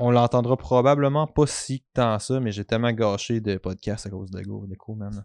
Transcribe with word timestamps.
on 0.00 0.10
l'entendra 0.10 0.56
probablement 0.56 1.26
pas 1.26 1.46
si 1.46 1.84
tant 1.94 2.18
ça, 2.18 2.40
mais 2.40 2.52
j'ai 2.52 2.64
tellement 2.64 2.92
gâché 2.92 3.40
de 3.40 3.56
podcasts 3.56 4.06
à 4.06 4.10
cause 4.10 4.30
de 4.30 4.42
Go, 4.42 4.66
de 4.66 4.76
cool, 4.76 4.98
man. 4.98 5.24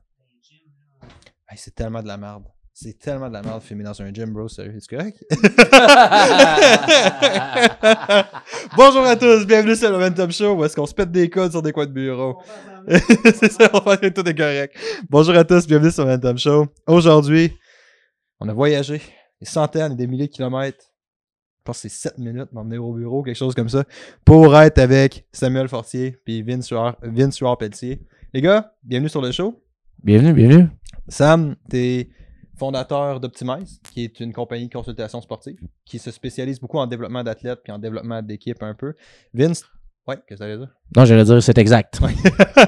Hey, 1.49 1.57
c'est 1.57 1.75
tellement 1.75 2.01
de 2.01 2.07
la 2.07 2.17
merde. 2.17 2.45
C'est 2.73 2.97
tellement 2.97 3.27
de 3.27 3.33
la 3.33 3.41
merde 3.41 3.59
de 3.59 3.65
filmer 3.65 3.83
dans 3.83 4.01
un 4.01 4.13
gym, 4.13 4.31
bro. 4.31 4.47
Sérieux, 4.47 4.79
c'est 4.79 4.95
correct? 4.95 5.21
Bonjour 8.77 9.03
à 9.03 9.17
tous, 9.17 9.45
bienvenue 9.45 9.75
sur 9.75 9.91
le 9.91 9.97
Momentum 9.97 10.31
Show 10.31 10.55
où 10.55 10.63
est-ce 10.63 10.75
qu'on 10.75 10.85
se 10.85 10.93
pète 10.93 11.11
des 11.11 11.29
codes 11.29 11.51
sur 11.51 11.61
des 11.61 11.73
coins 11.73 11.85
de 11.85 11.91
bureau. 11.91 12.41
c'est 12.87 13.51
ça, 13.51 13.69
on 13.73 13.79
va 13.79 13.97
faire 13.97 14.13
tout 14.13 14.27
est 14.27 14.35
correct. 14.35 14.75
Bonjour 15.09 15.35
à 15.35 15.43
tous, 15.43 15.67
bienvenue 15.67 15.91
sur 15.91 16.05
le 16.05 16.11
Momentum 16.11 16.37
Show. 16.37 16.67
Aujourd'hui, 16.87 17.53
on 18.39 18.47
a 18.47 18.53
voyagé 18.53 19.01
des 19.41 19.45
centaines 19.45 19.91
et 19.91 19.95
des 19.95 20.07
milliers 20.07 20.27
de 20.27 20.33
kilomètres. 20.33 20.90
Je 21.61 21.65
pense 21.65 21.83
que 21.83 21.89
c'est 21.89 22.09
7 22.09 22.17
minutes 22.17 22.51
m'emmener 22.53 22.79
au 22.79 22.91
bureau, 22.91 23.21
quelque 23.21 23.35
chose 23.35 23.53
comme 23.53 23.69
ça, 23.69 23.83
pour 24.25 24.57
être 24.57 24.79
avec 24.79 25.27
Samuel 25.31 25.67
Fortier 25.67 26.17
puis 26.25 26.41
Vince 26.41 26.65
Suard, 26.65 27.57
Pelletier. 27.59 28.01
Les 28.33 28.41
gars, 28.41 28.73
bienvenue 28.81 29.09
sur 29.09 29.21
le 29.21 29.31
show. 29.31 29.63
Bienvenue, 30.03 30.33
bienvenue. 30.33 30.69
Sam, 31.07 31.55
t'es 31.69 32.09
fondateur 32.57 33.19
d'Optimize, 33.19 33.79
qui 33.93 34.03
est 34.03 34.19
une 34.21 34.33
compagnie 34.33 34.69
de 34.69 34.73
consultation 34.73 35.21
sportive, 35.21 35.59
qui 35.85 35.99
se 35.99 36.09
spécialise 36.09 36.59
beaucoup 36.59 36.79
en 36.79 36.87
développement 36.87 37.23
d'athlètes 37.23 37.59
puis 37.63 37.71
en 37.71 37.77
développement 37.77 38.23
d'équipes 38.23 38.63
un 38.63 38.73
peu. 38.73 38.95
Vince, 39.31 39.63
ouais, 40.07 40.15
qu'est-ce 40.27 40.39
que 40.39 40.43
t'allais 40.43 40.57
dire? 40.57 40.73
Non, 40.97 41.05
j'allais 41.05 41.25
dire 41.25 41.43
c'est 41.43 41.59
exact. 41.59 41.99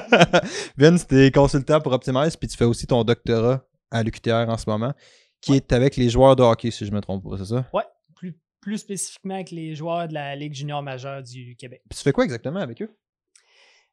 Vince, 0.78 1.04
t'es 1.08 1.32
consultant 1.32 1.80
pour 1.80 1.92
Optimize, 1.92 2.36
puis 2.36 2.46
tu 2.46 2.56
fais 2.56 2.64
aussi 2.64 2.86
ton 2.86 3.02
doctorat 3.02 3.66
à 3.90 4.04
l'UQTR 4.04 4.46
en 4.46 4.56
ce 4.56 4.70
moment, 4.70 4.92
qui 5.40 5.56
est 5.56 5.72
avec 5.72 5.96
les 5.96 6.10
joueurs 6.10 6.36
de 6.36 6.44
hockey, 6.44 6.70
si 6.70 6.86
je 6.86 6.92
me 6.92 7.00
trompe 7.00 7.28
pas, 7.28 7.38
c'est 7.38 7.46
ça? 7.46 7.68
Ouais, 7.72 7.82
plus, 8.64 8.78
spécifiquement 8.78 9.34
avec 9.34 9.50
les 9.50 9.74
joueurs 9.74 10.08
de 10.08 10.14
la 10.14 10.34
Ligue 10.34 10.54
junior 10.54 10.82
majeure 10.82 11.22
du 11.22 11.54
Québec. 11.56 11.82
Puis 11.88 11.98
tu 11.98 12.02
fais 12.02 12.12
quoi 12.12 12.24
exactement 12.24 12.60
avec 12.60 12.80
eux? 12.80 12.90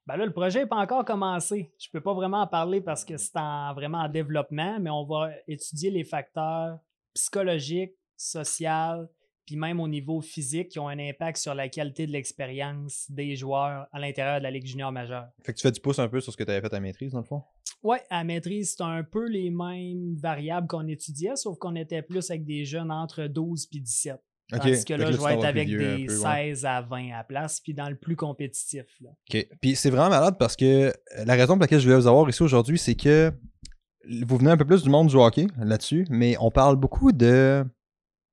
Ben 0.07 0.15
là, 0.15 0.25
le 0.25 0.31
projet 0.31 0.61
n'est 0.61 0.67
pas 0.67 0.77
encore 0.77 1.05
commencé. 1.05 1.73
Je 1.77 1.87
ne 1.89 1.91
peux 1.91 2.01
pas 2.01 2.13
vraiment 2.13 2.41
en 2.41 2.47
parler 2.47 2.81
parce 2.81 3.05
que 3.05 3.17
c'est 3.17 3.35
en, 3.35 3.73
vraiment 3.73 3.99
en 3.99 4.09
développement, 4.09 4.79
mais 4.79 4.89
on 4.89 5.03
va 5.03 5.29
étudier 5.47 5.91
les 5.91 6.03
facteurs 6.03 6.79
psychologiques, 7.13 7.93
sociaux, 8.15 9.07
puis 9.45 9.57
même 9.57 9.79
au 9.79 9.87
niveau 9.87 10.21
physique 10.21 10.69
qui 10.69 10.79
ont 10.79 10.87
un 10.87 10.97
impact 10.97 11.37
sur 11.37 11.53
la 11.53 11.67
qualité 11.67 12.07
de 12.07 12.13
l'expérience 12.13 13.05
des 13.09 13.35
joueurs 13.35 13.87
à 13.91 13.99
l'intérieur 13.99 14.37
de 14.39 14.43
la 14.43 14.51
Ligue 14.51 14.65
junior 14.65 14.91
majeure. 14.91 15.27
Fait 15.43 15.51
que 15.51 15.57
tu 15.57 15.63
fais 15.63 15.71
du 15.71 15.81
pouce 15.81 15.99
un 15.99 16.07
peu 16.07 16.21
sur 16.21 16.31
ce 16.31 16.37
que 16.37 16.43
tu 16.43 16.51
avais 16.51 16.61
fait 16.61 16.73
à 16.73 16.79
maîtrise, 16.79 17.11
dans 17.11 17.19
le 17.19 17.25
fond? 17.25 17.43
Oui, 17.83 17.97
à 18.09 18.23
maîtrise, 18.23 18.75
c'est 18.77 18.83
un 18.83 19.03
peu 19.03 19.27
les 19.27 19.49
mêmes 19.49 20.15
variables 20.15 20.67
qu'on 20.67 20.87
étudiait, 20.87 21.35
sauf 21.35 21.57
qu'on 21.57 21.75
était 21.75 22.01
plus 22.01 22.29
avec 22.31 22.45
des 22.45 22.63
jeunes 22.63 22.91
entre 22.91 23.27
12 23.27 23.67
et 23.73 23.79
17. 23.79 24.21
Tandis 24.51 24.85
que 24.85 24.93
là, 24.93 25.11
je 25.11 25.17
vais 25.17 25.33
être 25.33 25.45
avec 25.45 25.67
des 25.67 26.05
peu, 26.05 26.19
ouais. 26.19 26.53
16 26.53 26.65
à 26.65 26.81
20 26.81 27.11
à 27.17 27.23
place, 27.23 27.59
puis 27.61 27.73
dans 27.73 27.89
le 27.89 27.95
plus 27.95 28.15
compétitif. 28.15 28.85
Là. 29.01 29.09
OK. 29.11 29.47
Puis 29.61 29.75
c'est 29.75 29.89
vraiment 29.89 30.09
malade 30.09 30.35
parce 30.37 30.55
que 30.55 30.87
euh, 30.87 30.91
la 31.25 31.33
raison 31.33 31.53
pour 31.53 31.61
laquelle 31.61 31.79
je 31.79 31.89
vais 31.89 31.95
vous 31.95 32.07
avoir 32.07 32.29
ici 32.29 32.43
aujourd'hui, 32.43 32.77
c'est 32.77 32.95
que 32.95 33.31
vous 34.25 34.37
venez 34.37 34.51
un 34.51 34.57
peu 34.57 34.65
plus 34.65 34.83
du 34.83 34.89
monde 34.89 35.07
du 35.07 35.15
hockey 35.15 35.47
là-dessus, 35.57 36.05
mais 36.09 36.35
on 36.39 36.51
parle 36.51 36.75
beaucoup 36.75 37.11
de, 37.11 37.63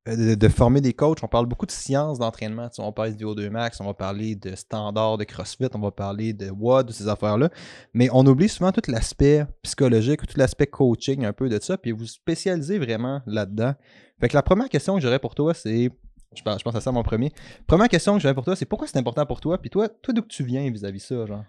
de, 0.07 0.35
de 0.35 0.49
former 0.49 0.81
des 0.81 0.93
coachs, 0.93 1.23
on 1.23 1.29
parle 1.29 1.47
beaucoup 1.47 1.67
de 1.67 1.71
sciences 1.71 2.19
d'entraînement. 2.19 2.69
Tu 2.69 2.77
sais, 2.77 2.83
on 2.83 2.93
parle 2.93 3.17
de 3.17 3.25
VO2 3.25 3.51
max, 3.51 3.81
on 3.81 3.85
va 3.85 3.95
parler 3.95 4.35
de 4.35 4.55
standards 4.57 5.19
de 5.19 5.25
CrossFit, 5.25 5.69
on 5.75 5.79
va 5.81 5.91
parler 5.91 6.33
de 6.33 6.51
WOD, 6.51 6.87
de 6.87 6.93
ces 6.93 7.09
affaires-là. 7.09 7.51
Mais 7.93 8.09
on 8.13 8.27
oublie 8.27 8.49
souvent 8.49 8.73
tout 8.73 8.83
l'aspect 8.89 9.47
psychologique 9.63 10.23
ou 10.23 10.27
tout 10.27 10.39
l'aspect 10.39 10.67
coaching, 10.67 11.25
un 11.25 11.33
peu 11.33 11.49
de 11.49 11.61
ça, 11.63 11.77
puis 11.77 11.93
vous 11.93 12.07
spécialisez 12.07 12.79
vraiment 12.79 13.21
là-dedans. 13.27 13.75
Fait 14.21 14.29
que 14.29 14.35
la 14.35 14.43
première 14.43 14.69
question 14.69 14.97
que 14.97 15.01
j'aurais 15.01 15.21
pour 15.21 15.35
toi, 15.35 15.55
c'est. 15.55 15.91
Je 16.35 16.43
pense, 16.43 16.59
je 16.59 16.65
pense 16.65 16.75
à 16.75 16.81
ça 16.81 16.93
mon 16.93 17.03
premier. 17.03 17.33
Première 17.67 17.89
question 17.89 18.15
que 18.15 18.21
j'aurais 18.21 18.35
pour 18.35 18.45
toi, 18.45 18.55
c'est 18.55 18.67
pourquoi 18.67 18.87
c'est 18.87 18.99
important 18.99 19.25
pour 19.27 19.41
toi? 19.41 19.59
Puis 19.59 19.71
toi, 19.71 19.89
toi 19.89 20.15
d'où 20.15 20.23
tu 20.23 20.45
viens 20.45 20.71
vis-à-vis 20.71 21.01
ça, 21.01 21.27
genre? 21.27 21.45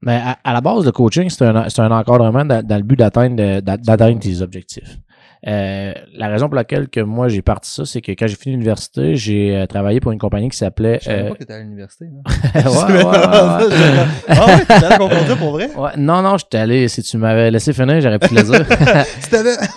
Mais 0.00 0.16
à, 0.16 0.38
à 0.44 0.52
la 0.52 0.60
base, 0.60 0.84
le 0.84 0.92
coaching, 0.92 1.28
c'est 1.28 1.44
un, 1.44 1.56
un 1.56 1.90
encadrement 1.90 2.44
dans, 2.44 2.64
dans 2.64 2.76
le 2.76 2.82
but 2.82 2.96
d'atteindre 2.96 4.20
tes 4.20 4.40
objectifs. 4.42 4.98
Euh, 5.46 5.92
la 6.14 6.28
raison 6.28 6.46
pour 6.48 6.56
laquelle 6.56 6.88
que 6.88 7.00
moi 7.00 7.28
j'ai 7.28 7.42
parti 7.42 7.70
ça, 7.70 7.84
c'est 7.84 8.00
que 8.00 8.12
quand 8.12 8.26
j'ai 8.26 8.34
fini 8.36 8.54
l'université, 8.54 9.14
j'ai 9.16 9.56
euh, 9.56 9.66
travaillé 9.66 10.00
pour 10.00 10.10
une 10.12 10.18
compagnie 10.18 10.48
qui 10.48 10.56
s'appelait. 10.56 10.98
Je 11.00 11.04
savais 11.06 11.22
euh, 11.22 11.28
pas 11.28 11.34
que 11.34 11.38
t'étais 11.38 11.52
à 11.54 11.60
l'université. 11.60 12.06
hein. 12.06 12.22
ouais, 12.54 12.62
ouais, 12.64 13.04
ouais, 13.04 13.04
ouais. 13.04 14.06
ah 14.28 14.46
ouais, 14.46 14.58
t'étais 14.60 14.72
allé 14.74 14.94
à 14.94 14.98
Concordia 14.98 15.36
pour 15.36 15.50
vrai? 15.52 15.70
Ouais, 15.76 15.90
non, 15.96 16.22
non, 16.22 16.36
j'étais 16.38 16.58
allé. 16.58 16.88
Si 16.88 17.02
tu 17.02 17.16
m'avais 17.18 17.50
laissé 17.50 17.72
finir, 17.72 18.00
j'aurais 18.00 18.18
pu 18.18 18.28
te 18.28 18.34
le 18.34 18.42
dire. 18.42 18.64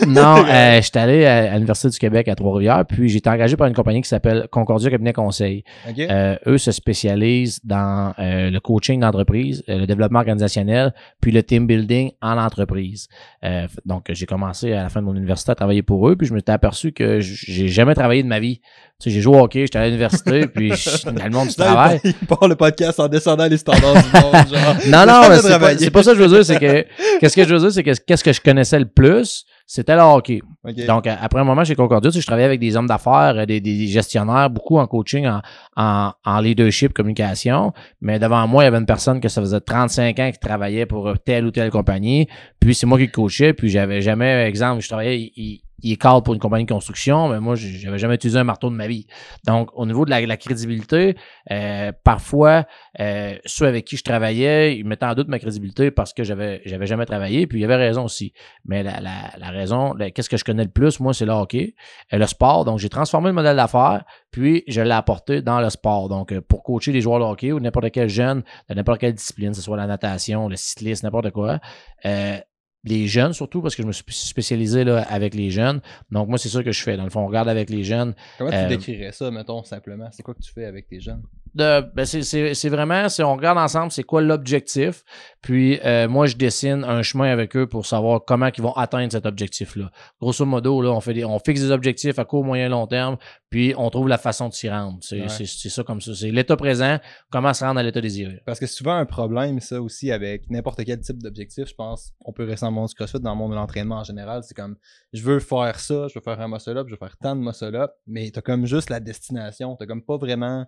Non, 0.08 0.44
euh, 0.48 0.82
j'étais 0.82 1.00
allé 1.00 1.26
à, 1.26 1.52
à 1.52 1.54
l'Université 1.56 1.90
du 1.90 1.98
Québec 2.00 2.28
à 2.28 2.36
Trois-Rivières, 2.36 2.86
puis 2.88 3.10
j'ai 3.10 3.18
été 3.18 3.30
engagé 3.30 3.56
par 3.56 3.68
une 3.68 3.74
compagnie 3.74 4.02
qui 4.02 4.10
s'appelle 4.10 4.48
Concordia 4.52 4.90
Cabinet 4.90 5.14
Conseil. 5.14 5.64
Ok. 5.90 6.00
Euh, 6.00 6.36
eux 6.48 6.58
se 6.58 6.72
spécialisent 6.72 7.60
dans 7.64 8.14
le 8.18 8.58
coaching 8.60 9.00
d'entreprise, 9.02 9.64
le 9.68 9.86
développement 9.86 10.20
organisationnel, 10.20 10.94
puis 11.20 11.32
le 11.32 11.44
team 11.44 11.68
building 11.68 12.12
en 12.22 12.38
entreprise. 12.38 13.08
Euh, 13.44 13.68
donc, 13.86 14.06
j'ai 14.10 14.26
commencé 14.26 14.74
à 14.74 14.84
la 14.84 14.90
fin 14.90 15.02
de 15.02 15.06
mon 15.06 15.16
université 15.16 15.51
à 15.52 15.56
travailler 15.56 15.84
pour 15.84 16.08
eux, 16.10 16.16
puis 16.16 16.28
je 16.28 16.34
me 16.34 16.40
suis 16.40 16.52
aperçu 16.52 16.92
que 16.92 17.20
j'ai 17.20 17.68
jamais 17.68 17.94
travaillé 17.94 18.24
de 18.24 18.28
ma 18.28 18.40
vie. 18.40 18.62
Tu 19.02 19.10
sais, 19.10 19.16
j'ai 19.16 19.22
joué 19.22 19.36
au 19.38 19.42
hockey, 19.44 19.62
j'étais 19.62 19.80
à 19.80 19.86
l'université, 19.86 20.46
puis 20.54 20.72
je- 20.76 21.10
dans 21.10 21.24
le 21.24 21.30
monde 21.32 21.48
du 21.48 21.56
travail. 21.56 22.00
il 22.04 22.14
part- 22.14 22.40
part 22.40 22.48
le 22.50 22.56
podcast 22.56 23.00
en 23.00 23.08
descendant 23.08 23.48
les 23.48 23.58
standards 23.58 23.94
du 23.94 24.10
monde, 24.22 24.34
genre. 24.48 24.76
Non, 24.88 25.06
non, 25.06 25.22
mais 25.30 25.38
c'est 25.78 25.90
pas, 25.92 26.04
ça 26.04 26.12
que 26.12 26.18
je 26.18 26.24
veux 26.24 26.30
dire, 26.30 26.46
c'est 26.46 26.60
que 26.60 26.86
qu'est-ce 27.20 27.36
que 27.36 27.44
je 27.44 27.54
veux 27.54 27.60
dire, 27.60 27.72
c'est 27.72 27.84
que 27.84 27.92
qu'est-ce 28.06 28.24
que 28.24 28.32
je 28.34 28.42
connaissais 28.42 28.80
le 28.80 28.86
plus, 28.86 29.46
c'était 29.66 29.96
le 29.96 30.02
hockey. 30.02 30.42
Ok. 30.64 30.86
Donc, 30.86 31.08
après 31.08 31.40
un 31.40 31.44
moment 31.44 31.64
chez 31.64 31.76
Concordia, 31.76 32.12
tu 32.12 32.16
sais, 32.16 32.22
je 32.22 32.28
travaillais 32.28 32.46
avec 32.46 32.60
des 32.60 32.76
hommes 32.76 32.88
d'affaires, 32.88 33.34
euh, 33.38 33.46
des, 33.46 33.60
des 33.62 33.88
gestionnaires, 33.88 34.50
beaucoup 34.50 34.78
en 34.78 34.86
coaching, 34.86 35.26
en, 35.28 35.42
en, 35.78 36.12
en 36.26 36.40
leadership, 36.42 36.94
communication. 36.94 37.72
Mais 38.02 38.20
devant 38.20 38.46
moi, 38.48 38.64
il 38.64 38.66
y 38.66 38.68
avait 38.68 38.78
une 38.78 38.86
personne 38.86 39.20
que 39.20 39.30
ça 39.30 39.42
faisait 39.42 39.60
35 39.62 40.20
ans 40.20 40.30
qui 40.32 40.40
travaillait 40.40 40.86
pour 40.86 41.12
telle 41.26 41.46
ou 41.46 41.52
telle 41.52 41.72
compagnie. 41.72 42.28
Puis 42.60 42.76
c'est 42.76 42.86
moi 42.86 42.98
qui 43.00 43.06
le 43.06 43.12
coachais. 43.12 43.54
Puis 43.54 43.70
j'avais 43.70 44.02
jamais, 44.02 44.46
exemple, 44.46 44.82
je 44.82 44.88
travaillais, 44.88 45.32
il, 45.36 45.62
il, 45.84 45.92
est 45.92 45.96
cadre 45.98 46.22
pour 46.22 46.34
une 46.34 46.40
compagnie 46.40 46.66
de 46.66 46.72
construction, 46.72 47.30
mais 47.30 47.40
moi, 47.40 47.56
j'avais 47.56 47.98
jamais 47.98 48.16
utilisé 48.16 48.40
un 48.40 48.44
marteau 48.44 48.70
de 48.70 48.76
ma 48.76 48.88
vie. 48.88 49.08
Donc, 49.46 49.70
au 49.74 49.86
niveau 49.86 50.06
de 50.06 50.10
la, 50.10 50.26
la 50.26 50.38
crédibilité, 50.38 51.16
euh, 51.52 51.92
parfois, 52.04 52.66
euh, 53.00 53.36
ceux 53.46 53.66
avec 53.66 53.86
qui 53.86 53.98
je 53.98 54.04
travaillais, 54.04 54.78
ils 54.78 54.86
mettaient 54.86 55.06
en 55.06 55.14
doute 55.16 55.28
ma 55.28 55.40
crédibilité 55.40 55.92
parce 55.92 56.14
que 56.14 56.24
j'avais 56.24 56.62
j'avais 56.66 56.88
jamais 56.88 57.06
travaillé. 57.06 57.48
Puis 57.48 57.60
il 57.60 57.62
y 57.62 57.66
avait 57.66 57.76
raison 57.76 58.06
aussi. 58.06 58.34
Mais 58.66 58.84
la, 58.84 59.00
la, 59.00 59.32
la 59.38 59.50
raison, 59.50 59.96
qu'est-ce 60.14 60.30
que 60.30 60.38
je 60.38 60.44
connais 60.44 60.64
le 60.64 60.70
plus, 60.70 61.00
moi, 61.00 61.14
c'est 61.14 61.26
le 61.26 61.32
hockey, 61.32 61.76
euh, 62.14 62.18
le 62.18 62.28
sport. 62.28 62.66
Donc, 62.66 62.80
j'ai 62.80 62.90
transformé 62.90 63.28
le 63.28 63.34
modèle 63.34 63.56
d'affaires, 63.56 64.04
puis 64.32 64.64
je 64.68 64.82
l'ai 64.82 64.92
apporté 64.92 65.42
dans 65.42 65.60
le 65.60 65.70
sport. 65.70 66.10
Donc, 66.10 66.32
euh, 66.32 66.42
pour 66.42 66.64
coacher 66.64 66.92
les 66.92 67.02
joueurs 67.02 67.20
de 67.20 67.26
hockey 67.26 67.52
ou 67.52 67.60
n'importe 67.60 67.92
quel 67.92 68.10
jeune 68.10 68.44
de 68.70 68.76
n'importe 68.76 69.00
quelle 69.00 69.14
discipline, 69.14 69.52
que 69.52 69.58
ce 69.58 69.62
soit 69.62 69.78
la 69.78 69.88
natation, 69.88 70.48
le 70.48 70.56
cyclisme, 70.56 71.06
n'importe 71.06 71.32
quoi, 71.32 71.60
euh, 72.06 72.38
les 72.84 73.08
jeunes 73.08 73.34
surtout, 73.34 73.62
parce 73.62 73.76
que 73.76 73.84
je 73.84 73.88
me 73.88 73.92
suis 73.92 74.04
spécialisé 74.08 74.84
là, 74.84 75.02
avec 75.04 75.36
les 75.36 75.52
jeunes. 75.52 75.82
Donc, 76.12 76.30
moi, 76.30 76.38
c'est 76.38 76.50
ça 76.50 76.64
que 76.64 76.72
je 76.72 76.82
fais. 76.82 76.98
Dans 76.98 77.04
le 77.04 77.10
fond, 77.10 77.22
on 77.22 77.28
regarde 77.28 77.50
avec 77.50 77.70
les 77.70 77.84
jeunes. 77.84 78.14
Comment 78.38 78.52
tu 78.52 78.58
euh, 78.58 78.68
décrirais 78.68 79.12
ça, 79.12 79.30
mettons, 79.32 79.64
simplement? 79.64 80.10
C'est 80.12 80.24
quoi 80.24 80.34
que 80.34 80.42
tu 80.42 80.52
fais 80.52 80.66
avec 80.66 80.88
tes 80.88 81.00
jeunes? 81.00 81.24
De- 81.56 81.82
ben 81.96 82.06
c'est, 82.06 82.22
c'est, 82.24 82.54
c'est 82.54 82.70
vraiment, 82.70 83.10
c'est, 83.10 83.24
on 83.24 83.36
regarde 83.36 83.58
ensemble 83.58 83.92
c'est 83.92 84.04
quoi 84.04 84.22
l'objectif, 84.22 85.04
puis 85.42 85.80
euh, 85.86 86.08
moi 86.08 86.26
je 86.26 86.36
dessine 86.36 86.84
un 86.84 87.02
chemin 87.04 87.32
avec 87.32 87.56
eux 87.56 87.68
pour 87.68 87.86
savoir 87.86 88.24
comment 88.26 88.48
ils 88.56 88.62
vont 88.64 88.74
atteindre 88.74 89.12
cet 89.12 89.26
objectif-là. 89.26 89.92
Grosso 90.22 90.46
modo, 90.46 90.82
là, 90.82 90.92
on 90.92 91.02
fait 91.02 91.14
des, 91.14 91.26
on 91.26 91.40
fixe 91.40 91.62
des 91.62 91.72
objectifs 91.72 92.18
à 92.20 92.26
court, 92.26 92.44
moyen, 92.44 92.70
long 92.70 92.88
terme, 92.88 93.18
puis 93.50 93.74
on 93.78 93.90
trouve 93.90 94.08
la 94.08 94.18
façon 94.18 94.48
de 94.50 94.54
s'y 94.54 94.70
rendre. 94.70 94.98
C'est, 95.02 95.22
Ouais. 95.22 95.30
c'est, 95.30 95.46
c'est 95.46 95.70
ça 95.70 95.84
comme 95.84 96.00
ça. 96.02 96.16
C'est 96.16 96.32
l'état 96.32 96.56
présent, 96.56 97.00
comment 97.32 97.54
se 97.54 97.64
rendre 97.66 97.80
à 97.80 97.84
l'état 97.84 98.02
désiré. 98.02 98.42
Parce 98.46 98.60
que 98.60 98.66
c'est 98.66 98.76
souvent 98.76 98.96
un 98.96 99.06
problème, 99.06 99.60
ça 99.60 99.82
aussi, 99.82 100.12
avec 100.12 100.50
n'importe 100.50 100.84
quel 100.86 101.00
type 101.02 101.22
d'objectif. 101.22 101.68
Je 101.68 101.76
pense 101.76 102.12
on 102.24 102.32
peut 102.34 102.46
rester 102.46 102.66
dans 102.66 102.70
le 102.72 102.76
monde 102.76 102.88
du 102.88 102.96
CrossFit, 102.96 103.20
dans 103.20 103.32
le 103.32 103.38
monde 103.38 103.52
de 103.52 103.56
l'entraînement 103.56 103.98
en 103.98 104.04
général. 104.04 104.42
C'est 104.44 104.56
comme, 104.56 104.76
je 105.14 105.22
veux 105.22 105.40
faire 105.40 105.80
ça, 105.80 106.08
je 106.08 106.14
veux 106.18 106.22
faire 106.24 106.40
un 106.40 106.48
muscle-up, 106.48 106.88
je 106.88 106.94
veux 106.94 106.98
faire 107.00 107.18
tant 107.18 107.36
de 107.36 107.42
muscle-up, 107.42 107.92
mais 108.08 108.32
t'as 108.32 108.42
comme 108.42 108.66
juste 108.66 108.90
la 108.90 109.00
destination. 109.00 109.76
T'as 109.76 109.86
comme 109.86 110.02
pas 110.02 110.18
vraiment. 110.18 110.66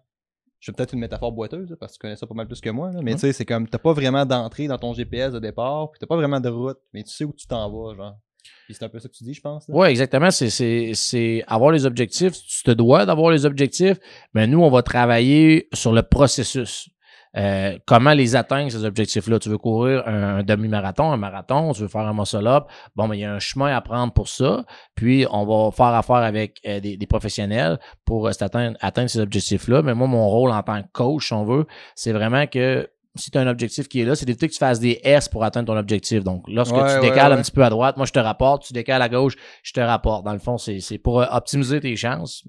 Je 0.63 0.71
fais 0.71 0.75
peut-être 0.77 0.93
une 0.93 1.01
métaphore 1.01 1.33
boiteuse, 1.33 1.75
parce 1.77 1.91
que 1.91 1.97
tu 1.97 1.99
connais 1.99 2.15
ça 2.15 2.25
pas 2.25 2.35
mal 2.35 2.47
plus 2.47 2.61
que 2.61 2.69
moi, 2.69 2.89
là, 2.89 3.01
mais 3.03 3.15
tu 3.15 3.19
sais, 3.19 3.33
c'est 3.33 3.43
comme, 3.43 3.67
t'as 3.67 3.79
pas 3.79 3.91
vraiment 3.91 4.25
d'entrée 4.25 4.67
dans 4.67 4.77
ton 4.77 4.93
GPS 4.93 5.33
de 5.33 5.39
départ, 5.39 5.91
puis 5.91 5.99
t'as 5.99 6.07
pas 6.07 6.15
vraiment 6.15 6.39
de 6.39 6.47
route, 6.47 6.77
mais 6.93 7.03
tu 7.03 7.09
sais 7.09 7.25
où 7.25 7.33
tu 7.33 7.45
t'en 7.45 7.69
vas, 7.69 7.93
genre. 7.95 8.15
Puis 8.63 8.73
c'est 8.73 8.85
un 8.85 8.87
peu 8.87 8.97
ça 8.97 9.09
que 9.09 9.13
tu 9.13 9.25
dis, 9.25 9.33
je 9.33 9.41
pense. 9.41 9.65
Oui, 9.67 9.87
exactement. 9.89 10.31
C'est, 10.31 10.49
c'est, 10.49 10.93
c'est 10.93 11.43
avoir 11.47 11.71
les 11.71 11.85
objectifs. 11.85 12.31
Tu 12.31 12.63
te 12.63 12.71
dois 12.71 13.05
d'avoir 13.05 13.31
les 13.31 13.45
objectifs, 13.45 13.97
mais 14.33 14.47
nous, 14.47 14.61
on 14.61 14.69
va 14.69 14.83
travailler 14.83 15.67
sur 15.73 15.91
le 15.91 16.01
processus. 16.01 16.87
Euh, 17.35 17.77
comment 17.85 18.13
les 18.13 18.35
atteindre, 18.35 18.71
ces 18.71 18.85
objectifs-là? 18.85 19.39
Tu 19.39 19.49
veux 19.49 19.57
courir 19.57 20.07
un, 20.07 20.43
demi-marathon, 20.43 21.11
un 21.11 21.17
marathon, 21.17 21.73
tu 21.73 21.81
veux 21.81 21.87
faire 21.87 22.01
un 22.01 22.13
muscle-up. 22.13 22.65
Bon, 22.95 23.07
mais 23.07 23.17
il 23.17 23.21
y 23.21 23.25
a 23.25 23.33
un 23.33 23.39
chemin 23.39 23.75
à 23.75 23.81
prendre 23.81 24.13
pour 24.13 24.27
ça. 24.27 24.65
Puis, 24.95 25.25
on 25.31 25.45
va 25.45 25.71
faire 25.71 25.87
affaire 25.87 26.17
avec 26.17 26.59
euh, 26.65 26.79
des, 26.79 27.07
professionnels 27.07 27.79
pour 28.05 28.27
euh, 28.27 28.31
s'atteindre- 28.31 28.77
atteindre 28.81 29.09
ces 29.09 29.19
objectifs-là. 29.19 29.81
Mais 29.81 29.93
moi, 29.93 30.07
mon 30.07 30.27
rôle 30.27 30.51
en 30.51 30.63
tant 30.63 30.81
que 30.81 30.87
coach, 30.91 31.27
si 31.27 31.33
on 31.33 31.43
veut, 31.43 31.65
c'est 31.95 32.13
vraiment 32.13 32.47
que 32.47 32.89
si 33.15 33.29
tu 33.29 33.37
as 33.37 33.41
un 33.41 33.47
objectif 33.47 33.87
qui 33.87 34.01
est 34.01 34.05
là, 34.05 34.15
c'est 34.15 34.25
d'éviter 34.25 34.47
que 34.47 34.53
tu 34.53 34.57
fasses 34.59 34.79
des 34.79 34.99
S 35.03 35.29
pour 35.29 35.43
atteindre 35.43 35.67
ton 35.67 35.77
objectif. 35.77 36.23
Donc, 36.23 36.43
lorsque 36.47 36.73
Ouais, 36.73 36.95
tu 36.95 37.01
décales 37.01 37.31
ouais. 37.31 37.37
un 37.37 37.41
petit 37.41 37.51
peu 37.51 37.63
à 37.63 37.69
droite, 37.69 37.95
moi, 37.97 38.05
je 38.07 38.11
te 38.11 38.17
rapporte. 38.19 38.65
Tu 38.65 38.73
décales 38.73 39.01
à 39.03 39.09
gauche, 39.09 39.35
je 39.61 39.71
te 39.71 39.79
rapporte. 39.79 40.25
Dans 40.25 40.33
le 40.33 40.39
fond, 40.39 40.57
c'est 40.57 40.79
c'est 40.79 40.97
pour 40.97 41.21
euh, 41.21 41.25
optimiser 41.31 41.79
tes 41.79 41.95
chances. 41.95 42.43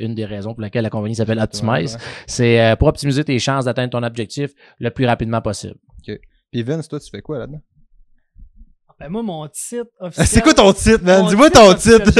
Une 0.00 0.14
des 0.14 0.24
raisons 0.26 0.52
pour 0.52 0.60
laquelle 0.62 0.82
la 0.82 0.90
compagnie 0.90 1.14
s'appelle 1.14 1.38
Optimize. 1.38 1.96
C'est 2.26 2.60
euh, 2.60 2.76
pour 2.76 2.88
optimiser 2.88 3.24
tes 3.24 3.38
chances 3.38 3.64
d'atteindre 3.64 3.90
ton 3.90 4.02
objectif 4.02 4.50
le 4.78 4.90
plus 4.90 5.06
rapidement 5.06 5.40
possible. 5.40 5.76
Puis 6.50 6.62
Vince, 6.62 6.86
toi, 6.88 7.00
tu 7.00 7.10
fais 7.10 7.22
quoi 7.22 7.38
là-dedans? 7.38 7.60
Ben, 9.00 9.08
moi, 9.08 9.22
mon 9.22 9.48
titre 9.48 9.86
officiel. 10.00 10.26
C'est 10.26 10.40
quoi 10.42 10.54
ton 10.54 10.72
titre, 10.72 11.02
man? 11.02 11.26
Dis-moi 11.26 11.50
ton 11.50 11.74
titre. 11.74 12.10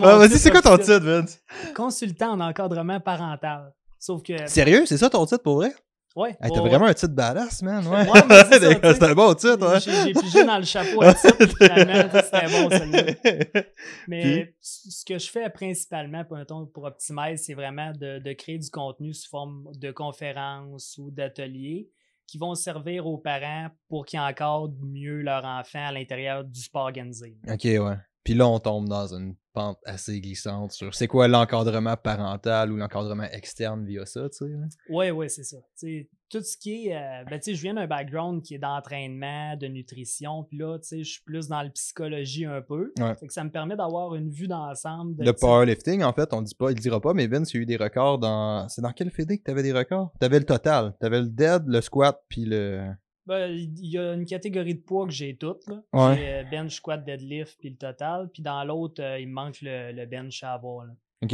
Vas-y, 0.00 0.38
c'est 0.38 0.50
quoi 0.50 0.60
ton 0.60 0.76
titre, 0.76 0.98
Vince? 1.00 1.40
Consultant 1.74 2.32
en 2.32 2.40
encadrement 2.40 3.00
parental. 3.00 3.72
Sauf 3.98 4.22
que. 4.22 4.46
Sérieux? 4.46 4.84
C'est 4.86 4.98
ça 4.98 5.08
ton 5.08 5.24
titre 5.24 5.42
pour 5.42 5.56
vrai? 5.56 5.72
Ouais. 6.14 6.36
Hey, 6.40 6.50
T'as 6.52 6.60
ouais, 6.60 6.68
vraiment 6.68 6.86
un 6.86 6.94
titre 6.94 7.14
badass, 7.14 7.62
man. 7.62 7.86
Ouais, 7.86 8.10
Ouais, 8.10 8.20
c'est 8.50 9.02
un 9.02 9.14
bon 9.14 9.32
titre, 9.34 9.66
ouais. 9.66 9.80
J'ai 9.80 9.92
j'ai 9.92 10.12
pigé 10.12 10.44
dans 10.44 10.58
le 10.58 10.64
chapeau 10.64 11.02
à 11.02 11.14
titre, 11.14 11.36
finalement, 11.58 12.10
c'était 12.12 12.46
bon, 12.46 12.70
celui-là. 12.70 13.62
Mais 14.08 14.54
ce 14.60 15.04
que 15.04 15.18
je 15.18 15.30
fais 15.30 15.48
principalement 15.50 16.24
pour, 16.24 16.38
pour 16.72 16.84
Optimize, 16.84 17.42
c'est 17.44 17.54
vraiment 17.54 17.92
de, 17.92 18.18
de 18.18 18.32
créer 18.32 18.58
du 18.58 18.70
contenu 18.70 19.14
sous 19.14 19.28
forme 19.28 19.68
de 19.74 19.90
conférences 19.90 20.98
ou 20.98 21.10
d'ateliers 21.10 21.88
qui 22.26 22.38
vont 22.38 22.54
servir 22.54 23.06
aux 23.06 23.18
parents 23.18 23.68
pour 23.88 24.06
qu'ils 24.06 24.20
encadrent 24.20 24.72
mieux 24.80 25.20
leur 25.22 25.44
enfant 25.44 25.86
à 25.86 25.92
l'intérieur 25.92 26.44
du 26.44 26.60
sport 26.60 26.82
organisé. 26.84 27.36
ok, 27.48 27.64
ouais. 27.64 27.96
Puis 28.24 28.34
là, 28.34 28.46
on 28.48 28.58
tombe 28.58 28.88
dans 28.88 29.12
une 29.14 29.34
pente 29.52 29.78
assez 29.84 30.20
glissante 30.20 30.72
sur 30.72 30.94
c'est 30.94 31.06
quoi 31.06 31.28
l'encadrement 31.28 31.96
parental 31.96 32.72
ou 32.72 32.76
l'encadrement 32.76 33.24
externe 33.24 33.84
via 33.84 34.06
ça, 34.06 34.28
tu 34.30 34.46
sais. 34.46 34.52
Oui, 34.88 35.10
oui, 35.10 35.28
c'est 35.30 35.44
ça. 35.44 35.58
Tu 35.78 35.86
sais, 35.86 36.10
tout 36.30 36.42
ce 36.42 36.56
qui 36.56 36.86
est. 36.86 36.96
euh, 36.96 37.24
ben, 37.28 37.38
tu 37.38 37.50
sais, 37.50 37.54
je 37.54 37.62
viens 37.62 37.74
d'un 37.74 37.86
background 37.86 38.42
qui 38.42 38.54
est 38.54 38.58
d'entraînement, 38.58 39.56
de 39.56 39.66
nutrition, 39.66 40.44
puis 40.44 40.58
là, 40.58 40.78
tu 40.78 40.88
sais, 40.88 41.04
je 41.04 41.10
suis 41.12 41.22
plus 41.22 41.48
dans 41.48 41.62
le 41.62 41.70
psychologie 41.70 42.46
un 42.46 42.62
peu. 42.62 42.92
Ouais. 42.98 43.14
Fait 43.16 43.26
que 43.26 43.32
ça 43.32 43.44
me 43.44 43.50
permet 43.50 43.76
d'avoir 43.76 44.14
une 44.14 44.30
vue 44.30 44.48
d'ensemble. 44.48 45.16
de, 45.16 45.24
Le 45.24 45.32
tu 45.32 45.40
powerlifting, 45.40 46.02
en 46.02 46.12
fait, 46.12 46.32
on 46.32 46.40
dit 46.42 46.54
pas, 46.54 46.70
il 46.70 46.80
dira 46.80 47.00
pas, 47.00 47.12
mais 47.12 47.26
Vince, 47.26 47.52
il 47.52 47.56
y 47.56 47.60
a 47.60 47.62
eu 47.62 47.66
des 47.66 47.76
records 47.76 48.18
dans. 48.18 48.68
C'est 48.68 48.82
dans 48.82 48.92
quel 48.92 49.10
fédé 49.10 49.38
que 49.38 49.44
t'avais 49.44 49.62
des 49.62 49.72
records? 49.72 50.12
T'avais 50.18 50.38
le 50.38 50.46
total. 50.46 50.94
T'avais 51.00 51.20
le 51.20 51.28
dead, 51.28 51.64
le 51.66 51.80
squat, 51.80 52.18
puis 52.28 52.44
le. 52.46 52.88
Ben, 53.26 53.46
il 53.52 53.86
y 53.88 53.98
a 53.98 54.14
une 54.14 54.24
catégorie 54.26 54.74
de 54.74 54.80
poids 54.80 55.06
que 55.06 55.12
j'ai 55.12 55.36
toutes. 55.36 55.66
là. 55.68 55.76
Ouais. 55.92 56.16
J'ai 56.16 56.28
euh, 56.28 56.42
bench, 56.50 56.74
squat, 56.76 57.04
deadlift, 57.04 57.56
puis 57.60 57.70
le 57.70 57.76
total. 57.76 58.28
Puis 58.32 58.42
dans 58.42 58.64
l'autre, 58.64 59.00
euh, 59.02 59.20
il 59.20 59.28
me 59.28 59.32
manque 59.34 59.58
le, 59.62 59.92
le 59.92 60.06
bench 60.06 60.42
à 60.42 60.54
avoir. 60.54 60.86
là. 60.86 60.92
Ok. 61.22 61.32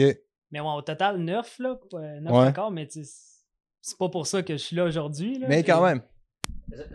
Mais 0.51 0.61
ouais, 0.61 0.73
au 0.77 0.83
total, 0.83 1.17
9, 1.19 1.59
là. 1.61 1.79
9 2.21 2.33
Ouais. 2.33 2.47
records, 2.47 2.71
mais 2.71 2.87
c'est 2.91 3.99
pas 3.99 4.09
pour 4.09 4.27
ça 4.27 4.43
que 4.43 4.53
je 4.55 4.59
suis 4.63 4.77
là 4.77 4.85
aujourd'hui. 4.85 5.39
là. 5.39 5.47
Mais 5.49 5.63
quand 5.63 5.83
même. 5.85 6.03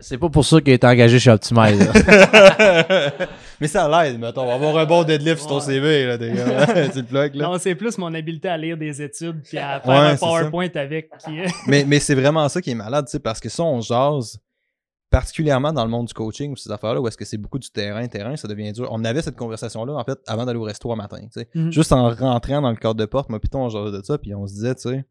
C'est 0.00 0.18
pas 0.18 0.28
pour 0.28 0.44
ça 0.44 0.60
qu'il 0.60 0.72
est 0.72 0.84
engagé 0.84 1.18
chez 1.18 1.30
Optimize. 1.30 1.90
mais 3.60 3.66
ça 3.68 3.88
l'aide, 3.88 4.18
mettons. 4.20 4.42
On 4.42 4.46
va 4.46 4.54
avoir 4.54 4.78
un 4.78 4.86
bon 4.86 5.02
deadlift 5.04 5.38
sur 5.40 5.48
ton. 5.48 5.60
CV, 5.60 6.06
là, 6.06 6.16
des 6.18 6.32
gars. 6.32 6.66
tu 6.92 6.98
le 7.00 7.04
plugues, 7.04 7.34
là. 7.34 7.44
Non, 7.48 7.58
c'est 7.58 7.74
plus 7.74 7.98
mon 7.98 8.12
habileté 8.14 8.48
à 8.48 8.56
lire 8.56 8.76
des 8.76 9.02
études 9.02 9.42
puis 9.42 9.58
à 9.58 9.80
faire 9.80 9.90
Ouais, 9.92 9.96
un. 10.10 10.16
PowerPoint 10.16 10.68
avec. 10.74 11.10
Qui... 11.18 11.40
mais 11.66 11.84
mais 11.86 11.98
c'est 12.00 12.14
vraiment 12.14 12.48
ça 12.48 12.60
qui 12.62 12.70
est 12.70 12.74
malade, 12.76 13.06
tu 13.06 13.12
sais, 13.12 13.18
parce 13.20 13.40
que 13.40 13.48
ça, 13.48 13.62
on 13.64 13.80
jase 13.80 14.38
particulièrement 15.14 15.72
dans 15.72 15.84
le 15.84 15.90
monde 15.90 16.06
du 16.08 16.12
coaching 16.12 16.50
ou 16.50 16.56
ces 16.56 16.72
affaires-là, 16.72 17.00
où 17.00 17.06
est-ce 17.06 17.16
que 17.16 17.24
c'est 17.24 17.38
beaucoup 17.38 17.60
du 17.60 17.70
terrain, 17.70 18.04
terrain, 18.08 18.34
ça 18.34 18.48
devient 18.48 18.72
dur. 18.72 18.88
On 18.90 19.04
avait 19.04 19.22
cette 19.22 19.36
conversation-là, 19.36 19.92
en 19.94 20.02
fait, 20.02 20.18
avant 20.26 20.44
d'aller 20.44 20.58
au 20.58 20.64
resto 20.64 20.90
un 20.92 20.96
matin, 20.96 21.20
tu 21.22 21.28
sais. 21.40 21.48
Mhm. 21.54 21.70
Juste 21.70 21.92
en 21.92 22.10
rentrant 22.10 22.60
dans 22.60 22.70
le 22.70 22.76
cadre 22.76 22.96
de 22.96 23.04
porte, 23.04 23.30
moi, 23.30 23.38
Python, 23.38 23.64
on 23.64 23.68
jasait 23.68 23.96
de 23.96 24.02
ça, 24.04 24.18
puis 24.18 24.34
on 24.34 24.44
se 24.48 24.54
disait, 24.54 24.74
tu 24.74 24.82
sais, 24.88 25.04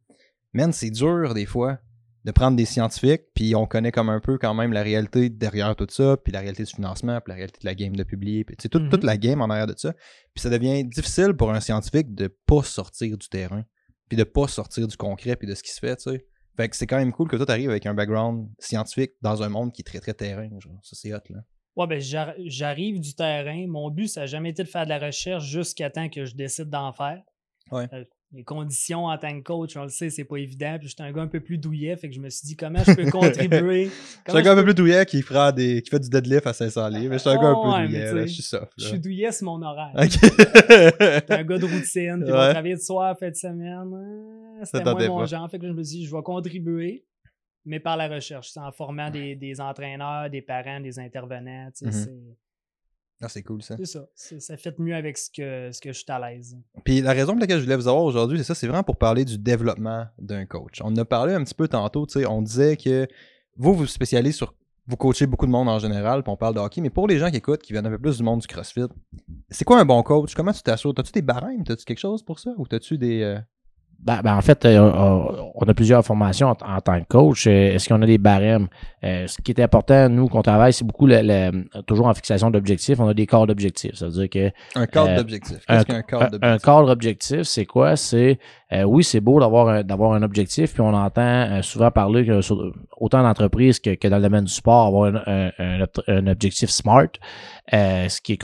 man, 0.51 0.73
c'est 0.73 0.89
dur, 0.89 1.33
des 1.33 1.45
fois, 1.45 1.77
de 2.25 2.31
prendre 2.31 2.57
des 2.57 2.65
scientifiques, 2.65 3.21
puis 3.33 3.55
on 3.55 3.65
connaît 3.65 3.93
comme 3.93 4.09
un 4.09 4.19
peu 4.19 4.37
quand 4.37 4.53
même 4.53 4.73
la 4.73 4.83
réalité 4.83 5.29
derrière 5.29 5.73
tout 5.77 5.87
ça, 5.89 6.17
puis 6.17 6.33
la 6.33 6.41
réalité 6.41 6.63
du 6.63 6.73
financement, 6.73 7.21
puis 7.21 7.29
la 7.31 7.35
réalité 7.35 7.59
de 7.61 7.65
la 7.65 7.73
game 7.75 7.95
de 7.95 8.03
publier, 8.03 8.43
puis 8.43 8.57
tu 8.57 8.63
sais, 8.63 8.69
toute, 8.69 8.83
Mhm. 8.83 8.89
toute 8.89 9.03
la 9.05 9.15
game 9.15 9.41
en 9.41 9.49
arrière 9.49 9.67
de 9.67 9.73
ça. 9.77 9.93
Puis 10.33 10.41
ça 10.41 10.49
devient 10.49 10.83
difficile 10.83 11.33
pour 11.33 11.49
un 11.51 11.61
scientifique 11.61 12.13
de 12.13 12.27
pas 12.45 12.63
sortir 12.63 13.17
du 13.17 13.29
terrain, 13.29 13.63
puis 14.09 14.17
de 14.17 14.25
pas 14.25 14.49
sortir 14.49 14.85
du 14.85 14.97
concret, 14.97 15.37
puis 15.37 15.47
de 15.47 15.55
ce 15.55 15.63
qui 15.63 15.71
se 15.71 15.79
fait, 15.79 15.95
tu 15.95 16.11
sais. 16.11 16.25
Fait 16.55 16.69
que 16.69 16.75
c'est 16.75 16.85
quand 16.87 16.97
même 16.97 17.11
cool 17.11 17.27
que 17.29 17.35
toi 17.35 17.45
t'arrives 17.45 17.69
avec 17.71 17.85
un 17.85 17.93
background 17.93 18.47
scientifique 18.59 19.13
dans 19.21 19.41
un 19.41 19.49
monde 19.49 19.71
qui 19.73 19.81
est 19.81 19.85
très 19.85 19.99
très 19.99 20.13
terrain, 20.13 20.49
genre. 20.59 20.79
Ça 20.83 20.95
c'est 20.95 21.13
hot, 21.13 21.17
là. 21.29 21.39
Ouais, 21.75 21.87
ben 21.87 21.99
j'ar- 21.99 22.35
j'arrive 22.45 22.99
du 22.99 23.15
terrain. 23.15 23.65
Mon 23.67 23.89
but, 23.89 24.07
ça 24.07 24.21
n'a 24.21 24.25
jamais 24.27 24.51
été 24.51 24.63
de 24.63 24.67
faire 24.67 24.83
de 24.83 24.89
la 24.89 24.99
recherche 24.99 25.43
jusqu'à 25.45 25.89
temps 25.89 26.07
que 26.09 26.25
je 26.25 26.35
décide 26.35 26.69
d'en 26.69 26.93
faire. 26.93 27.23
Ouais. 27.71 27.87
Euh, 27.93 28.05
les 28.33 28.43
conditions 28.43 29.05
en 29.05 29.17
tant 29.17 29.29
que 29.37 29.43
coach, 29.43 29.77
on 29.77 29.83
le 29.83 29.89
sait, 29.89 30.09
c'est 30.09 30.23
pas 30.23 30.37
évident. 30.37 30.77
Puis 30.79 30.87
j'étais 30.89 31.03
un 31.03 31.11
gars 31.11 31.21
un 31.21 31.27
peu 31.27 31.39
plus 31.39 31.57
douillet, 31.59 31.95
fait 31.95 32.09
que 32.09 32.15
je 32.15 32.19
me 32.19 32.29
suis 32.29 32.47
dit 32.47 32.55
comment 32.55 32.79
je 32.83 32.93
peux 32.93 33.05
contribuer? 33.11 33.89
Suis 34.27 34.37
un 34.37 34.41
gars 34.41 34.53
un 34.53 34.55
peu 34.55 34.63
plus 34.63 34.73
douillet 34.73 35.05
qui 35.05 35.21
fera 35.21 35.51
des. 35.51 35.81
qui 35.83 35.89
fait 35.91 35.99
du 35.99 36.09
deadlift 36.09 36.47
à 36.47 36.53
500 36.53 36.87
livres. 36.89 37.09
mais 37.11 37.17
Je 37.17 37.21
suis 37.21 37.29
un 37.29 37.35
gars 37.35 37.49
un 37.49 37.53
peu 37.53 37.69
Ouais, 37.69 37.81
mais 37.81 37.87
douillet, 37.89 38.13
là. 38.13 38.25
Je 38.25 38.33
suis 38.33 38.43
soft, 38.43 38.71
Je 38.77 38.85
suis 38.85 38.99
douillet, 38.99 39.31
c'est 39.31 39.45
mon 39.45 39.61
horaire. 39.61 39.91
J'étais 40.01 41.33
un 41.33 41.43
gars 41.43 41.57
de 41.57 41.65
routine, 41.65 42.21
puis 42.23 42.33
on 42.33 42.37
Ouais. 42.37 42.49
travaillait 42.51 42.75
de 42.75 42.81
soir, 42.81 43.17
fait 43.17 43.31
de 43.31 43.35
semaine. 43.35 43.91
euh, 43.93 44.65
C'était 44.65 44.83
moins 44.83 45.07
mon 45.07 45.19
pas. 45.19 45.25
genre. 45.25 45.49
Fait 45.49 45.59
que 45.59 45.67
je 45.67 45.71
me 45.73 45.83
suis 45.83 45.99
dit, 45.99 46.05
je 46.05 46.15
vais 46.15 46.21
contribuer, 46.23 47.05
mais 47.65 47.79
par 47.79 47.97
la 47.97 48.07
recherche. 48.07 48.55
En 48.57 48.71
formant 48.71 49.09
des, 49.09 49.35
des 49.35 49.61
entraîneurs, 49.61 50.29
des 50.29 50.41
parents, 50.41 50.79
des 50.79 50.97
intervenants. 50.99 51.69
tu 51.77 51.85
sais, 51.85 51.91
c'est- 51.91 52.37
Ah, 53.21 53.29
c'est 53.29 53.43
cool 53.43 53.61
ça. 53.61 53.75
C'est 53.77 53.85
ça. 53.85 54.05
Ça 54.39 54.57
fait 54.57 54.77
mieux 54.79 54.95
avec 54.95 55.17
ce 55.17 55.29
que, 55.29 55.71
ce 55.71 55.79
que 55.79 55.93
je 55.93 55.97
suis 55.99 56.05
à 56.11 56.19
l'aise. 56.19 56.57
Puis 56.83 57.01
la 57.01 57.13
raison 57.13 57.33
pour 57.33 57.41
laquelle 57.41 57.59
je 57.59 57.63
voulais 57.63 57.77
vous 57.77 57.87
avoir 57.87 58.03
aujourd'hui, 58.03 58.37
c'est 58.37 58.43
ça, 58.43 58.55
c'est 58.55 58.67
vraiment 58.67 58.83
pour 58.83 58.97
parler 58.97 59.23
du 59.23 59.37
développement 59.37 60.05
d'un 60.19 60.45
coach. 60.45 60.81
On 60.81 60.87
en 60.87 60.97
a 60.97 61.05
parlé 61.05 61.33
un 61.33 61.43
petit 61.43 61.53
peu 61.53 61.67
tantôt, 61.67 62.05
tu 62.05 62.19
sais, 62.19 62.25
on 62.25 62.41
disait 62.41 62.75
que 62.75 63.07
vous 63.55 63.73
vous 63.73 63.85
spécialisez 63.85 64.37
sur 64.37 64.53
vous 64.85 64.97
coachez 64.97 65.25
beaucoup 65.27 65.45
de 65.45 65.51
monde 65.51 65.69
en 65.69 65.79
général, 65.79 66.23
puis 66.23 66.31
on 66.31 66.35
parle 66.35 66.55
de 66.55 66.59
hockey, 66.59 66.81
mais 66.81 66.89
pour 66.89 67.07
les 67.07 67.17
gens 67.17 67.31
qui 67.31 67.37
écoutent, 67.37 67.61
qui 67.61 67.71
viennent 67.71 67.85
un 67.85 67.89
peu 67.91 67.99
plus 67.99 68.17
du 68.17 68.23
monde 68.23 68.41
du 68.41 68.47
CrossFit, 68.47 68.87
c'est 69.49 69.63
quoi 69.63 69.79
un 69.79 69.85
bon 69.85 70.03
coach? 70.03 70.33
Comment 70.35 70.51
tu 70.51 70.61
t'assures? 70.61 70.93
T'as-tu 70.93 71.13
des 71.13 71.21
barèmes? 71.21 71.63
T'as-tu 71.63 71.85
quelque 71.85 71.99
chose 71.99 72.21
pour 72.21 72.39
ça? 72.39 72.51
Ou 72.57 72.67
t'as-tu 72.67 72.97
des. 72.97 73.21
euh, 73.21 73.39
Ben, 73.99 74.19
ben, 74.21 74.35
en 74.35 74.41
fait, 74.41 74.65
euh, 74.65 74.77
euh, 74.81 75.23
on 75.55 75.63
a 75.65 75.73
plusieurs 75.73 76.03
formations 76.03 76.47
en, 76.49 76.75
en 76.75 76.81
tant 76.81 76.99
que 76.99 77.07
coach. 77.07 77.47
Euh, 77.47 77.73
Est-ce 77.73 77.87
qu'on 77.87 78.01
a 78.01 78.05
des 78.05 78.17
barèmes? 78.17 78.67
Euh, 79.05 79.27
ce 79.27 79.41
qui 79.41 79.51
est 79.51 79.61
important, 79.61 80.09
nous, 80.09 80.27
qu'on 80.27 80.41
travaille, 80.41 80.73
c'est 80.73 80.83
beaucoup 80.83 81.07
le, 81.07 81.21
le- 81.23 81.81
toujours 81.83 82.07
en 82.07 82.13
fixation 82.13 82.51
d'objectifs. 82.51 82.99
On 82.99 83.07
a 83.07 83.13
des 83.13 83.25
cadres 83.25 83.47
d'objectifs. 83.47 83.95
Ça 83.95 84.07
veut 84.07 84.11
dire 84.11 84.29
que 84.29 84.51
Un 84.77 84.87
cadre 84.87 85.11
Euh, 85.11 85.17
d'objectif. 85.19 85.57
Qu'est-ce 85.65 85.85
qu'un 85.85 86.01
cadre 86.01 86.23
un- 86.23 86.25
un 86.25 86.29
d'objectif? 86.31 86.65
cadre 86.65 86.89
objectif, 86.91 87.41
c'est 87.43 87.65
quoi? 87.65 87.95
C'est 87.95 88.39
euh, 88.73 88.83
oui, 88.83 89.05
c'est 89.05 89.21
beau 89.21 89.39
d'avoir 89.39 89.69
un, 89.69 89.83
d'avoir 89.83 90.11
un 90.11 90.21
objectif, 90.21 90.73
puis 90.73 90.81
on 90.81 90.93
entend 90.93 91.61
souvent 91.61 91.89
parler 91.91 92.25
que 92.25 92.41
sur- 92.41 92.73
autant 92.97 93.23
d'entreprises 93.23 93.79
que, 93.79 93.91
que 93.95 94.09
dans 94.09 94.17
le 94.17 94.23
domaine 94.23 94.43
du 94.43 94.51
sport, 94.53 94.87
avoir 94.87 95.13
un, 95.27 95.51
un- 95.59 95.85
un 96.07 96.27
objectif 96.27 96.69
SMART, 96.71 97.07
euh, 97.73 98.09
ce 98.09 98.19
qui 98.19 98.33
est 98.33 98.39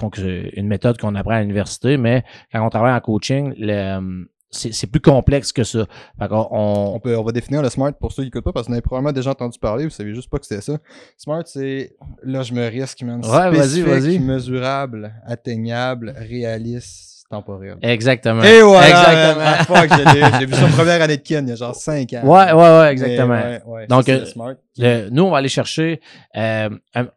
une 0.56 0.68
méthode 0.68 0.98
qu'on 0.98 1.15
apprend 1.15 1.34
à 1.36 1.41
l'université, 1.41 1.98
mais 1.98 2.24
quand 2.53 2.65
on 2.65 2.70
travaille 2.70 2.94
en 2.94 3.00
coaching, 3.01 3.53
le, 3.58 4.25
c'est, 4.51 4.74
c'est 4.74 4.88
plus 4.88 5.00
complexe 5.01 5.51
que 5.51 5.63
ça. 5.63 5.86
On, 6.20 6.91
On, 6.96 7.00
peut, 7.00 7.15
on 7.18 7.24
va 7.24 7.32
définir 7.32 7.62
le 7.62 7.70
SMART 7.70 7.94
pour 8.00 8.12
ceux 8.12 8.24
qui 8.24 8.29
écoutent 8.29 8.44
pas 8.44 8.51
parce 8.53 8.65
que 8.65 8.72
vous 8.72 8.75
avez 8.75 8.82
probablement 8.82 9.12
déjà 9.13 9.32
entendu 9.32 9.60
parler, 9.60 9.84
vous 9.86 9.89
savez 9.89 10.13
juste 10.15 10.29
pas 10.29 10.39
que 10.39 10.46
c'était 10.46 10.62
ça. 10.62 10.77
SMART, 11.18 11.44
c'est. 11.46 11.96
Là, 12.24 12.41
je 12.44 12.53
me 12.53 12.65
risque, 12.68 13.01
man. 13.03 13.22
Ouais, 13.24 13.50
vas-y, 13.51 13.82
vas-y. 13.82 14.20
mesurable, 14.20 15.13
atteignable, 15.25 16.13
réaliste, 16.18 17.25
temporel. 17.29 17.77
Exactement. 17.82 18.41
Et 18.44 18.62
voilà! 18.62 19.44
Exactement. 19.84 20.39
J'ai 20.39 20.46
vu 20.46 20.53
ça 20.53 20.68
première 20.75 21.01
année 21.01 21.18
de 21.18 21.22
kin, 21.22 21.41
il 21.44 21.50
y 21.50 21.51
a 21.51 21.56
genre 21.56 21.75
5 21.75 22.13
ans. 22.13 22.22
Ouais, 22.24 22.51
ouais, 22.51 22.79
ouais, 22.79 22.91
exactement. 22.91 23.34
ouais, 23.36 23.62
ouais, 23.65 23.88
Donc, 23.88 24.06
ça, 24.06 24.12
euh, 24.13 24.20
le 24.22 24.25
SMART. 24.25 24.56
Le- 24.77 25.10
nous, 25.10 25.24
on 25.24 25.29
va 25.32 25.38
aller 25.38 25.48
chercher. 25.50 26.01
euh, 26.36 26.70
un- 26.96 27.08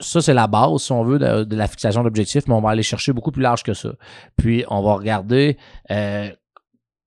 ça, 0.00 0.20
c'est 0.22 0.32
la 0.32 0.46
base, 0.46 0.80
si 0.82 0.92
on 0.92 1.02
veut, 1.02 1.18
de, 1.18 1.42
de 1.44 1.56
la 1.56 1.66
fixation 1.66 2.04
d'objectifs, 2.04 2.44
mais 2.46 2.54
on 2.54 2.60
va 2.60 2.70
aller 2.70 2.84
chercher 2.84 3.12
beaucoup 3.12 3.32
plus 3.32 3.42
large 3.42 3.64
que 3.64 3.74
ça. 3.74 3.90
Puis, 4.36 4.64
on 4.70 4.80
va 4.82 4.94
regarder. 4.94 5.58
euh, 5.90 6.30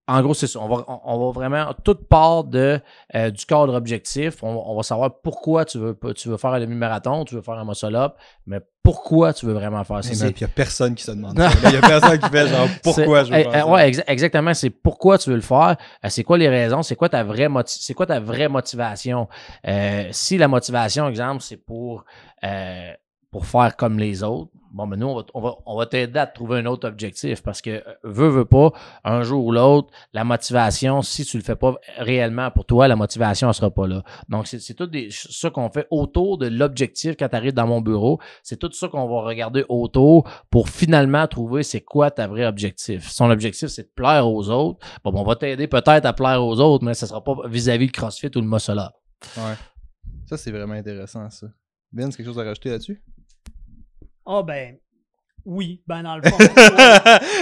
en 0.07 0.21
gros, 0.21 0.33
c'est 0.33 0.47
ça. 0.47 0.59
On 0.59 0.67
va, 0.67 0.83
on, 1.05 1.25
va 1.25 1.31
vraiment. 1.31 1.73
Toute 1.85 2.07
part 2.07 2.43
de, 2.43 2.81
euh, 3.15 3.29
du 3.29 3.45
cadre 3.45 3.73
objectif. 3.75 4.43
On, 4.43 4.47
on 4.67 4.75
va 4.75 4.83
savoir 4.83 5.21
pourquoi 5.21 5.63
tu 5.63 5.77
veux, 5.77 5.97
tu 6.15 6.27
veux 6.27 6.37
faire 6.37 6.51
un 6.51 6.59
demi-marathon, 6.59 7.23
tu 7.23 7.35
veux 7.35 7.41
faire 7.41 7.53
un 7.53 7.63
muscle-up, 7.65 8.15
mais 8.45 8.59
pourquoi 8.83 9.31
tu 9.31 9.45
veux 9.45 9.53
vraiment 9.53 9.83
faire 9.83 10.03
ça. 10.03 10.27
Il 10.27 10.41
y 10.41 10.43
a 10.43 10.47
personne 10.47 10.95
qui 10.95 11.03
se 11.03 11.11
demande 11.11 11.37
ça. 11.37 11.49
Il 11.65 11.71
y 11.71 11.77
a 11.77 11.81
personne 11.81 12.19
qui 12.19 12.29
fait 12.29 12.47
genre 12.47 12.67
pourquoi 12.83 13.23
je 13.23 13.31
veux 13.31 13.39
eh, 13.39 13.43
faire 13.43 13.51
eh, 13.55 13.59
ça. 13.59 13.67
Ouais, 13.67 13.91
exa- 13.91 14.03
exactement. 14.07 14.53
C'est 14.53 14.71
pourquoi 14.71 15.17
tu 15.17 15.29
veux 15.29 15.35
le 15.35 15.41
faire. 15.41 15.77
euh, 16.03 16.09
c'est 16.09 16.23
quoi 16.23 16.37
les 16.37 16.49
raisons? 16.49 16.81
C'est 16.81 16.95
quoi 16.95 17.07
ta 17.07 17.23
vraie 17.23 17.47
moti- 17.47 17.79
c'est 17.81 17.93
quoi 17.93 18.07
ta 18.07 18.19
vraie 18.19 18.49
motivation? 18.49 19.29
Euh, 19.67 20.09
si 20.11 20.37
la 20.37 20.47
motivation, 20.47 21.07
exemple, 21.07 21.41
c'est 21.41 21.57
pour 21.57 22.03
euh, 22.43 22.91
pour 23.29 23.45
faire 23.45 23.77
comme 23.77 23.97
les 23.97 24.23
autres, 24.23 24.51
bon 24.71 24.87
ben 24.87 24.97
nous, 24.97 25.07
on 25.07 25.15
va, 25.15 25.25
on 25.33 25.41
va, 25.41 25.55
on 25.65 25.77
va 25.77 25.85
t'aider 25.85 26.19
à 26.19 26.27
trouver 26.27 26.59
un 26.59 26.65
autre 26.65 26.87
objectif 26.87 27.43
parce 27.43 27.61
que 27.61 27.69
euh, 27.69 27.93
veux, 28.03 28.29
veux 28.29 28.45
pas, 28.45 28.71
un 29.03 29.23
jour 29.23 29.45
ou 29.45 29.51
l'autre, 29.51 29.89
la 30.13 30.23
motivation, 30.23 31.01
si 31.01 31.25
tu 31.25 31.37
le 31.37 31.43
fais 31.43 31.55
pas 31.55 31.75
réellement 31.97 32.51
pour 32.51 32.65
toi, 32.65 32.87
la 32.87 32.95
motivation 32.95 33.47
ne 33.47 33.53
sera 33.53 33.71
pas 33.71 33.87
là. 33.87 34.03
Donc, 34.29 34.47
c'est 34.47 34.73
tout 34.73 34.87
des, 34.87 35.09
ça 35.11 35.49
qu'on 35.49 35.69
fait 35.69 35.87
autour 35.91 36.37
de 36.37 36.47
l'objectif 36.47 37.15
quand 37.17 37.29
tu 37.29 37.35
arrives 37.35 37.53
dans 37.53 37.67
mon 37.67 37.81
bureau. 37.81 38.19
C'est 38.43 38.57
tout 38.57 38.71
ça 38.71 38.87
qu'on 38.87 39.07
va 39.07 39.21
regarder 39.21 39.65
autour 39.69 40.29
pour 40.49 40.69
finalement 40.69 41.27
trouver 41.27 41.63
c'est 41.63 41.81
quoi 41.81 42.11
ta 42.11 42.27
vraie 42.27 42.45
objectif. 42.45 43.09
Son 43.09 43.29
objectif, 43.29 43.69
c'est 43.69 43.83
de 43.83 43.93
plaire 43.93 44.27
aux 44.27 44.49
autres. 44.49 44.79
Bon, 45.03 45.11
ben, 45.11 45.19
on 45.19 45.23
va 45.23 45.35
t'aider 45.35 45.67
peut-être 45.67 46.05
à 46.05 46.13
plaire 46.13 46.43
aux 46.43 46.59
autres, 46.59 46.85
mais 46.85 46.93
ce 46.93 47.05
sera 47.05 47.23
pas 47.23 47.35
vis-à-vis 47.45 47.87
le 47.87 47.91
CrossFit 47.91 48.31
ou 48.35 48.41
le 48.41 48.47
muscle 48.47 48.79
up. 48.79 48.93
Ouais. 49.37 49.55
Ça, 50.25 50.37
c'est 50.37 50.51
vraiment 50.51 50.73
intéressant, 50.73 51.29
ça. 51.29 51.47
Vince, 51.93 52.15
quelque 52.15 52.27
chose 52.27 52.39
à 52.39 52.43
rajouter 52.43 52.69
là-dessus? 52.69 53.03
Ah 54.33 54.43
ben, 54.43 54.77
oui, 55.43 55.81
ben 55.87 56.03
dans 56.03 56.15
le 56.15 56.21
fond. 56.21 56.37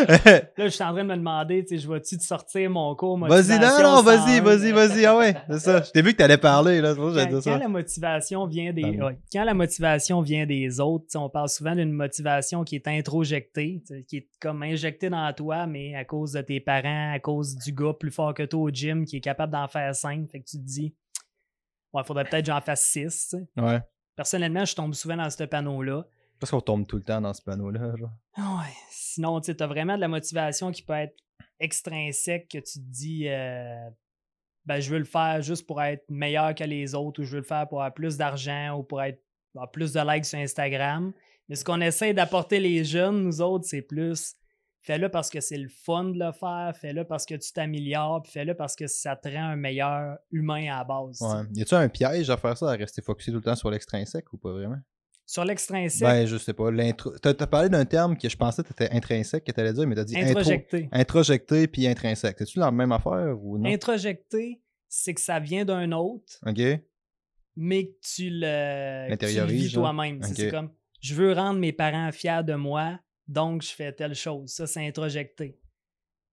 là, 0.08 0.48
je 0.58 0.67
suis 0.69 0.84
en 0.84 0.91
train 0.93 1.03
de 1.03 1.10
me 1.10 1.17
demander, 1.17 1.63
tu 1.63 1.75
sais, 1.75 1.84
je 1.84 1.88
vais-tu 1.91 2.17
te 2.17 2.24
sortir 2.24 2.67
mon 2.69 2.96
cours 2.96 3.19
Vas-y, 3.19 3.60
non, 3.60 3.84
non, 3.84 4.01
vas-y, 4.01 4.39
vas-y, 4.39 4.72
vas-y, 4.72 5.05
ah 5.05 5.15
ouais, 5.17 5.36
c'est 5.51 5.60
ça. 5.60 5.81
Je 5.84 5.91
t'ai 5.91 6.01
vu 6.01 6.13
que 6.13 6.17
t'allais 6.17 6.38
parler, 6.39 6.81
là, 6.81 6.96
que 6.96 7.00
Quand, 7.00 7.41
ça. 7.41 7.51
quand 7.51 7.58
la 7.60 7.67
motivation 7.67 8.48
vient 8.48 8.74
des, 8.74 9.00
ouais, 9.00 9.19
quand 9.31 9.43
la 9.43 9.53
motivation 9.53 10.22
vient 10.22 10.48
des 10.48 10.79
autres, 10.79 11.05
tu 11.05 11.12
sais, 11.12 11.17
on 11.19 11.29
parle 11.29 11.50
souvent 11.50 11.75
d'une 11.75 11.91
motivation 11.91 12.63
qui 12.63 12.75
est 12.75 12.88
introjectée, 12.88 13.84
tu 13.86 13.93
sais, 13.93 14.03
qui 14.03 14.17
est 14.17 14.29
comme 14.39 14.63
injectée 14.63 15.12
dans 15.12 15.31
toi, 15.34 15.67
mais 15.67 15.93
à 15.93 16.05
cause 16.05 16.31
de 16.31 16.41
tes 16.41 16.60
parents, 16.60 17.13
à 17.13 17.19
cause 17.19 17.55
du 17.55 17.72
gars 17.72 17.93
plus 17.93 18.12
fort 18.12 18.34
que 18.34 18.43
toi 18.43 18.62
au 18.62 18.69
gym 18.69 19.05
qui 19.05 19.17
est 19.17 19.22
capable 19.22 19.53
d'en 19.53 19.67
faire 19.67 19.93
cinq, 19.93 20.27
fait 20.31 20.39
que 20.39 20.46
tu 20.46 20.58
te 20.58 20.63
dis, 20.65 20.96
ouais, 21.93 22.03
faudrait 22.03 22.24
peut-être 22.24 22.46
que 22.46 22.51
j'en 22.51 22.62
fasse 22.62 22.84
six. 22.86 23.27
tu 23.29 23.38
sais. 23.38 23.62
Ouais. 23.62 23.79
Personnellement, 24.15 24.65
je 24.65 24.74
tombe 24.75 24.93
souvent 24.93 25.17
dans 25.17 25.29
ce 25.29 25.43
panneau-là. 25.43 26.05
Parce 26.39 26.51
qu'on 26.51 26.62
tombe 26.62 26.88
tout 26.88 26.98
le 26.98 27.03
temps 27.03 27.22
dans 27.22 27.34
ce 27.34 27.41
panneau-là, 27.41 27.96
genre. 27.98 28.12
Ouais. 28.38 28.74
Sinon, 28.89 29.41
tu 29.41 29.53
as 29.58 29.67
vraiment 29.67 29.96
de 29.96 30.01
la 30.01 30.08
motivation 30.08 30.72
qui 30.72 30.81
peut 30.81 30.93
être 30.93 31.15
extrinsèque, 31.60 32.48
que 32.48 32.58
tu 32.58 32.79
te 32.79 32.89
dis, 32.89 33.27
euh, 33.27 33.89
ben, 34.65 34.79
je 34.79 34.89
veux 34.89 35.00
le 35.00 35.05
faire 35.05 35.41
juste 35.41 35.67
pour 35.67 35.81
être 35.81 36.05
meilleur 36.10 36.55
que 36.55 36.63
les 36.63 36.96
autres, 36.96 37.22
ou 37.22 37.25
je 37.25 37.31
veux 37.31 37.39
le 37.39 37.43
faire 37.43 37.67
pour 37.67 37.79
avoir 37.81 37.93
plus 37.93 38.15
d'argent, 38.17 38.77
ou 38.77 38.84
pour 38.84 39.01
être 39.01 39.22
avoir 39.55 39.72
plus 39.72 39.93
de 39.93 40.00
likes 40.00 40.25
sur 40.25 40.39
Instagram. 40.39 41.12
Mais 41.50 41.55
ce 41.55 41.65
qu'on 41.65 41.81
essaie 41.81 42.13
d'apporter 42.13 42.60
les 42.60 42.86
jeunes, 42.86 43.24
nous 43.24 43.41
autres, 43.41 43.65
c'est 43.65 43.81
plus 43.81 44.36
fais-le 44.81 45.10
parce 45.10 45.29
que 45.29 45.41
c'est 45.41 45.58
le 45.58 45.67
fun 45.67 46.05
de 46.05 46.19
le 46.19 46.31
faire, 46.31 46.74
fais-le 46.79 47.03
parce 47.03 47.25
que 47.25 47.36
tu 47.36 47.51
t'améliores, 47.51 48.24
puis 48.24 48.31
fais-le 48.31 48.55
parce 48.55 48.75
que 48.75 48.88
ça 48.88 49.15
te 49.15 49.27
rend 49.27 49.50
un 49.50 49.55
meilleur 49.55 50.17
humain 50.31 50.72
à 50.74 50.79
la 50.79 50.84
base. 50.84 51.19
Ouais. 51.22 51.43
Y 51.53 51.62
a-tu 51.63 51.75
un 51.75 51.89
piège 51.89 52.29
à 52.29 52.38
faire 52.38 52.58
ça, 52.58 52.72
à 52.72 52.75
rester 52.75 53.01
focusé 53.01 53.31
tout 53.31 53.38
le 53.38 53.43
temps 53.43 53.55
sur 53.55 53.69
l'extrinsèque 53.69 54.31
ou 54.34 54.38
pas 54.38 54.51
vraiment? 54.51 54.79
Sur 55.31 55.45
l'extrinsèque, 55.45 56.01
Ben, 56.01 56.25
je 56.25 56.38
sais 56.38 56.53
pas. 56.53 56.69
T'as, 57.21 57.36
t'as 57.36 57.45
parlé 57.45 57.69
d'un 57.69 57.86
terme 57.86 58.17
que 58.17 58.27
je 58.27 58.36
pensais 58.36 58.63
que 58.63 58.69
t'étais 58.69 58.89
intrinsèque, 58.95 59.43
que 59.43 59.51
t'allais 59.51 59.74
dire, 59.74 59.86
mais 59.86 59.93
t'as 59.93 60.03
dit 60.03 60.17
intro- 60.17 60.39
introjecté. 60.39 60.89
introjecté 60.91 61.67
puis 61.67 61.86
intrinsèque. 61.86 62.36
C'est-tu 62.39 62.57
la 62.57 62.71
même 62.71 62.91
affaire 62.91 63.38
ou 63.39 63.59
non? 63.59 63.69
Introjecté, 63.69 64.59
c'est 64.88 65.13
que 65.13 65.21
ça 65.21 65.39
vient 65.39 65.65
d'un 65.65 65.91
autre, 65.91 66.39
Ok. 66.48 66.59
mais 67.55 67.86
que 67.89 67.95
tu 68.01 68.29
le, 68.31 69.15
que 69.15 69.25
tu 69.27 69.36
le 69.38 69.45
vis 69.45 69.71
toi-même. 69.71 70.24
C'est- 70.24 70.50
comme 70.50 70.71
je 71.00 71.13
veux 71.13 71.31
rendre 71.33 71.59
mes 71.59 71.74
parents 71.74 72.12
fiers 72.12 72.41
de 72.43 72.55
moi, 72.55 73.00
donc 73.27 73.62
je 73.62 73.69
fais 73.69 73.91
telle 73.93 74.15
chose. 74.15 74.50
Ça, 74.50 74.65
c'est 74.65 74.88
introjecté. 74.88 75.59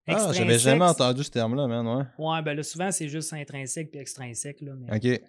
Ah, 0.08 0.30
j'avais 0.32 0.58
jamais 0.58 0.86
entendu 0.86 1.22
ce 1.22 1.30
terme-là, 1.30 1.66
man, 1.66 1.86
ouais. 1.86 2.04
Ouais, 2.16 2.40
ben 2.42 2.54
là, 2.54 2.62
souvent, 2.62 2.90
c'est 2.90 3.08
juste 3.08 3.30
intrinsèque 3.34 3.90
puis 3.90 4.00
extrinsèque. 4.00 4.62
Là, 4.62 4.72
mais 4.74 4.96
Ok. 4.96 5.20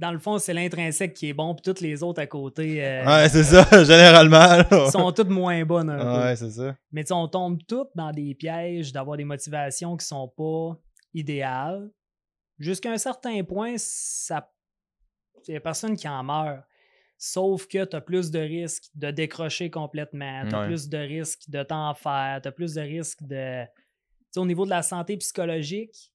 Dans 0.00 0.12
le 0.12 0.18
fond, 0.18 0.38
c'est 0.38 0.54
l'intrinsèque 0.54 1.12
qui 1.12 1.28
est 1.28 1.32
bon, 1.34 1.54
puis 1.54 1.62
toutes 1.62 1.80
les 1.82 2.02
autres 2.02 2.22
à 2.22 2.26
côté 2.26 2.82
euh, 2.84 3.04
Ouais, 3.04 3.28
c'est 3.28 3.44
ça, 3.44 3.62
généralement. 3.84 4.38
là. 4.70 4.90
sont 4.90 5.12
toutes 5.12 5.28
moins 5.28 5.62
bonnes 5.66 5.90
un. 5.90 6.22
Ouais, 6.28 6.36
c'est 6.36 6.50
ça. 6.50 6.74
Mais 6.90 7.04
tu 7.04 7.08
sais, 7.08 7.14
on 7.14 7.28
tombe 7.28 7.58
toutes 7.68 7.90
dans 7.94 8.10
des 8.10 8.34
pièges 8.34 8.92
d'avoir 8.92 9.18
des 9.18 9.24
motivations 9.24 9.96
qui 9.98 10.06
sont 10.06 10.26
pas 10.28 10.80
idéales. 11.12 11.90
Jusqu'à 12.58 12.92
un 12.92 12.98
certain 12.98 13.42
point, 13.44 13.74
ça. 13.76 14.50
Il 15.48 15.52
n'y 15.52 15.56
a 15.56 15.60
personne 15.60 15.96
qui 15.96 16.08
en 16.08 16.22
meurt. 16.22 16.62
Sauf 17.18 17.66
que 17.66 17.84
tu 17.84 17.94
as 17.96 18.00
plus 18.00 18.30
de 18.30 18.38
risques 18.38 18.84
de 18.94 19.10
décrocher 19.10 19.70
complètement. 19.70 20.48
Tu 20.48 20.54
as 20.54 20.60
Ouais. 20.60 20.66
plus 20.66 20.88
de 20.88 20.96
risques 20.98 21.48
de 21.48 21.62
t'en 21.62 21.92
faire. 21.94 22.40
Tu 22.42 22.48
as 22.48 22.52
plus 22.52 22.74
de 22.74 22.80
risques 22.80 23.22
de. 23.22 23.64
Tu 23.64 23.68
sais, 24.32 24.40
au 24.40 24.46
niveau 24.46 24.64
de 24.64 24.70
la 24.70 24.82
santé 24.82 25.16
psychologique, 25.18 26.12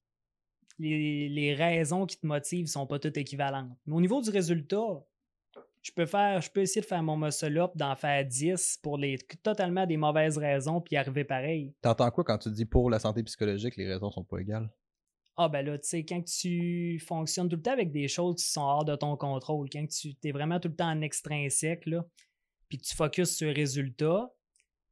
les, 0.78 1.28
les 1.28 1.54
raisons 1.54 2.06
qui 2.06 2.18
te 2.18 2.26
motivent 2.26 2.66
sont 2.66 2.86
pas 2.86 2.98
toutes 2.98 3.16
équivalentes. 3.16 3.76
Mais 3.86 3.94
au 3.94 4.00
niveau 4.00 4.20
du 4.20 4.30
résultat, 4.30 5.04
je 5.86 5.92
peux 5.92 6.06
faire, 6.06 6.40
je 6.40 6.50
peux 6.50 6.62
essayer 6.62 6.80
de 6.80 6.86
faire 6.86 7.02
mon 7.02 7.16
muscle 7.16 7.56
up, 7.58 7.70
d'en 7.76 7.94
faire 7.94 8.24
10 8.24 8.80
pour 8.82 8.98
les 8.98 9.18
totalement 9.42 9.86
des 9.86 9.96
mauvaises 9.96 10.36
raisons, 10.36 10.80
puis 10.80 10.96
arriver 10.96 11.22
pareil. 11.22 11.72
T'entends 11.80 12.10
quoi 12.10 12.24
quand 12.24 12.38
tu 12.38 12.50
dis 12.50 12.64
pour 12.64 12.90
la 12.90 12.98
santé 12.98 13.22
psychologique, 13.22 13.76
les 13.76 13.86
raisons 13.86 14.10
sont 14.10 14.24
pas 14.24 14.38
égales? 14.38 14.68
Ah 15.36 15.48
ben 15.48 15.64
là, 15.64 15.78
tu 15.78 15.86
sais, 15.88 16.04
quand 16.04 16.22
tu 16.24 16.98
fonctionnes 16.98 17.48
tout 17.48 17.56
le 17.56 17.62
temps 17.62 17.72
avec 17.72 17.92
des 17.92 18.08
choses 18.08 18.36
qui 18.36 18.50
sont 18.50 18.62
hors 18.62 18.84
de 18.84 18.96
ton 18.96 19.16
contrôle, 19.16 19.68
quand 19.70 19.86
tu 19.86 20.16
es 20.24 20.32
vraiment 20.32 20.58
tout 20.58 20.68
le 20.68 20.74
temps 20.74 20.90
en 20.90 21.02
extrinsèque, 21.02 21.86
là, 21.86 22.04
puis 22.68 22.78
tu 22.78 22.96
focuses 22.96 23.36
sur 23.36 23.46
le 23.46 23.54
résultat, 23.54 24.28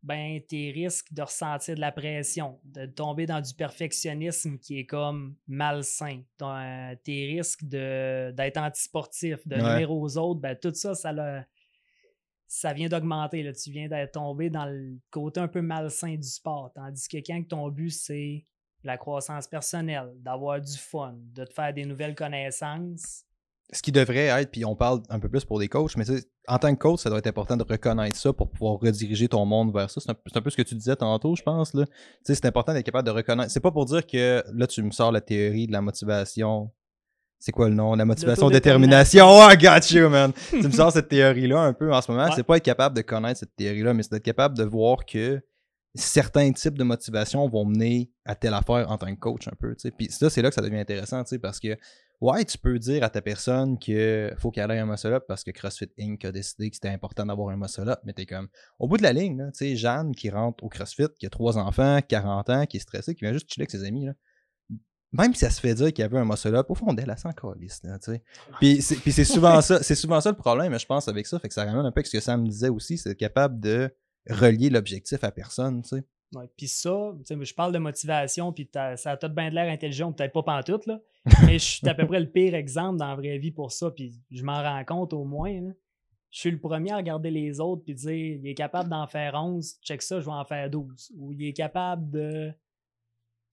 ben 0.04 0.40
tes 0.46 0.70
risques 0.70 1.12
de 1.12 1.22
ressentir 1.22 1.74
de 1.74 1.80
la 1.80 1.90
pression, 1.90 2.60
de 2.64 2.84
tomber 2.86 3.24
dans 3.26 3.40
du 3.40 3.54
perfectionnisme 3.54 4.58
qui 4.58 4.78
est 4.78 4.86
comme 4.86 5.34
malsain, 5.48 6.22
euh, 6.42 6.94
tes 7.02 7.26
risques 7.26 7.64
de- 7.64 8.30
d'être 8.32 8.58
antisportif, 8.58 9.46
de 9.48 9.56
Ouais. 9.56 9.76
nuire 9.76 9.90
aux 9.90 10.16
autres, 10.18 10.40
ben 10.40 10.54
tout 10.56 10.74
ça, 10.74 10.94
ça 10.94 11.12
ça 12.46 12.72
vient 12.72 12.88
d'augmenter. 12.88 13.50
Tu 13.54 13.70
viens 13.70 13.88
d'être 13.88 14.12
tombé 14.12 14.50
dans 14.50 14.66
le 14.66 14.98
côté 15.10 15.40
un 15.40 15.48
peu 15.48 15.62
malsain 15.62 16.14
du 16.14 16.28
sport. 16.28 16.70
Tandis 16.74 17.08
que 17.08 17.16
quand 17.16 17.42
ton 17.48 17.68
but, 17.68 17.90
c'est 17.90 18.44
la 18.84 18.96
croissance 18.98 19.48
personnelle, 19.48 20.12
d'avoir 20.18 20.60
du 20.60 20.76
fun, 20.76 21.16
de 21.32 21.44
te 21.46 21.52
faire 21.54 21.72
des 21.72 21.84
nouvelles 21.86 22.14
connaissances. 22.14 23.24
Ce 23.72 23.82
qui 23.82 23.92
devrait 23.92 24.26
être, 24.26 24.50
puis 24.50 24.64
on 24.64 24.76
parle 24.76 25.02
un 25.08 25.18
peu 25.18 25.28
plus 25.28 25.44
pour 25.44 25.58
des 25.58 25.68
coachs, 25.68 25.96
mais 25.96 26.04
tu 26.04 26.16
sais, 26.16 26.24
en 26.46 26.58
tant 26.58 26.72
que 26.74 26.78
coach, 26.78 27.00
ça 27.00 27.08
doit 27.08 27.18
être 27.18 27.26
important 27.26 27.56
de 27.56 27.64
reconnaître 27.64 28.16
ça 28.16 28.32
pour 28.32 28.50
pouvoir 28.50 28.78
rediriger 28.78 29.28
ton 29.28 29.44
monde 29.46 29.72
vers 29.72 29.90
ça. 29.90 30.00
C'est 30.00 30.10
un, 30.36 30.42
peu 30.42 30.50
ce 30.50 30.56
que 30.56 30.62
tu 30.62 30.74
disais 30.74 30.96
tantôt, 30.96 31.34
je 31.34 31.42
pense. 31.42 31.72
Là. 31.74 31.86
Tu 31.86 31.92
sais, 32.24 32.34
c'est 32.34 32.46
important 32.46 32.74
d'être 32.74 32.84
capable 32.84 33.06
de 33.06 33.12
reconnaître. 33.12 33.50
C'est 33.50 33.60
pas 33.60 33.70
pour 33.70 33.86
dire 33.86 34.06
que 34.06 34.44
là, 34.52 34.66
tu 34.66 34.82
me 34.82 34.90
sors 34.90 35.10
la 35.10 35.20
théorie 35.20 35.66
de 35.66 35.72
la 35.72 35.80
motivation. 35.80 36.70
C'est 37.38 37.52
quoi 37.52 37.68
le 37.68 37.74
nom? 37.74 37.94
La 37.94 38.04
motivation 38.04 38.48
détermination. 38.50 39.26
Oh, 39.28 39.48
I 39.50 39.56
got 39.56 39.94
you, 39.94 40.08
man! 40.08 40.32
tu 40.50 40.62
me 40.62 40.70
sors 40.70 40.92
cette 40.92 41.08
théorie-là 41.08 41.60
un 41.60 41.72
peu 41.72 41.92
en 41.92 42.00
ce 42.00 42.10
moment. 42.10 42.24
Ouais. 42.24 42.32
C'est 42.36 42.42
pas 42.42 42.58
être 42.58 42.64
capable 42.64 42.96
de 42.96 43.02
connaître 43.02 43.40
cette 43.40 43.56
théorie-là, 43.56 43.94
mais 43.94 44.02
c'est 44.02 44.12
d'être 44.12 44.24
capable 44.24 44.56
de 44.56 44.64
voir 44.64 45.04
que 45.06 45.42
certains 45.94 46.52
types 46.52 46.76
de 46.76 46.84
motivation 46.84 47.48
vont 47.48 47.64
mener 47.64 48.10
à 48.24 48.34
telle 48.34 48.54
affaire 48.54 48.90
en 48.90 48.98
tant 48.98 49.14
que 49.14 49.18
coach 49.18 49.46
un 49.48 49.54
peu. 49.58 49.76
Puis 49.96 50.10
ça, 50.10 50.28
c'est 50.28 50.42
là 50.42 50.48
que 50.48 50.54
ça 50.54 50.62
devient 50.62 50.78
intéressant, 50.78 51.22
tu 51.22 51.30
sais, 51.30 51.38
parce 51.38 51.60
que 51.60 51.76
ouais, 52.24 52.44
tu 52.44 52.56
peux 52.56 52.78
dire 52.78 53.04
à 53.04 53.10
ta 53.10 53.20
personne 53.20 53.78
que 53.78 54.32
faut 54.38 54.50
qu'elle 54.50 54.70
ait 54.70 54.78
un 54.78 54.86
muscle 54.86 55.12
up 55.12 55.24
parce 55.28 55.44
que 55.44 55.50
CrossFit 55.50 55.90
Inc. 55.98 56.24
a 56.24 56.32
décidé 56.32 56.70
que 56.70 56.76
c'était 56.76 56.88
important 56.88 57.26
d'avoir 57.26 57.50
un 57.50 57.56
muscle 57.56 57.88
up, 57.88 58.00
mais 58.04 58.14
t'es 58.14 58.24
comme 58.24 58.48
au 58.78 58.88
bout 58.88 58.96
de 58.96 59.02
la 59.02 59.12
ligne, 59.12 59.50
tu 59.52 59.58
sais, 59.58 59.76
Jeanne 59.76 60.14
qui 60.14 60.30
rentre 60.30 60.64
au 60.64 60.68
CrossFit, 60.68 61.08
qui 61.18 61.26
a 61.26 61.30
trois 61.30 61.58
enfants, 61.58 62.00
40 62.06 62.50
ans, 62.50 62.66
qui 62.66 62.78
est 62.78 62.80
stressée, 62.80 63.14
qui 63.14 63.24
vient 63.24 63.32
juste 63.32 63.52
chiller 63.52 63.62
avec 63.62 63.70
ses 63.70 63.84
amis, 63.84 64.06
là. 64.06 64.14
Même 65.12 65.32
si 65.32 65.40
ça 65.40 65.50
se 65.50 65.60
fait 65.60 65.74
dire 65.74 65.92
qu'il 65.92 66.00
y 66.00 66.02
avait 66.02 66.18
un 66.18 66.24
muscle 66.24 66.54
up, 66.56 66.66
au 66.70 66.74
fond 66.74 66.92
d'elle, 66.92 67.08
elle 67.08 67.18
s'en 67.18 67.32
calisse, 67.32 67.82
tu 67.82 67.88
sais. 68.00 68.22
Puis 68.58 68.82
c'est, 68.82 69.24
souvent 69.24 69.60
ça, 69.60 69.80
c'est 69.82 69.94
souvent 69.94 70.20
ça 70.20 70.30
le 70.30 70.36
problème, 70.36 70.76
je 70.76 70.86
pense, 70.86 71.06
avec 71.06 71.26
ça. 71.26 71.38
Fait 71.38 71.48
que 71.48 71.54
ça 71.54 71.64
ramène 71.64 71.86
un 71.86 71.92
peu 71.92 72.00
à 72.00 72.04
ce 72.04 72.10
que 72.10 72.20
Sam 72.20 72.48
disait 72.48 72.68
aussi, 72.68 72.98
c'est 72.98 73.14
capable 73.14 73.60
de 73.60 73.94
relier 74.28 74.70
l'objectif 74.70 75.22
à 75.22 75.30
personne, 75.30 75.82
tu 75.82 75.90
sais. 75.90 76.04
Ouais, 76.34 76.48
Puis 76.56 76.68
ça, 76.68 77.12
je 77.28 77.54
parle 77.54 77.72
de 77.72 77.78
motivation, 77.78 78.52
puis 78.52 78.68
ça 78.72 79.10
a 79.12 79.16
tout 79.16 79.28
bien 79.28 79.50
de 79.50 79.54
l'air 79.54 79.70
intelligent, 79.70 80.12
peut-être 80.12 80.32
pas 80.32 80.42
pantoute, 80.42 80.86
là. 80.86 81.00
mais 81.46 81.58
je 81.58 81.64
suis 81.64 81.88
à 81.88 81.94
peu 81.94 82.06
près 82.06 82.20
le 82.20 82.28
pire 82.28 82.54
exemple 82.54 82.98
dans 82.98 83.08
la 83.08 83.14
vraie 83.14 83.38
vie 83.38 83.52
pour 83.52 83.72
ça, 83.72 83.90
puis 83.90 84.20
je 84.30 84.42
m'en 84.42 84.62
rends 84.62 84.84
compte 84.84 85.12
au 85.12 85.24
moins. 85.24 85.60
là. 85.60 85.70
Je 86.30 86.40
suis 86.40 86.50
le 86.50 86.58
premier 86.58 86.90
à 86.90 86.96
regarder 86.96 87.30
les 87.30 87.60
autres 87.60 87.84
puis 87.84 87.94
dire 87.94 88.38
il 88.42 88.46
est 88.48 88.54
capable 88.54 88.90
d'en 88.90 89.06
faire 89.06 89.34
11, 89.34 89.76
check 89.82 90.02
ça, 90.02 90.18
je 90.18 90.24
vais 90.24 90.32
en 90.32 90.44
faire 90.44 90.68
12. 90.68 91.12
Ou 91.16 91.32
il 91.32 91.46
est 91.46 91.52
capable 91.52 92.10
de 92.10 92.52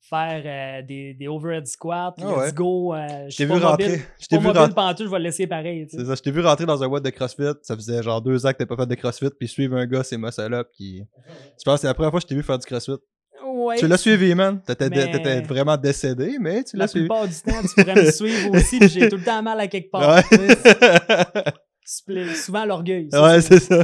faire 0.10 0.42
euh, 0.46 0.82
des, 0.86 1.14
des 1.14 1.28
overhead 1.28 1.68
squats, 1.68 2.16
Ah 2.22 2.46
let's 2.46 2.54
go. 2.54 2.94
euh, 2.94 3.30
je 3.30 3.38
t'ai 3.38 3.46
vu 3.46 3.52
rentrer. 3.54 3.88
mobile, 3.88 4.02
Je 4.20 4.28
t'ai 4.28 4.36
pas 4.38 4.42
vu 4.42 4.48
rentrer. 4.50 4.74
pantoute, 4.74 5.06
je 5.06 5.12
vais 5.12 5.18
le 5.20 5.24
laisser 5.24 5.48
pareil. 5.48 5.86
tu 5.88 5.92
sais. 5.92 5.98
C'est 6.04 6.06
ça, 6.10 6.16
je 6.16 6.22
t'ai 6.22 6.32
vu 6.32 6.42
rentrer 6.42 6.66
dans 6.66 6.84
un 6.84 6.88
WOD 6.88 7.04
de 7.04 7.10
CrossFit, 7.12 7.44
ça 7.62 7.76
faisait 7.76 8.02
genre 8.04 8.22
deux 8.22 8.46
ans 8.46 8.52
que 8.52 8.58
t'as 8.58 8.66
pas 8.66 8.76
fait 8.78 8.88
de 8.88 8.96
CrossFit, 8.96 9.30
puis 9.38 9.48
suivre 9.48 9.78
un 9.78 9.86
gars, 9.86 10.04
c'est 10.04 10.18
muscle 10.18 10.54
up 10.54 10.68
qui. 10.74 11.04
Je 11.28 11.64
pense 11.64 11.76
que 11.76 11.82
c'est 11.82 11.88
la 11.88 11.94
première 11.94 12.12
fois 12.12 12.20
que 12.20 12.24
je 12.24 12.28
t'ai 12.28 12.36
vu 12.36 12.44
faire 12.44 12.58
du 12.60 12.66
CrossFit? 12.66 12.98
Ouais. 13.44 13.76
Tu 13.78 13.88
l'as 13.88 13.98
suivi, 13.98 14.34
man. 14.36 14.62
T'étais, 14.66 14.90
Mais- 14.90 15.12
t'étais 15.12 15.42
vraiment 15.42 15.76
décédé, 15.78 16.38
mais 16.40 16.64
tu 16.64 16.78
La 16.78 16.84
l'as 16.84 16.88
suivi. 16.88 17.08
plupart 17.08 17.28
du 17.28 17.34
temps, 17.34 17.62
tu 17.62 17.84
pourrais 17.84 18.06
me 18.06 18.12
suivre 18.12 18.52
aussi, 18.56 18.80
puis 18.80 18.88
j'ai 18.90 19.10
tout 19.10 19.18
le 19.18 19.24
temps 19.24 19.42
mal 19.42 19.60
à 19.60 19.68
quelque 19.68 19.90
part. 19.92 20.16
Ouais, 20.16 20.24
tu 20.30 20.38
sais. 20.38 22.36
Souvent 22.36 22.66
l'orgueil. 22.66 23.10
ça, 23.12 23.24
ouais 23.24 23.42
c'est 23.42 23.60
ça. 23.60 23.84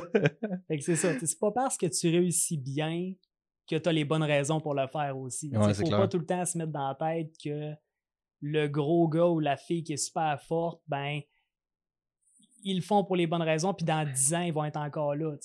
Fait 0.67 0.77
que 0.77 0.83
c'est 0.83 0.95
ça. 0.95 1.09
C'est 1.19 1.39
pas 1.39 1.51
parce 1.51 1.77
que 1.77 1.87
tu 1.87 2.09
réussis 2.09 2.57
bien 2.57 3.11
que 3.67 3.75
tu 3.75 3.89
as 3.89 3.91
les 3.91 4.05
bonnes 4.05 4.23
raisons 4.23 4.59
pour 4.61 4.73
le 4.73 4.87
faire 4.87 5.17
aussi. 5.17 5.49
Il 5.51 5.57
Ouais, 5.57 5.67
ne 5.67 5.73
faut 5.73 5.83
clair. 5.83 5.97
pas 5.99 6.07
tout 6.07 6.19
le 6.19 6.25
temps 6.25 6.45
se 6.45 6.57
mettre 6.57 6.71
dans 6.71 6.87
la 6.87 6.95
tête 6.95 7.33
que 7.43 7.73
le 8.41 8.67
gros 8.67 9.07
gars 9.07 9.25
ou 9.27 9.39
la 9.39 9.57
fille 9.57 9.83
qui 9.83 9.93
est 9.93 9.97
super 9.97 10.39
forte, 10.41 10.81
ben, 10.87 11.19
ils 12.63 12.75
le 12.77 12.81
font 12.81 13.03
pour 13.03 13.15
les 13.15 13.27
bonnes 13.27 13.41
raisons, 13.41 13.73
puis 13.73 13.85
dans 13.85 14.05
10 14.09 14.33
ans, 14.33 14.41
ils 14.41 14.53
vont 14.53 14.65
être 14.65 14.77
encore 14.77 15.15
là. 15.15 15.35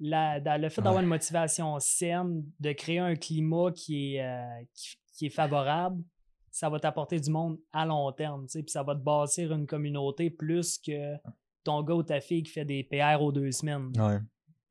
La- 0.00 0.40
dans 0.40 0.60
le 0.60 0.68
fait 0.68 0.82
d'avoir 0.82 0.96
Ouais. 0.96 1.02
une 1.04 1.08
motivation 1.08 1.78
saine, 1.78 2.44
de 2.60 2.72
créer 2.72 2.98
un 2.98 3.14
climat 3.14 3.70
qui 3.72 4.16
est, 4.16 4.22
euh, 4.24 4.64
qui, 4.74 4.96
qui 5.16 5.26
est 5.26 5.30
favorable, 5.30 6.02
ça 6.50 6.68
va 6.68 6.78
t'apporter 6.80 7.20
du 7.20 7.30
monde 7.30 7.58
à 7.72 7.86
long 7.86 8.10
terme. 8.12 8.46
Puis 8.52 8.64
ça 8.68 8.82
va 8.82 8.94
te 8.94 9.00
bâtir 9.00 9.52
une 9.52 9.66
communauté 9.66 10.30
plus 10.30 10.78
que 10.78 11.14
ton 11.62 11.82
gars 11.82 11.94
ou 11.94 12.02
ta 12.02 12.20
fille 12.20 12.42
qui 12.42 12.50
fait 12.52 12.64
des 12.64 12.82
PR 12.84 13.22
aux 13.22 13.32
deux 13.32 13.50
semaines. 13.52 13.92
Ouais. 13.96 14.18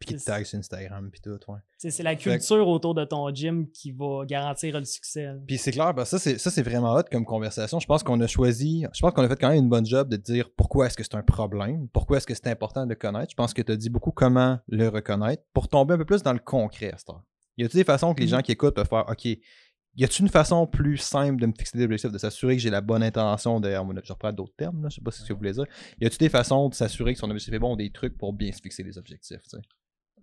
Puis 0.05 0.15
qui 0.15 0.19
te 0.19 0.19
C'est- 0.19 0.31
tag 0.31 0.45
sur 0.45 0.59
Instagram, 0.59 1.09
puis 1.11 1.21
tout, 1.21 1.31
ouais. 1.51 1.59
C'est 1.77 2.03
la 2.03 2.15
que- 2.15 2.21
culture 2.23 2.67
autour 2.67 2.93
de 2.95 3.03
ton 3.05 3.33
gym 3.33 3.69
qui 3.71 3.91
va 3.91 4.25
garantir 4.25 4.77
le 4.79 4.85
succès. 4.85 5.25
là. 5.25 5.35
Puis 5.47 5.57
c'est 5.57 5.71
clair, 5.71 5.93
ben 5.93 6.05
ça 6.05 6.17
c'est 6.19 6.61
vraiment 6.61 6.93
hot 6.93 7.03
comme 7.11 7.25
conversation. 7.25 7.79
Je 7.79 7.85
pense 7.87 8.03
qu'on 8.03 8.19
a 8.21 8.27
choisi, 8.27 8.85
je 8.93 8.99
pense 9.01 9.11
qu'on 9.13 9.23
a 9.23 9.27
fait 9.29 9.39
quand 9.39 9.49
même 9.49 9.63
une 9.63 9.69
bonne 9.69 9.85
job 9.85 10.09
de 10.09 10.17
dire 10.17 10.49
pourquoi 10.55 10.87
est-ce 10.87 10.97
que 10.97 11.03
c'est 11.03 11.15
un 11.15 11.23
problème, 11.23 11.87
pourquoi 11.89 12.17
est-ce 12.17 12.27
que 12.27 12.33
c'est 12.35 12.47
important 12.47 12.85
de 12.85 12.89
le 12.89 12.95
connaître. 12.95 13.31
Je 13.31 13.35
pense 13.35 13.53
que 13.53 13.61
tu 13.61 13.71
as 13.71 13.75
dit 13.75 13.89
beaucoup 13.89 14.11
comment 14.11 14.59
le 14.67 14.87
reconnaître 14.89 15.43
pour 15.53 15.67
tomber 15.67 15.93
un 15.95 15.97
peu 15.97 16.05
plus 16.05 16.23
dans 16.23 16.33
le 16.33 16.39
concret 16.39 16.91
à 16.93 16.97
cette 16.97 17.09
heure. 17.09 17.23
Y 17.57 17.65
a-t-il 17.65 17.77
des 17.79 17.83
façons 17.83 18.13
que 18.13 18.19
les 18.21 18.25
Mhm. 18.27 18.31
gens 18.31 18.41
qui 18.41 18.51
écoutent 18.51 18.75
peuvent 18.75 18.87
faire 18.87 19.05
OK, 19.09 19.25
y 19.25 20.03
a-t-il 20.03 20.23
une 20.23 20.29
façon 20.29 20.65
plus 20.65 20.97
simple 20.97 21.39
de 21.39 21.45
me 21.45 21.51
fixer 21.55 21.77
des 21.77 21.83
objectifs, 21.83 22.11
de 22.11 22.17
s'assurer 22.17 22.55
que 22.55 22.61
j'ai 22.63 22.71
la 22.71 22.81
bonne 22.81 23.03
intention 23.03 23.59
derrière 23.59 23.85
mon 23.85 23.93
Je 24.03 24.11
reprends 24.11 24.33
d'autres 24.33 24.55
termes, 24.57 24.81
là, 24.81 24.89
je 24.89 24.95
sais 24.95 25.01
pas 25.01 25.11
ce 25.11 25.23
que 25.23 25.33
vous 25.33 25.37
voulez 25.37 25.51
dire. 25.51 25.65
Y 26.01 26.05
a-t-il 26.07 26.17
des 26.17 26.29
façons 26.29 26.67
de 26.69 26.73
s'assurer 26.73 27.13
que 27.13 27.19
son 27.19 27.29
objectif 27.29 27.53
est 27.53 27.59
bon, 27.59 27.75
des 27.75 27.91
trucs 27.91 28.17
pour 28.17 28.33
bien 28.33 28.51
se 28.51 28.59
fixer 28.59 28.81
les 28.81 28.97
objectifs, 28.97 29.41
tu 29.43 29.49
sais? 29.49 29.57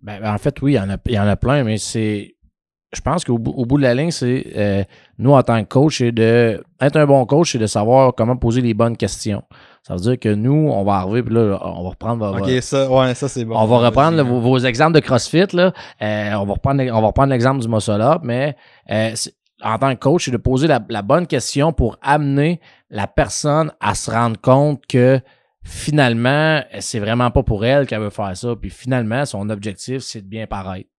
Ben, 0.01 0.19
ben, 0.21 0.33
en 0.33 0.37
fait, 0.37 0.61
oui, 0.61 0.73
il 0.73 0.75
y 0.75 0.79
en 0.79 0.89
a, 0.89 0.97
il 1.05 1.13
y 1.13 1.19
en 1.19 1.27
a 1.27 1.35
plein, 1.35 1.63
mais 1.63 1.77
c'est. 1.77 2.35
Je 2.93 2.99
pense 2.99 3.23
qu'au 3.23 3.37
bout, 3.37 3.53
au 3.55 3.65
bout 3.65 3.77
de 3.77 3.83
la 3.83 3.93
ligne, 3.93 4.11
c'est 4.11 4.47
euh, 4.57 4.83
nous, 5.17 5.31
en 5.31 5.41
tant 5.43 5.63
que 5.63 5.69
coach, 5.69 5.99
c'est 5.99 6.11
de. 6.11 6.61
Être 6.81 6.97
un 6.97 7.05
bon 7.05 7.25
coach, 7.25 7.53
c'est 7.53 7.57
de 7.57 7.67
savoir 7.67 8.13
comment 8.15 8.35
poser 8.35 8.61
les 8.61 8.73
bonnes 8.73 8.97
questions. 8.97 9.43
Ça 9.83 9.95
veut 9.95 10.01
dire 10.01 10.19
que 10.19 10.29
nous, 10.33 10.69
on 10.69 10.83
va 10.83 10.95
arriver, 10.95 11.23
puis 11.23 11.33
là, 11.33 11.57
on 11.63 11.83
va 11.83 11.89
reprendre. 11.89 12.37
OK, 12.39 12.61
ça, 12.61 12.91
ouais, 12.91 13.15
ça 13.15 13.27
c'est 13.27 13.45
bon. 13.45 13.55
On 13.57 13.65
va 13.65 13.77
reprendre 13.77 14.17
là, 14.17 14.23
Vas-y. 14.23 14.31
vos, 14.33 14.41
vos 14.41 14.59
exemples 14.59 14.93
de 14.93 14.99
CrossFit. 14.99 15.47
Là. 15.53 15.73
Euh, 16.01 16.33
on, 16.33 16.45
va 16.45 16.53
reprendre, 16.53 16.83
on 16.83 17.01
va 17.01 17.07
reprendre 17.07 17.29
l'exemple 17.29 17.61
du 17.61 17.69
muscle 17.69 18.01
up, 18.01 18.21
mais 18.23 18.55
euh, 18.91 19.13
en 19.63 19.77
tant 19.77 19.93
que 19.95 19.99
coach, 19.99 20.25
c'est 20.25 20.31
de 20.31 20.37
poser 20.37 20.67
la, 20.67 20.83
la 20.89 21.01
bonne 21.01 21.27
question 21.27 21.71
pour 21.71 21.97
amener 22.01 22.59
la 22.89 23.07
personne 23.07 23.71
à 23.79 23.95
se 23.95 24.11
rendre 24.11 24.39
compte 24.39 24.85
que 24.85 25.21
finalement, 25.63 26.61
c'est 26.79 26.99
vraiment 26.99 27.31
pas 27.31 27.43
pour 27.43 27.65
elle 27.65 27.85
qu'elle 27.87 28.01
veut 28.01 28.09
faire 28.09 28.35
ça. 28.35 28.55
Puis 28.59 28.69
finalement, 28.69 29.25
son 29.25 29.49
objectif, 29.49 29.99
c'est 29.99 30.21
de 30.21 30.27
bien 30.27 30.47
paraître. 30.47 30.89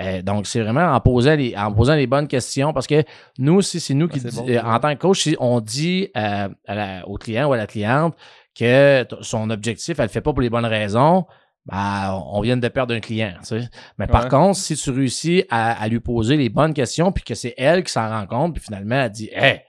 Euh, 0.00 0.22
donc, 0.22 0.46
c'est 0.48 0.60
vraiment 0.60 0.86
en 0.92 1.00
posant, 1.00 1.36
les, 1.36 1.54
en 1.56 1.72
posant 1.72 1.94
les 1.94 2.08
bonnes 2.08 2.26
questions 2.26 2.72
parce 2.72 2.86
que 2.88 3.04
nous 3.38 3.54
aussi, 3.54 3.78
c'est 3.78 3.94
nous 3.94 4.08
qui, 4.08 4.20
Ah, 4.24 4.28
bon, 4.34 4.48
euh, 4.48 4.60
en 4.62 4.80
tant 4.80 4.92
que 4.94 5.00
coach, 5.00 5.22
si 5.22 5.36
on 5.38 5.60
dit 5.60 6.08
euh, 6.16 6.48
à 6.66 6.74
la- 6.74 7.08
au 7.08 7.16
client 7.16 7.48
ou 7.48 7.52
à 7.52 7.56
la 7.56 7.68
cliente 7.68 8.16
que 8.58 9.06
son 9.20 9.50
objectif, 9.50 9.98
elle 10.00 10.06
le 10.06 10.10
fait 10.10 10.20
pas 10.20 10.32
pour 10.32 10.40
les 10.42 10.50
bonnes 10.50 10.64
raisons, 10.66 11.26
ben, 11.66 12.20
on 12.26 12.40
vient 12.40 12.56
de 12.56 12.68
perdre 12.68 12.92
un 12.94 13.00
client. 13.00 13.34
tu 13.40 13.46
sais. 13.60 13.68
Mais 13.98 14.06
par 14.08 14.28
contre, 14.28 14.58
si 14.58 14.74
tu 14.76 14.90
réussis 14.90 15.44
à, 15.48 15.80
à 15.80 15.86
lui 15.88 16.00
poser 16.00 16.36
les 16.36 16.48
bonnes 16.48 16.74
questions, 16.74 17.12
puis 17.12 17.22
que 17.22 17.34
c'est 17.36 17.54
elle 17.56 17.84
qui 17.84 17.92
s'en 17.92 18.08
rend 18.08 18.26
compte, 18.26 18.54
puis 18.54 18.64
finalement, 18.64 18.96
elle 18.96 19.10
dit 19.10 19.30
Hey, 19.32 19.60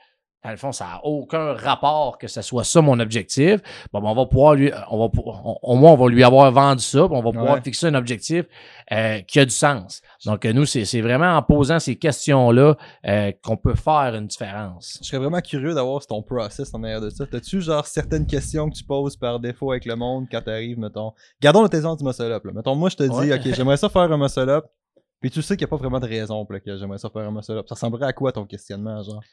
dans 0.45 0.51
le 0.51 0.57
fond, 0.57 0.71
ça 0.71 0.85
n'a 0.85 0.99
aucun 1.03 1.53
rapport 1.53 2.17
que 2.19 2.27
ce 2.27 2.41
soit 2.43 2.63
ça 2.63 2.81
mon 2.81 2.99
objectif. 2.99 3.61
Bon, 3.91 3.99
ben, 3.99 4.09
on 4.09 4.13
va 4.15 4.25
pouvoir 4.27 4.53
lui, 4.53 4.71
on 4.91 4.97
va, 5.07 5.11
on- 5.25 5.57
au 5.61 5.75
moins, 5.75 5.91
on 5.93 5.95
va 5.95 6.07
lui 6.09 6.23
avoir 6.23 6.51
vendu 6.51 6.83
ça, 6.83 7.07
puis 7.07 7.17
on 7.17 7.21
va 7.23 7.31
pouvoir 7.31 7.55
Ouais. 7.55 7.61
fixer 7.61 7.87
un 7.87 7.95
objectif 7.95 8.45
euh, 8.91 9.19
qui 9.21 9.39
a 9.39 9.45
du 9.45 9.51
sens. 9.51 10.01
Donc, 10.25 10.45
euh, 10.45 10.53
nous, 10.53 10.65
c'est 10.65 11.01
vraiment 11.01 11.35
en 11.35 11.41
posant 11.41 11.79
ces 11.79 11.95
questions-là 11.95 12.75
euh, 13.07 13.31
qu'on 13.43 13.57
peut 13.57 13.73
faire 13.75 14.13
une 14.15 14.27
différence. 14.27 14.99
Je 15.01 15.07
serais 15.07 15.17
vraiment 15.17 15.41
curieux 15.41 15.73
d'avoir 15.73 16.05
ton 16.05 16.21
process 16.21 16.73
en 16.73 16.83
arrière 16.83 17.01
de 17.01 17.09
ça. 17.09 17.25
T'as-tu 17.25 17.61
genre 17.61 17.87
certaines 17.87 18.27
questions 18.27 18.69
que 18.69 18.75
tu 18.75 18.83
poses 18.83 19.17
par 19.17 19.39
défaut 19.39 19.71
avec 19.71 19.85
le 19.85 19.95
monde 19.95 20.27
quand 20.31 20.41
t'arrives, 20.41 20.77
mettons? 20.77 21.13
Gardons 21.41 21.63
le 21.63 21.75
exemple 21.75 21.99
du 21.99 22.05
muscle 22.05 22.21
up. 22.23 22.45
Là. 22.45 22.51
Mettons, 22.53 22.75
moi 22.75 22.89
je 22.89 22.95
te 22.97 23.03
dis, 23.03 23.33
ok, 23.33 23.55
j'aimerais 23.55 23.77
ça 23.77 23.89
faire 23.89 24.03
un 24.11 24.17
muscle 24.17 24.47
up. 24.49 24.65
Puis 25.21 25.31
tu 25.31 25.41
sais 25.41 25.57
qu'il 25.57 25.65
n'y 25.65 25.69
a 25.69 25.71
pas 25.71 25.77
vraiment 25.77 25.99
de 25.99 26.05
raison 26.07 26.45
pour 26.45 26.53
laquelle 26.53 26.77
j'aimerais 26.77 26.99
ça 26.99 27.09
faire 27.09 27.23
un 27.23 27.31
muscle 27.31 27.53
up. 27.53 27.65
Ça 27.67 27.73
ressemblerait 27.75 28.05
à 28.05 28.13
quoi 28.13 28.31
ton 28.31 28.45
questionnement, 28.45 29.01
genre? 29.01 29.23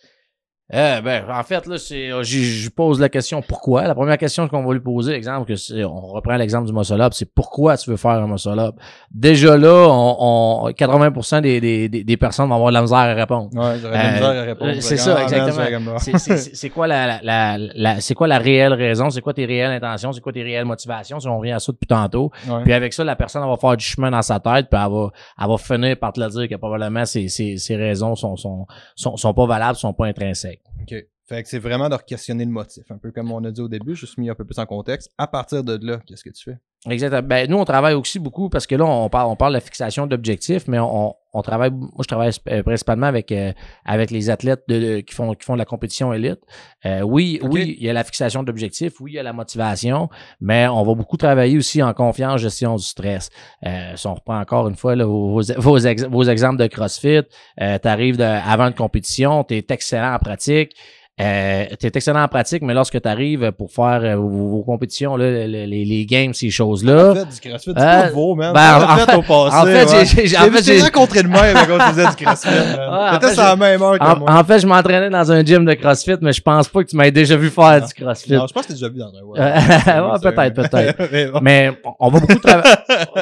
Euh, 0.74 1.02
ben, 1.02 1.24
en 1.30 1.42
fait, 1.42 1.66
là, 1.66 1.76
c'est, 1.76 2.10
euh, 2.10 2.22
je 2.22 2.70
pose 2.70 2.98
la 2.98 3.10
question 3.10 3.42
pourquoi? 3.42 3.82
La 3.86 3.94
première 3.94 4.16
question 4.16 4.48
qu'on 4.48 4.64
va 4.64 4.72
lui 4.72 4.80
poser, 4.80 5.12
exemple, 5.12 5.46
que 5.46 5.54
c'est, 5.54 5.84
on 5.84 6.00
reprend 6.06 6.34
l'exemple 6.36 6.66
du 6.66 6.72
muscle 6.72 6.98
up, 6.98 7.12
c'est 7.12 7.30
pourquoi 7.34 7.76
tu 7.76 7.90
veux 7.90 7.98
faire 7.98 8.12
un 8.12 8.26
muscle 8.26 8.58
up? 8.58 8.76
Déjà 9.10 9.58
là, 9.58 9.86
on, 9.90 10.16
on 10.64 10.70
80% 10.70 11.42
des, 11.42 11.60
des, 11.60 11.88
des, 11.90 12.16
personnes 12.16 12.48
vont 12.48 12.54
avoir 12.54 12.70
de 12.70 12.74
la 12.74 12.80
misère 12.80 12.96
à 12.98 13.12
répondre. 13.12 13.50
Ouais, 13.52 13.76
j'aurais 13.82 13.98
de 13.98 14.02
la 14.02 14.08
Euh, 14.08 14.12
misère 14.14 14.28
à 14.28 14.42
répondre. 14.44 14.70
euh, 14.70 14.80
c'est 14.80 14.96
ça, 14.96 15.16
ah, 15.18 15.22
exactement. 15.24 15.98
C'est- 15.98 16.70
quoi 16.70 16.86
la, 16.86 17.06
la, 17.06 17.58
la, 17.58 17.58
la- 17.74 18.00
c'est 18.00 18.14
quoi 18.14 18.26
la 18.26 18.38
réelle 18.38 18.72
raison, 18.72 19.10
c'est 19.10 19.20
quoi 19.20 19.34
tes 19.34 19.44
réelles 19.44 19.72
intentions, 19.72 20.12
c'est 20.12 20.22
quoi 20.22 20.32
tes 20.32 20.42
réelles 20.42 20.64
motivations, 20.64 21.20
si 21.20 21.28
on 21.28 21.38
revient 21.38 21.52
à 21.52 21.58
ça 21.60 21.70
depuis 21.72 21.86
tantôt. 21.86 22.30
Ouais. 22.48 22.62
Puis 22.62 22.72
avec 22.72 22.94
ça, 22.94 23.04
la 23.04 23.16
personne 23.16 23.42
elle 23.42 23.50
va 23.50 23.58
faire 23.58 23.76
du 23.76 23.84
chemin 23.84 24.10
dans 24.10 24.22
sa 24.22 24.40
tête, 24.40 24.68
puis 24.70 24.80
elle 24.82 24.90
va, 24.90 25.10
elle 25.38 25.48
va 25.48 25.58
finir 25.58 25.98
par 25.98 26.14
te 26.14 26.20
le 26.20 26.28
dire 26.30 26.48
que 26.48 26.54
probablement 26.54 27.04
ses, 27.04 27.28
ses, 27.28 27.58
ses 27.58 27.76
raisons 27.76 28.14
sont, 28.14 28.36
sont, 28.36 28.66
sont, 28.96 29.18
sont 29.18 29.34
pas 29.34 29.44
valables, 29.46 29.76
sont 29.76 29.92
pas 29.92 30.06
intrinsèques. 30.06 30.60
Ok. 30.82 31.11
Fait 31.28 31.42
que 31.42 31.48
c'est 31.48 31.58
vraiment 31.60 31.88
de 31.88 31.96
questionner 31.96 32.44
le 32.44 32.50
motif. 32.50 32.84
Un 32.90 32.98
peu 32.98 33.12
comme 33.12 33.30
on 33.32 33.42
a 33.44 33.50
dit 33.50 33.60
au 33.60 33.68
début, 33.68 33.94
juste 33.94 34.18
mis 34.18 34.28
un 34.28 34.34
peu 34.34 34.44
plus 34.44 34.58
en 34.58 34.66
contexte. 34.66 35.10
À 35.18 35.26
partir 35.26 35.62
de 35.62 35.78
là, 35.86 35.98
qu'est-ce 36.06 36.24
que 36.24 36.30
tu 36.30 36.42
fais? 36.44 36.58
Exactement. 36.90 37.22
Ben, 37.22 37.48
nous, 37.48 37.58
on 37.58 37.64
travaille 37.64 37.94
aussi 37.94 38.18
beaucoup 38.18 38.48
parce 38.48 38.66
que 38.66 38.74
là, 38.74 38.84
on 38.84 39.08
parle, 39.08 39.28
on 39.30 39.36
parle 39.36 39.52
de 39.52 39.58
la 39.58 39.60
fixation 39.60 40.08
d'objectifs, 40.08 40.66
mais 40.66 40.80
on, 40.80 41.14
on 41.32 41.42
travaille, 41.42 41.70
moi, 41.70 41.88
je 42.00 42.08
travaille 42.08 42.32
euh, 42.48 42.64
principalement 42.64 43.06
avec, 43.06 43.30
euh, 43.30 43.52
avec 43.84 44.10
les 44.10 44.30
athlètes 44.30 44.64
de, 44.66 44.80
de- 44.80 45.00
qui, 45.00 45.14
font, 45.14 45.32
qui 45.34 45.44
font 45.46 45.52
de 45.52 45.58
la 45.58 45.64
compétition 45.64 46.12
élite. 46.12 46.40
Euh, 46.84 47.02
oui, 47.02 47.38
oui, 47.44 47.76
il 47.78 47.86
y 47.86 47.88
a 47.88 47.92
la 47.92 48.02
fixation 48.02 48.42
d'objectifs, 48.42 49.00
oui, 49.00 49.12
il 49.12 49.14
y 49.14 49.18
a 49.20 49.22
la 49.22 49.32
motivation, 49.32 50.08
mais 50.40 50.66
on 50.66 50.82
va 50.82 50.94
beaucoup 50.96 51.16
travailler 51.16 51.56
aussi 51.56 51.80
en 51.84 51.94
confiance, 51.94 52.40
gestion 52.40 52.74
du 52.74 52.82
stress. 52.82 53.30
Euh, 53.64 53.94
si 53.94 54.04
on 54.08 54.14
reprend 54.14 54.40
encore 54.40 54.66
une 54.68 54.74
fois 54.74 54.96
là, 54.96 55.06
vos, 55.06 55.40
vos, 55.58 55.78
ex- 55.78 56.02
vos 56.06 56.24
exemples 56.24 56.60
de 56.60 56.66
CrossFit, 56.66 57.20
euh, 57.60 57.78
tu 57.80 57.86
arrives 57.88 58.20
avant 58.20 58.66
une 58.66 58.74
compétition, 58.74 59.44
tu 59.44 59.54
es 59.54 59.64
excellent 59.70 60.14
en 60.14 60.18
pratique. 60.18 60.74
Euh, 61.20 61.66
tu 61.78 61.86
es 61.86 61.90
excellent 61.94 62.22
en 62.22 62.28
pratique, 62.28 62.62
mais 62.62 62.72
lorsque 62.72 63.00
tu 63.00 63.06
arrives 63.06 63.52
pour 63.52 63.70
faire 63.70 64.00
euh, 64.02 64.16
vos, 64.16 64.28
vos 64.48 64.62
compétitions, 64.64 65.14
là, 65.16 65.46
les, 65.46 65.66
les- 65.66 65.84
les 65.84 66.06
games, 66.06 66.32
ces 66.32 66.48
choses-là, 66.48 67.10
En 67.10 67.14
fait, 67.14 67.24
du 67.28 67.48
crossfit, 67.50 67.72
c'est 67.76 67.82
Euh, 67.82 68.02
pas 68.04 68.10
beau, 68.10 68.34
man. 68.34 68.54
ben, 68.54 68.78
en 68.78 68.82
en 68.92 68.96
fait, 68.96 69.14
au 69.16 69.20
passé. 69.22 69.56
en 69.56 69.64
fait, 69.66 69.84
ouais. 69.84 70.04
j'ai- 70.06 70.26
j'ai- 70.26 70.36
en 70.38 70.40
J'ai 70.44 70.50
fait, 70.50 70.50
vu 70.50 70.56
tes 70.64 70.78
j'ai- 70.78 70.82
rencontré 70.82 71.22
de 71.22 71.28
même 71.28 71.54
quand 71.54 71.76
on 71.76 71.92
faisait 71.92 72.06
du 72.08 72.24
crossfit, 72.24 72.48
man. 72.48 73.10
T'étais 73.20 73.26
fait, 73.28 73.34
sur 73.34 73.42
la 73.44 73.56
même 73.56 73.82
heure 73.82 73.98
que 73.98 74.04
En, 74.04 74.18
moi. 74.18 74.32
en 74.32 74.44
fait, 74.44 74.58
je 74.60 74.66
m'entraînais 74.66 75.10
dans 75.10 75.30
un 75.30 75.44
gym 75.44 75.64
de 75.66 75.74
CrossFit, 75.74 76.16
mais 76.22 76.32
je 76.32 76.40
pense 76.40 76.68
pas 76.68 76.82
que 76.82 76.88
tu 76.88 76.96
m'aies 76.96 77.10
déjà 77.12 77.36
vu 77.36 77.50
faire 77.50 77.80
Non. 77.80 77.86
du 77.86 77.92
CrossFit. 77.94 78.32
Non, 78.32 78.46
je 78.46 78.52
pense 78.54 78.62
que 78.62 78.68
t'es 78.68 78.74
déjà 78.74 78.88
vu 78.88 78.98
dans 78.98 79.08
un 79.08 79.22
Euh, 80.02 80.12
ouais, 80.12 80.18
peut-être, 80.32 80.54
peut-être. 80.54 81.08
Mais 81.12 81.26
bon. 81.26 81.38
Mais 81.42 81.70
on 82.00 82.08
va 82.08 82.20
beaucoup 82.20 82.38
travailler. 82.38 82.74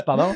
Pardon? 0.06 0.32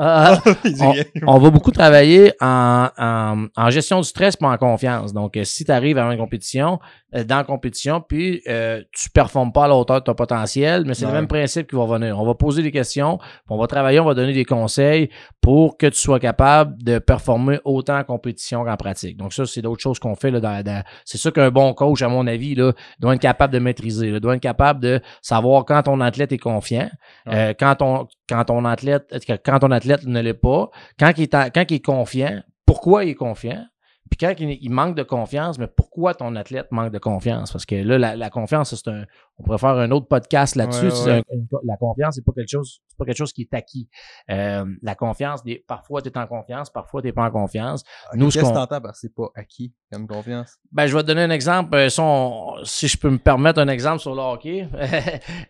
Euh, 0.00 0.34
Il 0.64 0.74
dit 0.74 1.22
on, 1.26 1.38
va 1.38 1.50
beaucoup 1.50 1.70
travailler 1.70 2.32
en, 2.40 2.88
en, 2.98 3.46
en 3.56 3.70
gestion 3.70 4.00
du 4.00 4.06
stress 4.06 4.40
mais 4.40 4.48
en 4.48 4.56
confiance. 4.56 5.12
Donc, 5.12 5.36
euh, 5.36 5.44
si 5.44 5.64
tu 5.64 5.72
arrives 5.72 5.98
à 5.98 6.12
une 6.12 6.18
compétition, 6.18 6.78
euh, 7.14 7.24
dans 7.24 7.36
la 7.36 7.44
compétition, 7.44 8.00
puis 8.00 8.42
euh, 8.48 8.82
tu 8.92 9.10
performes 9.10 9.52
pas 9.52 9.64
à 9.64 9.68
la 9.68 9.76
hauteur 9.76 10.00
de 10.00 10.04
ton 10.04 10.14
potentiel, 10.14 10.84
mais 10.86 10.94
c'est 10.94 11.04
le 11.04 11.12
même 11.12 11.26
principe 11.26 11.68
qui 11.68 11.76
va 11.76 11.84
venir. 11.84 12.18
On 12.18 12.24
va 12.24 12.34
poser 12.34 12.62
des 12.62 12.70
questions, 12.70 13.18
on 13.50 13.58
va 13.58 13.66
travailler, 13.66 14.00
on 14.00 14.04
va 14.06 14.14
donner 14.14 14.32
des 14.32 14.46
conseils 14.46 15.10
pour 15.42 15.76
que 15.76 15.86
tu 15.88 15.98
sois 15.98 16.20
capable 16.20 16.80
de 16.82 16.98
performer 17.00 17.58
autant 17.64 17.98
en 17.98 18.04
compétition 18.04 18.64
qu'en 18.64 18.76
pratique. 18.76 19.16
Donc, 19.16 19.32
ça, 19.34 19.44
c'est 19.44 19.60
d'autres 19.60 19.82
choses 19.82 19.98
qu'on 19.98 20.14
fait. 20.14 20.30
Là, 20.30 20.38
dans, 20.40 20.62
dans- 20.62 20.84
c'est 21.04 21.18
ça 21.18 21.30
qu'un 21.32 21.50
bon 21.50 21.74
coach, 21.74 22.00
à 22.00 22.08
mon 22.08 22.26
avis, 22.28 22.54
là, 22.54 22.72
doit 23.00 23.14
être 23.16 23.20
capable 23.20 23.52
de 23.52 23.58
maîtriser, 23.58 24.10
là, 24.12 24.20
doit 24.20 24.36
être 24.36 24.40
capable 24.40 24.78
de 24.80 25.00
savoir 25.20 25.64
quand 25.64 25.82
ton 25.82 26.00
athlète 26.00 26.30
est 26.32 26.38
confiant, 26.38 26.88
Ouais. 27.26 27.34
euh, 27.50 27.54
quand, 27.58 27.74
ton, 27.74 28.06
quand 28.28 28.44
ton 28.44 28.64
athlète 28.64 29.12
quand 29.44 29.58
ton 29.58 29.70
athlète 29.72 30.04
ne 30.06 30.20
l'est 30.20 30.32
pas, 30.32 30.70
quand 30.98 31.10
il 31.18 31.24
est, 31.24 31.34
quand 31.52 31.64
il 31.70 31.74
est 31.74 31.84
confiant, 31.84 32.40
pourquoi 32.64 33.04
il 33.04 33.10
est 33.10 33.14
confiant, 33.16 33.64
puis 34.10 34.18
quand 34.18 34.34
il, 34.38 34.70
manque 34.70 34.94
de 34.94 35.02
confiance, 35.02 35.58
mais 35.58 35.66
pourquoi 35.66 36.12
ton 36.14 36.36
athlète 36.36 36.66
manque 36.70 36.92
de 36.92 36.98
confiance? 36.98 37.50
Parce 37.50 37.64
que 37.64 37.76
là, 37.76 37.96
la, 37.98 38.14
la 38.14 38.28
confiance, 38.28 38.74
c'est 38.74 38.90
un. 38.90 39.04
On 39.38 39.42
pourrait 39.42 39.56
faire 39.58 39.70
un 39.70 39.90
autre 39.90 40.06
podcast 40.06 40.54
là-dessus. 40.54 40.88
Ouais, 41.06 41.22
ouais. 41.30 41.40
la 41.64 41.76
confiance, 41.78 42.16
c'est 42.16 42.24
pas 42.24 42.32
quelque 42.36 42.50
chose, 42.50 42.80
c'est 42.92 42.98
pas 42.98 43.04
quelque 43.06 43.16
chose 43.16 43.32
qui 43.32 43.42
est 43.42 43.54
acquis. 43.54 43.88
Euh, 44.30 44.64
la 44.82 44.94
confiance, 44.94 45.42
des, 45.42 45.64
parfois 45.66 46.02
tu 46.02 46.08
es 46.10 46.18
en 46.18 46.26
confiance, 46.26 46.68
parfois 46.70 47.00
tu 47.00 47.06
n'es 47.08 47.12
pas 47.12 47.24
en 47.24 47.30
confiance. 47.30 47.82
Nous, 48.14 48.30
ce 48.30 48.38
Qu'est-ce 48.38 48.50
que 48.50 48.54
qu'on- 48.54 48.60
t'entends 48.66 48.80
par 48.82 48.94
c'est 48.96 49.14
pas 49.14 49.28
acquis 49.34 49.72
comme 49.90 50.06
confiance? 50.06 50.56
Ben, 50.70 50.86
je 50.86 50.94
vais 50.94 51.02
te 51.02 51.06
donner 51.08 51.22
un 51.22 51.30
exemple. 51.30 51.74
Euh, 51.74 51.88
si, 51.88 52.00
on- 52.00 52.56
si 52.64 52.86
je 52.88 52.96
peux 52.98 53.10
me 53.10 53.18
permettre 53.18 53.60
un 53.60 53.68
exemple 53.68 54.00
sur 54.00 54.14
le 54.14 54.20
hockey. 54.20 54.68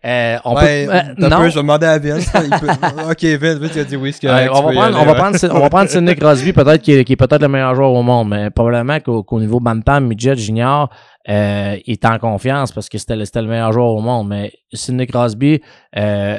Euh, 0.05 0.37
on 0.43 0.55
ouais, 0.55 0.85
peut. 0.85 0.93
euh, 0.93 1.29
non. 1.29 1.37
peu, 1.37 1.49
je 1.49 1.55
vais 1.55 1.61
demander 1.61 1.85
à 1.85 1.97
Vince. 1.99 2.31
il 2.43 2.49
peut- 2.49 2.67
Ok, 3.11 3.23
Vince, 3.39 3.57
Vince, 3.57 3.71
il 3.75 3.79
a 3.79 3.83
dit 3.83 3.95
oui, 3.95 4.13
Ouais, 4.23 4.49
on, 4.49 4.55
tu 4.55 4.63
va 4.63 4.71
prendre, 4.71 4.81
aller, 4.83 4.95
on, 4.95 5.05
va 5.05 5.11
ouais. 5.11 5.17
prendre, 5.17 5.37
Sid- 5.37 5.51
on 5.51 5.59
va 5.59 5.69
prendre 5.69 5.89
Sidney 5.89 6.15
Crosby, 6.15 6.53
peut-être 6.53 6.81
qui 6.81 6.91
est, 6.93 7.15
peut-être 7.15 7.41
le 7.41 7.47
meilleur 7.47 7.73
joueur 7.75 7.91
au 7.93 8.03
monde, 8.03 8.29
mais 8.29 8.49
probablement 8.49 8.99
qu'au 8.99 9.39
niveau 9.39 9.59
Bantam, 9.59 10.07
Midget, 10.07 10.35
Junior, 10.35 10.89
euh, 11.29 11.77
il 11.85 11.93
est 11.93 12.05
en 12.05 12.17
confiance 12.19 12.71
parce 12.71 12.89
que 12.89 12.97
c'était 12.97 13.15
le, 13.15 13.25
c'était 13.25 13.41
le 13.41 13.47
meilleur 13.47 13.71
joueur 13.71 13.87
au 13.89 14.01
monde. 14.01 14.27
Mais 14.27 14.51
Sidney 14.73 15.07
Crosby 15.07 15.61
euh, 15.97 16.37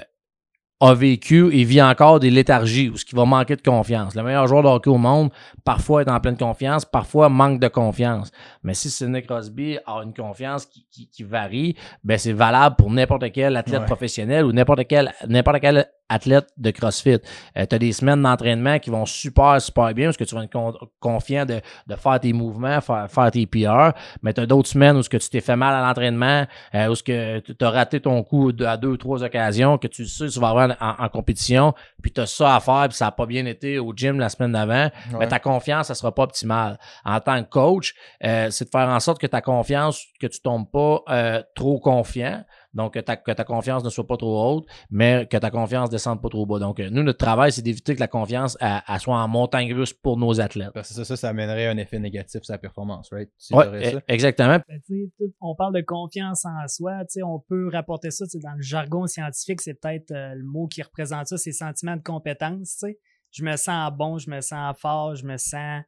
a 0.80 0.92
vécu 0.92 1.48
et 1.52 1.64
vit 1.64 1.80
encore 1.80 2.20
des 2.20 2.30
léthargies 2.30 2.88
où 2.90 2.96
ce 2.96 3.04
qui 3.04 3.14
va 3.14 3.24
manquer 3.24 3.56
de 3.56 3.62
confiance. 3.62 4.14
Le 4.14 4.22
meilleur 4.22 4.46
joueur 4.46 4.62
de 4.64 4.68
hockey 4.68 4.90
au 4.90 4.98
monde, 4.98 5.30
parfois 5.64 6.02
est 6.02 6.10
en 6.10 6.20
pleine 6.20 6.36
confiance, 6.36 6.84
parfois 6.84 7.28
manque 7.28 7.60
de 7.60 7.68
confiance. 7.68 8.30
Mais 8.62 8.74
si 8.74 8.90
Sidney 8.90 9.22
Crosby 9.22 9.78
a 9.86 10.02
une 10.02 10.12
confiance 10.12 10.66
qui, 10.66 10.84
qui, 10.90 11.08
qui 11.08 11.22
varie, 11.22 11.76
ben 12.02 12.18
c'est 12.18 12.32
valable 12.32 12.76
pour 12.76 12.90
n'importe 12.90 13.30
quel 13.32 13.56
athlète 13.56 13.80
Ouais. 13.80 13.86
professionnel 13.86 14.44
ou 14.44 14.52
n'importe 14.52 14.86
quel, 14.88 15.12
n'importe 15.28 15.60
quel 15.60 15.86
athlète 16.08 16.48
de 16.56 16.70
CrossFit. 16.70 17.18
Euh, 17.56 17.66
tu 17.66 17.74
as 17.74 17.78
des 17.78 17.92
semaines 17.92 18.22
d'entraînement 18.22 18.78
qui 18.78 18.90
vont 18.90 19.06
super, 19.06 19.60
super 19.60 19.92
bien 19.94 20.06
parce 20.06 20.16
que 20.16 20.24
tu 20.24 20.34
vas 20.34 20.44
être 20.44 20.90
confiant 21.00 21.44
de, 21.44 21.60
de, 21.86 21.96
faire 21.96 22.20
tes 22.20 22.32
mouvements, 22.32 22.80
faire, 22.80 23.10
faire 23.10 23.30
tes 23.30 23.46
PR. 23.46 23.92
Mais 24.22 24.32
tu 24.32 24.40
as 24.40 24.46
d'autres 24.46 24.68
semaines 24.68 24.96
où 24.96 25.02
ce 25.02 25.08
que 25.08 25.16
tu 25.16 25.28
t'es 25.28 25.40
fait 25.40 25.56
mal 25.56 25.74
à 25.74 25.86
l'entraînement, 25.86 26.46
euh, 26.74 26.88
où 26.88 26.94
ce 26.94 27.02
que 27.02 27.40
tu 27.40 27.64
as 27.64 27.70
raté 27.70 28.00
ton 28.00 28.22
coup 28.22 28.52
à 28.64 28.76
deux 28.76 28.88
ou 28.88 28.96
trois 28.96 29.22
occasions, 29.22 29.78
que 29.78 29.88
tu 29.88 30.06
sais 30.06 30.28
tu 30.28 30.40
vas 30.40 30.50
avoir 30.50 30.76
en, 30.80 31.08
compétition, 31.08 31.74
puis 32.02 32.12
tu 32.12 32.20
as 32.20 32.26
ça 32.26 32.56
à 32.56 32.60
faire, 32.60 32.86
puis 32.88 32.96
ça 32.96 33.06
n'a 33.06 33.12
pas 33.12 33.26
bien 33.26 33.46
été 33.46 33.78
au 33.78 33.92
gym 33.94 34.18
la 34.18 34.28
semaine 34.28 34.52
d'avant, 34.52 34.90
mais 35.18 35.28
ta 35.28 35.38
confiance, 35.38 35.88
ça 35.88 35.94
sera 35.94 36.14
pas 36.14 36.22
optimale. 36.22 36.78
En 37.04 37.20
tant 37.20 37.42
que 37.42 37.48
coach, 37.48 37.94
euh, 38.24 38.50
c'est 38.50 38.64
de 38.64 38.70
faire 38.70 38.88
en 38.88 39.00
sorte 39.00 39.20
que 39.20 39.26
ta 39.26 39.40
confiance, 39.40 40.04
que 40.20 40.26
tu 40.26 40.40
tombes 40.40 40.70
pas 40.70 41.02
euh, 41.08 41.42
trop 41.54 41.78
confiant. 41.78 42.44
Donc, 42.74 42.94
que 42.94 43.00
ta, 43.00 43.16
que 43.16 43.32
ta 43.32 43.44
confiance 43.44 43.84
ne 43.84 43.90
soit 43.90 44.06
pas 44.06 44.16
trop 44.16 44.42
haute, 44.44 44.66
mais 44.90 45.26
que 45.26 45.36
ta 45.36 45.50
confiance 45.50 45.88
ne 45.88 45.92
descende 45.92 46.20
pas 46.20 46.28
trop 46.28 46.46
bas. 46.46 46.58
Donc, 46.58 46.78
nous, 46.78 47.02
notre 47.02 47.18
travail, 47.18 47.52
c'est 47.52 47.62
d'éviter 47.62 47.94
que 47.94 48.00
la 48.00 48.08
confiance 48.08 48.56
elle, 48.60 49.00
soit 49.00 49.16
en 49.16 49.28
montagne 49.28 49.72
russe 49.72 49.92
pour 49.92 50.16
nos 50.16 50.40
athlètes. 50.40 50.72
Parce 50.74 50.88
que 50.88 50.94
ça, 50.94 51.04
ça, 51.04 51.16
ça 51.16 51.28
amènerait 51.28 51.66
un 51.66 51.76
effet 51.76 51.98
négatif 51.98 52.42
sur 52.42 52.52
la 52.52 52.58
performance, 52.58 53.10
right? 53.12 53.30
e, 53.52 54.00
exactement. 54.08 54.58
Ben, 54.68 54.80
on 55.40 55.54
parle 55.54 55.74
de 55.74 55.82
confiance 55.82 56.44
en 56.44 56.68
soi. 56.68 57.00
On 57.22 57.38
peut 57.38 57.68
rapporter 57.68 58.10
ça 58.10 58.24
dans 58.42 58.54
le 58.54 58.62
jargon 58.62 59.06
scientifique, 59.06 59.60
c'est 59.60 59.74
peut-être 59.74 60.10
euh, 60.10 60.34
le 60.34 60.44
mot 60.44 60.66
qui 60.66 60.82
représente 60.82 61.26
ça, 61.26 61.38
c'est 61.38 61.52
sentiment 61.52 61.96
de 61.96 62.02
compétence. 62.02 62.76
sais. 62.78 62.98
Je 63.30 63.44
me 63.44 63.56
sens 63.56 63.92
bon, 63.92 64.18
je 64.18 64.30
me 64.30 64.40
sens 64.40 64.76
fort, 64.78 65.14
je 65.16 65.24
me 65.24 65.36
sens 65.36 65.82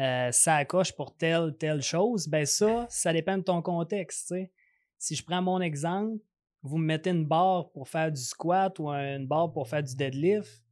euh, 0.00 0.30
ça 0.30 0.64
coche 0.64 0.92
pour 0.92 1.16
telle, 1.16 1.56
telle 1.58 1.82
chose. 1.82 2.28
Ben 2.28 2.46
ça, 2.46 2.86
ça 2.88 3.12
dépend 3.12 3.38
de 3.38 3.42
ton 3.42 3.62
contexte. 3.62 4.28
sais. 4.28 4.52
Si 4.98 5.14
je 5.16 5.24
prends 5.24 5.42
mon 5.42 5.60
exemple, 5.60 6.18
vous 6.62 6.78
me 6.78 6.86
mettez 6.86 7.10
une 7.10 7.26
barre 7.26 7.70
pour 7.72 7.88
faire 7.88 8.10
du 8.10 8.20
squat 8.20 8.78
ou 8.78 8.88
une 8.88 9.26
barre 9.26 9.52
pour 9.52 9.68
faire 9.68 9.82
du 9.82 9.96
deadlift, 9.96 10.62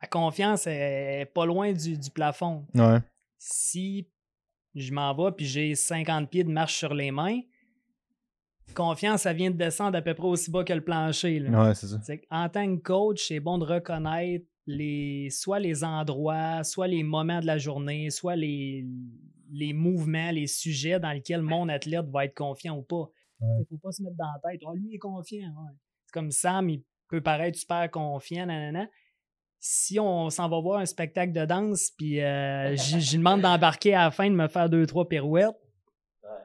la 0.00 0.08
confiance 0.08 0.66
est 0.66 1.30
pas 1.34 1.46
loin 1.46 1.72
du, 1.72 1.98
plafond. 2.14 2.66
Si 3.38 4.08
je 4.74 4.92
m'en 4.92 5.14
vais 5.14 5.32
puis 5.32 5.46
j'ai 5.46 5.74
50 5.74 6.30
pieds 6.30 6.44
de 6.44 6.50
marche 6.50 6.76
sur 6.76 6.94
les 6.94 7.10
mains, 7.10 7.40
confiance, 8.74 9.22
ça 9.22 9.32
vient 9.32 9.50
de 9.50 9.56
descendre 9.56 9.96
à 9.96 10.02
peu 10.02 10.14
près 10.14 10.26
aussi 10.26 10.50
bas 10.50 10.64
que 10.64 10.72
le 10.72 10.84
plancher. 10.84 11.40
En 12.30 12.48
tant 12.48 12.76
que 12.76 12.82
coach, 12.82 13.26
c'est 13.28 13.40
bon 13.40 13.58
de 13.58 13.64
reconnaître 13.64 14.46
les, 14.66 15.28
soit 15.30 15.60
les 15.60 15.84
endroits, 15.84 16.62
soit 16.64 16.88
les 16.88 17.02
moments 17.02 17.40
de 17.40 17.46
la 17.46 17.58
journée, 17.58 18.10
soit 18.10 18.36
les, 18.36 18.84
les 19.52 19.72
mouvements, 19.72 20.30
les 20.30 20.46
sujets 20.46 20.98
dans 21.00 21.12
lesquels 21.12 21.42
mon 21.42 21.68
athlète 21.68 22.06
va 22.10 22.24
être 22.24 22.34
confiant 22.34 22.76
ou 22.76 22.82
pas. 22.82 23.10
Il 23.40 23.58
ne 23.58 23.64
faut 23.64 23.78
pas 23.78 23.92
se 23.92 24.02
mettre 24.02 24.16
dans 24.16 24.32
la 24.42 24.50
tête. 24.50 24.60
Oh, 24.64 24.74
lui 24.74 24.94
est 24.94 24.98
confiant. 24.98 25.52
C'est 26.06 26.12
comme 26.12 26.30
Sam, 26.30 26.70
il 26.70 26.82
peut 27.08 27.20
paraître 27.20 27.58
super 27.58 27.90
confiant, 27.90 28.46
nanana. 28.46 28.88
Si 29.58 29.98
on 29.98 30.30
s'en 30.30 30.48
va 30.48 30.60
voir 30.60 30.80
un 30.80 30.86
spectacle 30.86 31.32
de 31.32 31.44
danse, 31.44 31.90
puis 31.96 32.22
euh, 32.22 32.76
je 32.76 33.16
demande 33.16 33.40
d'embarquer 33.40 33.94
à 33.94 34.04
la 34.04 34.10
fin 34.10 34.30
de 34.30 34.34
me 34.34 34.48
faire 34.48 34.68
deux, 34.68 34.86
trois 34.86 35.08
pirouettes, 35.08 35.56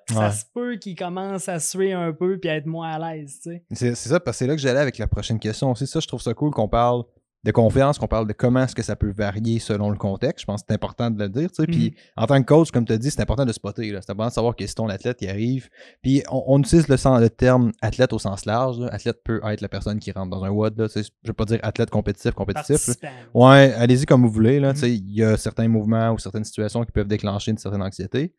ça 0.07 0.31
se 0.31 0.45
peut 0.53 0.77
qu'il 0.77 0.95
commence 0.95 1.47
à 1.47 1.59
suer 1.59 1.93
un 1.93 2.11
peu 2.13 2.39
puis 2.39 2.49
à 2.49 2.55
être 2.55 2.65
moins 2.65 2.91
à 2.91 3.15
l'aise. 3.15 3.39
C'est 3.71 3.95
ça, 3.95 4.19
parce 4.19 4.37
que 4.37 4.39
c'est 4.39 4.47
là 4.47 4.55
que 4.55 4.61
j'allais 4.61 4.79
avec 4.79 4.97
la 4.97 5.07
prochaine 5.07 5.39
question 5.39 5.71
aussi. 5.71 5.87
Ça, 5.87 5.99
je 5.99 6.07
trouve 6.07 6.21
ça 6.21 6.33
cool 6.33 6.51
qu'on 6.51 6.67
parle 6.67 7.03
de 7.43 7.51
confiance, 7.51 7.97
qu'on 7.97 8.07
parle 8.07 8.27
de 8.27 8.33
comment 8.33 8.63
est-ce 8.63 8.75
que 8.75 8.83
ça 8.83 8.95
peut 8.95 9.11
varier 9.11 9.57
selon 9.59 9.89
le 9.89 9.97
contexte. 9.97 10.41
Je 10.41 10.45
pense 10.45 10.61
que 10.61 10.67
c'est 10.69 10.75
important 10.75 11.09
de 11.09 11.17
le 11.17 11.27
dire. 11.27 11.49
Puis 11.67 11.89
mm-hmm. 11.89 11.93
en 12.17 12.27
tant 12.27 12.39
que 12.41 12.45
coach, 12.45 12.69
comme 12.69 12.85
tu 12.85 12.93
as 12.93 12.99
dit, 12.99 13.09
c'est 13.09 13.21
important 13.21 13.45
de 13.45 13.51
spotter. 13.51 13.89
C'est 14.01 14.11
important 14.11 14.29
de 14.29 14.33
savoir 14.33 14.55
que 14.55 14.65
si 14.67 14.75
ton 14.75 14.89
athlète 14.89 15.17
qui 15.17 15.27
arrive. 15.27 15.69
Puis 16.03 16.21
on, 16.29 16.59
utilise 16.59 16.87
le, 16.87 16.95
le, 17.19 17.29
terme 17.29 17.71
athlète 17.81 18.13
au 18.13 18.19
sens 18.19 18.45
large. 18.45 18.77
Athlète 18.91 19.23
peut 19.23 19.41
être 19.43 19.61
la 19.61 19.69
personne 19.69 19.99
qui 19.99 20.11
rentre 20.11 20.29
dans 20.29 20.43
un 20.43 20.49
WOD. 20.49 20.77
Là. 20.77 20.87
Je 20.95 21.01
veux 21.25 21.33
pas 21.33 21.45
dire 21.45 21.59
athlète 21.63 21.89
compétitif, 21.89 22.31
compétitif. 22.31 22.89
Ouais, 23.33 23.73
allez-y 23.73 24.05
comme 24.05 24.21
vous 24.21 24.31
voulez. 24.31 24.59
Là. 24.59 24.73
Tu 24.73 24.79
sais, 24.81 24.89
mm-hmm. 24.89 25.03
Il 25.03 25.15
y 25.15 25.23
a 25.23 25.35
certains 25.35 25.67
mouvements 25.67 26.11
ou 26.11 26.19
certaines 26.19 26.45
situations 26.45 26.83
qui 26.83 26.91
peuvent 26.91 27.07
déclencher 27.07 27.51
une 27.51 27.57
certaine 27.57 27.81
anxiété. 27.81 28.35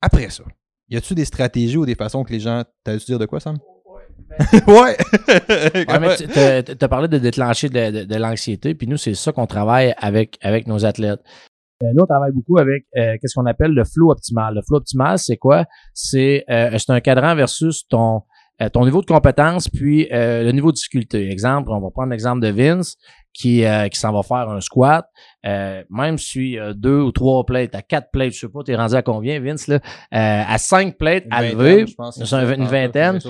Après 0.00 0.28
ça, 0.30 0.44
y 0.88 0.96
a-tu 0.96 1.14
des 1.14 1.24
stratégies 1.24 1.76
ou 1.76 1.86
des 1.86 1.94
façons 1.94 2.24
que 2.24 2.32
les 2.32 2.40
gens. 2.40 2.64
T'as-tu 2.82 3.06
dire 3.06 3.18
de 3.18 3.26
quoi, 3.26 3.38
Sam? 3.40 3.58
ouais! 4.66 4.96
tu 6.26 6.84
as 6.84 6.88
parlé 6.88 7.08
de 7.08 7.18
déclencher 7.18 7.68
de, 7.68 8.16
l'anxiété, 8.16 8.74
puis 8.74 8.86
nous, 8.86 8.96
c'est 8.96 9.14
ça 9.14 9.32
qu'on 9.32 9.46
travaille 9.46 9.94
avec, 9.98 10.38
avec 10.42 10.66
nos 10.66 10.84
athlètes. 10.84 11.20
Euh, 11.82 11.86
nous, 11.94 12.02
on 12.02 12.06
travaille 12.06 12.32
beaucoup 12.32 12.58
avec 12.58 12.84
euh, 12.96 13.16
qu'est-ce 13.20 13.34
qu'on 13.34 13.46
appelle 13.46 13.72
le 13.72 13.84
flow 13.84 14.10
optimal. 14.10 14.54
Le 14.54 14.62
flow 14.62 14.78
optimal, 14.78 15.18
c'est 15.18 15.36
quoi? 15.36 15.64
C'est 15.94 16.44
euh, 16.50 16.76
un 16.88 17.00
cadran 17.00 17.34
versus 17.34 17.86
ton, 17.88 18.22
ton 18.72 18.84
niveau 18.84 19.00
de 19.00 19.06
compétence, 19.06 19.68
puis 19.68 20.08
le 20.10 20.50
niveau 20.50 20.72
de 20.72 20.76
difficulté. 20.76 21.30
Exemple, 21.30 21.70
on 21.70 21.80
va 21.80 21.90
prendre 21.90 22.10
l'exemple 22.10 22.40
de 22.40 22.48
Vince 22.48 22.96
qui, 23.38 23.64
euh, 23.64 23.88
qui 23.88 23.98
s'en 23.98 24.12
va 24.12 24.22
faire 24.22 24.48
un 24.50 24.60
squat, 24.60 25.06
euh, 25.46 25.84
même 25.90 26.18
si 26.18 26.58
euh, 26.58 26.72
deux 26.74 27.00
ou 27.00 27.12
trois 27.12 27.46
plates, 27.46 27.74
à 27.74 27.82
quatre 27.82 28.10
plates, 28.10 28.32
je 28.32 28.40
sais 28.40 28.48
pas, 28.48 28.64
tu 28.64 28.72
es 28.72 28.76
rendu 28.76 28.94
à 28.96 29.02
combien, 29.02 29.40
Vince, 29.40 29.68
là, 29.68 29.76
euh, 29.76 29.78
à 30.46 30.58
cinq 30.58 30.98
plates 30.98 31.24
à 31.30 31.42
lever, 31.42 31.84
une 32.56 32.64
vingtaine. 32.64 33.20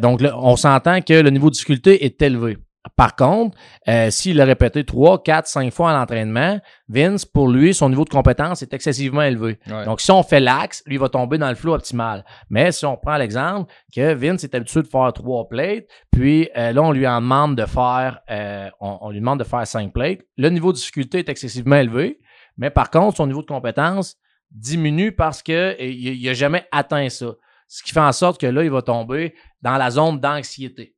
donc 0.00 0.20
là, 0.20 0.36
on 0.36 0.56
s'entend 0.56 1.00
que 1.00 1.14
le 1.14 1.30
niveau 1.30 1.48
de 1.48 1.54
difficulté 1.54 2.04
est 2.04 2.20
élevé. 2.20 2.58
Par 2.96 3.14
contre, 3.14 3.58
euh, 3.88 4.10
s'il 4.10 4.36
l'a 4.36 4.46
répété 4.46 4.84
trois, 4.84 5.22
quatre, 5.22 5.46
cinq 5.46 5.70
fois 5.70 5.90
à 5.90 5.98
l'entraînement, 5.98 6.58
Vince, 6.88 7.26
pour 7.26 7.48
lui, 7.48 7.74
son 7.74 7.90
niveau 7.90 8.04
de 8.04 8.10
compétence 8.10 8.62
est 8.62 8.72
excessivement 8.72 9.22
élevé. 9.22 9.58
Donc, 9.84 10.00
si 10.00 10.10
on 10.10 10.22
fait 10.22 10.40
l'axe, 10.40 10.82
lui 10.86 10.96
va 10.96 11.10
tomber 11.10 11.36
dans 11.36 11.50
le 11.50 11.54
flot 11.54 11.74
optimal. 11.74 12.24
Mais 12.48 12.72
si 12.72 12.86
on 12.86 12.96
prend 12.96 13.18
l'exemple 13.18 13.70
que 13.94 14.14
Vince 14.14 14.44
est 14.44 14.54
habitué 14.54 14.80
de 14.80 14.86
faire 14.86 15.12
trois 15.12 15.46
plates, 15.46 15.84
puis 16.10 16.48
euh, 16.56 16.72
là, 16.72 16.82
on 16.82 16.92
lui 16.92 17.06
en 17.06 17.20
demande 17.20 17.54
de 17.54 17.66
faire, 17.66 18.20
euh, 18.30 18.70
on, 18.80 19.10
lui 19.10 19.20
demande 19.20 19.40
de 19.40 19.44
faire 19.44 19.66
cinq 19.66 19.92
plates, 19.92 20.20
le 20.38 20.48
niveau 20.48 20.72
de 20.72 20.78
difficulté 20.78 21.18
est 21.18 21.28
excessivement 21.28 21.76
élevé. 21.76 22.18
Mais 22.56 22.70
par 22.70 22.90
contre, 22.90 23.18
son 23.18 23.26
niveau 23.26 23.42
de 23.42 23.46
compétence 23.46 24.16
diminue 24.50 25.12
parce 25.12 25.42
qu'il 25.42 26.22
n'a 26.24 26.34
jamais 26.34 26.66
atteint 26.72 27.08
ça. 27.10 27.32
Ce 27.68 27.82
qui 27.82 27.92
fait 27.92 28.00
en 28.00 28.12
sorte 28.12 28.40
que 28.40 28.46
là, 28.46 28.64
il 28.64 28.70
va 28.70 28.82
tomber 28.82 29.34
dans 29.60 29.76
la 29.76 29.90
zone 29.90 30.18
d'anxiété. 30.18 30.96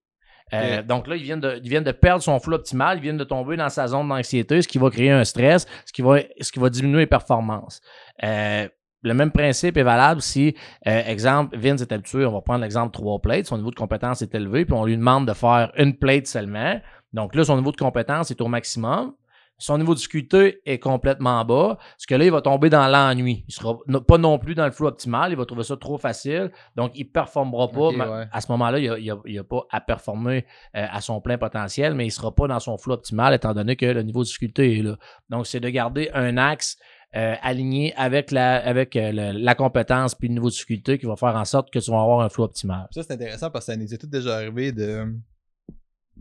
Euh, 0.55 0.83
donc 0.83 1.07
là, 1.07 1.17
ils 1.17 1.23
viennent, 1.23 1.41
de, 1.41 1.59
de 1.59 1.93
perdre 1.93 2.23
son 2.23 2.39
flow 2.39 2.57
optimal, 2.57 2.99
ils 2.99 3.03
viennent 3.03 3.17
de 3.17 3.25
tomber 3.25 3.57
dans 3.57 3.69
sa 3.69 3.87
zone 3.87 4.09
d'anxiété, 4.09 4.61
ce 4.61 4.69
qui 4.69 4.79
va 4.79 4.91
créer 4.91 5.11
un 5.11 5.25
stress, 5.25 5.67
ce 5.87 5.93
qui 5.93 6.03
va, 6.03 6.19
ce 6.41 6.53
qui 6.53 6.59
va 6.59 6.69
diminuer 6.69 7.01
les 7.01 7.07
performances. 7.07 7.81
Euh, 8.23 8.69
le 9.03 9.15
même 9.15 9.33
principe 9.33 9.77
est 9.77 9.83
valable 9.83 10.23
si, 10.23 10.55
euh, 10.87 11.03
exemple, 11.07 11.57
Vince 11.59 11.81
est 11.81 11.93
habitué, 11.93 12.25
on 12.25 12.33
va 12.33 12.41
prendre 12.41 12.61
l'exemple 12.61 12.93
trois 12.93 13.19
plates, 13.19 13.47
son 13.47 13.57
niveau 13.57 13.71
de 13.71 13.77
compétence 13.77 14.23
est 14.23 14.35
élevé, 14.35 14.65
puis 14.65 14.75
on 14.75 14.85
lui 14.85 14.97
demande 14.97 15.27
de 15.27 15.33
faire 15.33 15.73
une 15.77 15.97
plate 15.97 16.27
seulement. 16.27 16.81
Donc 17.13 17.35
là, 17.35 17.45
son 17.45 17.57
niveau 17.57 17.73
de 17.73 17.77
compétence 17.77 18.31
est 18.31 18.41
au 18.41 18.49
maximum 18.49 19.15
son 19.59 19.79
niveau 19.79 19.95
de 19.95 19.99
difficulté 19.99 20.61
est 20.67 20.79
complètement 20.79 21.45
bas, 21.45 21.79
parce 21.79 22.07
que 22.07 22.15
là, 22.15 22.25
il 22.25 22.33
va 22.33 22.43
tomber 22.43 22.69
dans 22.69 22.89
l'ennui. 22.89 23.45
Il 23.47 23.55
sera 23.55 23.77
pas 24.07 24.19
non 24.19 24.39
plus 24.39 24.55
dans 24.55 24.65
le 24.65 24.73
flou 24.73 24.87
optimal, 24.87 25.31
il 25.31 25.37
va 25.37 25.45
trouver 25.45 25.63
ça 25.63 25.77
trop 25.77 25.99
facile, 25.99 26.51
donc 26.75 26.93
il 26.95 27.07
ne 27.07 27.11
performera 27.11 27.69
pas. 27.69 28.27
À 28.33 28.41
ce 28.41 28.51
moment-là, 28.53 28.79
il 28.79 29.35
n'a 29.35 29.45
pas 29.45 29.63
à 29.71 29.81
performer 29.81 30.45
euh, 30.77 30.87
à 30.91 31.01
son 31.01 31.21
plein 31.21 31.39
potentiel, 31.39 31.95
mais 31.95 32.05
il 32.05 32.09
ne 32.09 32.13
sera 32.13 32.35
pas 32.35 32.49
dans 32.49 32.61
son 32.61 32.77
flou 32.77 32.93
optimal, 32.93 33.35
étant 33.35 33.55
donné 33.55 33.77
que 33.77 33.87
le 33.87 34.03
niveau 34.03 34.21
de 34.21 34.27
difficulté 34.27 34.79
est 34.79 34.83
là. 34.83 34.97
Donc, 35.31 35.47
c'est 35.47 35.61
de 35.61 35.69
garder 35.69 36.11
un 36.15 36.37
axe 36.37 36.77
euh, 37.15 37.35
aligné 37.43 37.93
avec 37.97 38.31
la 38.31 38.57
avec 38.57 38.97
euh, 38.97 39.33
la 39.35 39.55
compétence 39.55 40.15
puis 40.15 40.29
le 40.29 40.35
niveau 40.35 40.47
de 40.47 40.53
difficulté 40.53 40.97
qui 40.97 41.05
va 41.05 41.15
faire 41.15 41.37
en 41.37 41.45
sorte 41.45 41.71
que 41.71 41.79
tu 41.79 41.91
vas 41.91 42.01
avoir 42.01 42.21
un 42.21 42.31
flou 42.31 42.45
optimal. 42.45 42.89
Ça, 42.91 43.03
c'est 43.03 43.13
intéressant 43.13 43.51
parce 43.51 43.67
que 43.67 43.73
ça 43.73 43.77
nous 43.77 43.93
est 43.93 43.99
tout 43.99 44.07
déjà 44.07 44.37
arrivé 44.37 44.73
de 44.73 45.15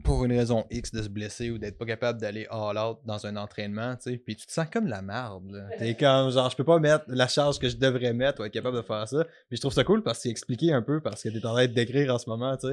pour 0.04 0.24
une 0.24 0.32
raison 0.32 0.66
X 0.72 0.92
de 0.92 1.04
se 1.04 1.10
blesser 1.10 1.52
ou 1.52 1.58
d'être 1.58 1.78
pas 1.78 1.86
capable 1.86 2.20
d'aller 2.20 2.48
all 2.50 2.78
out 2.78 3.00
dans 3.06 3.26
un 3.26 3.36
entraînement, 3.36 3.96
tu 3.98 4.12
sais, 4.12 4.18
puis 4.18 4.36
tu 4.36 4.48
te 4.48 4.52
sens 4.52 4.68
comme 4.72 4.88
la 4.88 5.02
merde. 5.02 5.68
T'es 5.80 5.96
comme 5.96 6.32
genre 6.32 6.50
je 6.50 6.56
peux 6.56 6.64
pas 6.64 6.80
mettre 6.80 7.06
la 7.08 7.28
charge 7.28 7.60
que 7.60 7.68
je 7.68 7.76
devrais 7.76 8.14
mettre 8.14 8.42
ou 8.42 8.46
être 8.46 8.54
capable 8.54 8.78
de 8.78 8.82
faire 8.82 9.08
ça. 9.08 9.26
Puis 9.50 9.58
je 9.58 9.62
trouve 9.62 9.74
ça 9.74 9.84
cool 9.84 10.02
parce 10.02 10.20
que 10.20 10.24
c'est 10.24 10.30
expliqué 10.30 10.72
un 10.72 10.82
peu 10.82 11.02
parce 11.02 11.22
que 11.22 11.30
t'es 11.30 11.46
en 11.46 11.54
train 11.54 11.68
de 11.68 11.74
décrire 11.74 12.14
en 12.14 12.18
ce 12.18 12.30
moment, 12.30 12.56
tu 12.58 12.68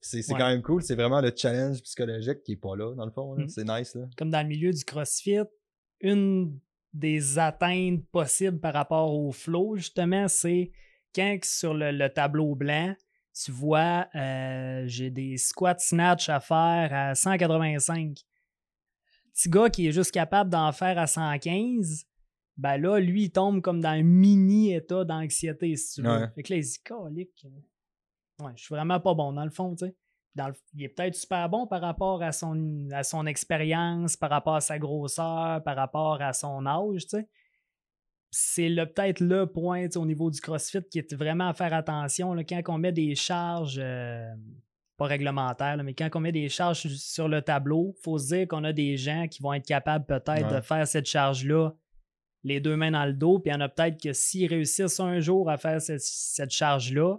sais. 0.00 0.22
C'est 0.22 0.34
quand 0.34 0.48
même 0.48 0.62
cool, 0.62 0.82
c'est 0.82 0.94
vraiment 0.94 1.20
le 1.20 1.32
challenge 1.34 1.82
psychologique 1.82 2.42
qui 2.42 2.52
est 2.52 2.56
pas 2.56 2.76
là 2.76 2.94
dans 2.94 3.06
le 3.06 3.12
fond, 3.12 3.36
mm. 3.36 3.48
c'est 3.48 3.64
nice 3.64 3.94
là. 3.94 4.02
Comme 4.16 4.30
dans 4.30 4.42
le 4.42 4.48
milieu 4.48 4.72
du 4.72 4.84
CrossFit, 4.84 5.40
une 6.00 6.58
des 6.92 7.38
atteintes 7.38 8.04
possibles 8.12 8.60
par 8.60 8.74
rapport 8.74 9.14
au 9.14 9.32
flow 9.32 9.76
justement, 9.76 10.28
c'est 10.28 10.70
quand 11.14 11.38
sur 11.42 11.74
le 11.74 12.08
tableau 12.08 12.54
blanc, 12.54 12.94
tu 13.44 13.52
vois, 13.52 14.08
euh, 14.14 14.84
j'ai 14.86 15.10
des 15.10 15.36
squats 15.36 15.78
snatch 15.78 16.28
à 16.28 16.40
faire 16.40 16.92
à 16.92 17.14
185. 17.14 18.18
Petit 19.32 19.48
gars 19.48 19.70
qui 19.70 19.86
est 19.86 19.92
juste 19.92 20.10
capable 20.10 20.50
d'en 20.50 20.72
faire 20.72 20.98
à 20.98 21.06
115, 21.06 22.04
ben 22.56 22.76
là, 22.78 22.98
lui, 22.98 23.24
il 23.24 23.30
tombe 23.30 23.60
comme 23.60 23.80
dans 23.80 23.90
un 23.90 24.02
mini 24.02 24.74
état 24.74 25.04
d'anxiété, 25.04 25.76
si 25.76 25.94
tu 25.94 26.02
veux. 26.02 26.26
Fait 26.34 26.42
que 26.42 26.52
là, 26.52 26.58
il 26.58 26.64
dit, 26.64 26.78
calique. 26.82 27.46
Ouais, 28.42 28.52
je 28.56 28.64
suis 28.64 28.74
vraiment 28.74 28.98
pas 28.98 29.14
bon, 29.14 29.32
dans 29.32 29.44
le 29.44 29.50
fond, 29.50 29.74
tu 29.76 29.86
sais. 29.86 29.94
il 30.74 30.82
est 30.82 30.88
peut-être 30.88 31.14
super 31.14 31.48
bon 31.48 31.66
par 31.66 31.80
rapport 31.80 32.22
à 32.22 32.32
son, 32.32 32.88
à 32.92 33.04
son 33.04 33.26
expérience, 33.26 34.16
par 34.16 34.30
rapport 34.30 34.56
à 34.56 34.60
sa 34.60 34.78
grosseur, 34.78 35.62
par 35.62 35.76
rapport 35.76 36.20
à 36.20 36.32
son 36.32 36.66
âge, 36.66 37.02
tu 37.02 37.18
sais 37.18 37.28
c'est 38.30 38.68
peut-être 38.68 39.20
le 39.20 39.46
point 39.46 39.86
au 39.96 40.04
niveau 40.06 40.30
du 40.30 40.40
CrossFit 40.40 40.82
qui 40.90 40.98
est 40.98 41.14
vraiment 41.14 41.48
à 41.48 41.54
faire 41.54 41.72
attention. 41.72 42.34
Là, 42.34 42.44
quand 42.44 42.60
on 42.68 42.78
met 42.78 42.92
des 42.92 43.14
charges 43.14 43.80
euh, 43.82 44.26
pas 44.96 45.06
réglementaire, 45.06 45.76
là, 45.76 45.82
mais 45.82 45.94
quand 45.94 46.08
on 46.14 46.20
met 46.20 46.32
des 46.32 46.48
charges 46.48 46.88
sur 46.88 47.28
le 47.28 47.40
tableau, 47.42 47.94
il 47.98 48.02
faut 48.02 48.18
se 48.18 48.34
dire 48.34 48.48
qu'on 48.48 48.64
a 48.64 48.72
des 48.72 48.96
gens 48.96 49.26
qui 49.28 49.42
vont 49.42 49.52
être 49.54 49.66
capables 49.66 50.04
peut-être 50.06 50.48
Ouais. 50.50 50.56
de 50.56 50.60
faire 50.60 50.86
cette 50.86 51.06
charge-là 51.06 51.70
les 52.44 52.60
deux 52.60 52.76
mains 52.76 52.90
dans 52.90 53.04
le 53.06 53.12
dos. 53.14 53.38
Puis 53.38 53.50
il 53.50 53.54
y 53.54 53.56
en 53.56 53.60
a 53.60 53.68
peut-être 53.68 54.00
que 54.00 54.12
s'ils 54.12 54.48
réussissent 54.48 55.00
un 55.00 55.20
jour 55.20 55.48
à 55.50 55.56
faire 55.56 55.80
cette, 55.80 56.00
cette 56.00 56.50
charge-là, 56.50 57.16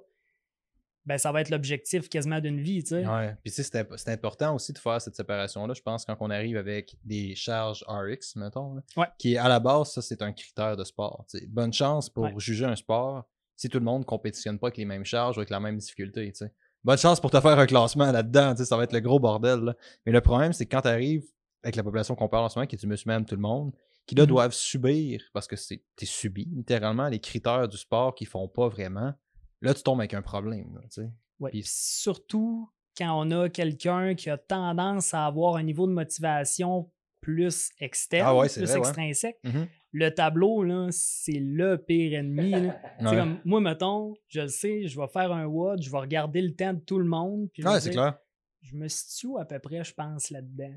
ben 1.09 1.17
ça 1.17 1.31
va 1.33 1.41
être 1.41 1.49
l'objectif 1.49 2.07
quasiment 2.07 2.39
d'une 2.39 2.61
vie, 2.61 2.83
tu 2.83 2.89
sais. 2.89 3.05
Ouais. 3.05 3.35
Puis 3.43 3.51
tu 3.51 3.55
sais, 3.55 3.63
c'est 3.63 3.79
imp- 3.79 3.95
c'est 3.97 4.11
important 4.11 4.53
aussi 4.55 4.71
de 4.71 4.77
faire 4.77 5.01
cette 5.01 5.15
séparation-là, 5.15 5.73
je 5.73 5.81
pense, 5.81 6.05
quand 6.05 6.15
on 6.21 6.29
arrive 6.29 6.55
avec 6.55 6.95
des 7.03 7.35
charges 7.35 7.83
RX, 7.87 8.35
mettons, 8.37 8.75
là, 8.75 8.81
Ouais. 8.95 9.07
qui 9.17 9.35
à 9.37 9.49
la 9.49 9.59
base, 9.59 9.91
ça, 9.91 10.01
c'est 10.01 10.21
un 10.21 10.31
critère 10.31 10.77
de 10.77 10.83
sport. 10.83 11.25
tu 11.29 11.39
sais. 11.39 11.47
Bonne 11.47 11.73
chance 11.73 12.09
pour 12.09 12.23
Ouais. 12.25 12.33
juger 12.37 12.65
un 12.65 12.75
sport 12.75 13.27
si 13.55 13.67
tout 13.67 13.79
le 13.79 13.85
monde 13.85 14.01
ne 14.01 14.05
compétitionne 14.05 14.57
pas 14.59 14.67
avec 14.67 14.77
les 14.77 14.85
mêmes 14.85 15.03
charges 15.03 15.35
ou 15.37 15.39
avec 15.41 15.49
la 15.49 15.59
même 15.59 15.77
difficulté. 15.77 16.31
tu 16.31 16.45
sais. 16.45 16.53
Bonne 16.83 16.97
chance 16.97 17.19
pour 17.19 17.31
te 17.31 17.41
faire 17.41 17.59
un 17.59 17.65
classement 17.65 18.09
là-dedans, 18.11 18.51
tu 18.53 18.59
sais, 18.59 18.65
ça 18.65 18.77
va 18.77 18.83
être 18.85 18.93
le 18.93 19.01
gros 19.01 19.19
bordel. 19.19 19.59
là. 19.59 19.75
Mais 20.05 20.11
le 20.13 20.21
problème, 20.21 20.53
c'est 20.53 20.65
que 20.65 20.75
quand 20.75 20.83
tu 20.83 20.87
arrives 20.87 21.25
avec 21.63 21.75
la 21.75 21.83
population 21.83 22.15
qu'on 22.15 22.29
parle 22.29 22.45
en 22.45 22.49
ce 22.49 22.57
moment, 22.57 22.67
qui 22.67 22.75
est 22.77 22.79
du 22.79 22.87
même 23.05 23.25
tout 23.25 23.35
le 23.35 23.41
monde, 23.41 23.73
qui 24.05 24.15
là 24.15 24.23
Mhm. 24.23 24.27
doivent 24.29 24.53
subir, 24.53 25.21
parce 25.33 25.45
que 25.45 25.55
t'es 25.95 26.05
subi 26.05 26.45
littéralement, 26.55 27.09
les 27.09 27.19
critères 27.19 27.67
du 27.67 27.77
sport 27.77 28.15
qu'ils 28.15 28.27
font 28.27 28.47
pas 28.47 28.67
vraiment, 28.69 29.13
là 29.61 29.73
tu 29.73 29.83
tombes 29.83 29.99
avec 29.99 30.13
un 30.13 30.21
problème. 30.21 30.73
là, 30.75 30.81
tu 30.83 31.01
sais. 31.03 31.09
Ouais. 31.39 31.51
Puis- 31.51 31.63
Surtout 31.65 32.69
quand 32.97 33.17
on 33.25 33.31
a 33.31 33.49
quelqu'un 33.49 34.13
qui 34.15 34.29
a 34.29 34.37
tendance 34.37 35.13
à 35.13 35.25
avoir 35.25 35.55
un 35.55 35.63
niveau 35.63 35.87
de 35.87 35.93
motivation 35.93 36.91
plus 37.21 37.69
externe, 37.79 38.25
Ah 38.27 38.35
ouais, 38.35 38.47
plus 38.49 38.63
vrai, 38.63 38.73
ouais. 38.73 38.79
extrinsèque. 38.79 39.39
Mhm. 39.43 39.67
Le 39.91 40.09
tableau, 40.13 40.63
c'est 40.91 41.39
le 41.39 41.77
pire 41.77 42.19
ennemi. 42.19 42.51
là. 42.51 42.79
Ouais. 43.01 43.17
comme, 43.17 43.39
moi, 43.45 43.59
mettons, 43.61 44.13
je 44.27 44.41
le 44.41 44.47
sais, 44.47 44.87
je 44.87 44.99
vais 44.99 45.07
faire 45.07 45.31
un 45.31 45.45
WOD, 45.45 45.81
je 45.81 45.89
vais 45.91 45.97
regarder 45.97 46.41
le 46.41 46.55
temps 46.55 46.73
de 46.73 46.79
tout 46.79 46.99
le 46.99 47.05
monde. 47.05 47.49
Puis 47.53 47.63
c'est 47.81 47.91
clair. 47.91 48.17
Je 48.61 48.75
me 48.75 48.87
situe 48.87 49.37
à 49.39 49.45
peu 49.45 49.57
près, 49.59 49.83
je 49.83 49.93
pense, 49.93 50.29
là-dedans. 50.29 50.73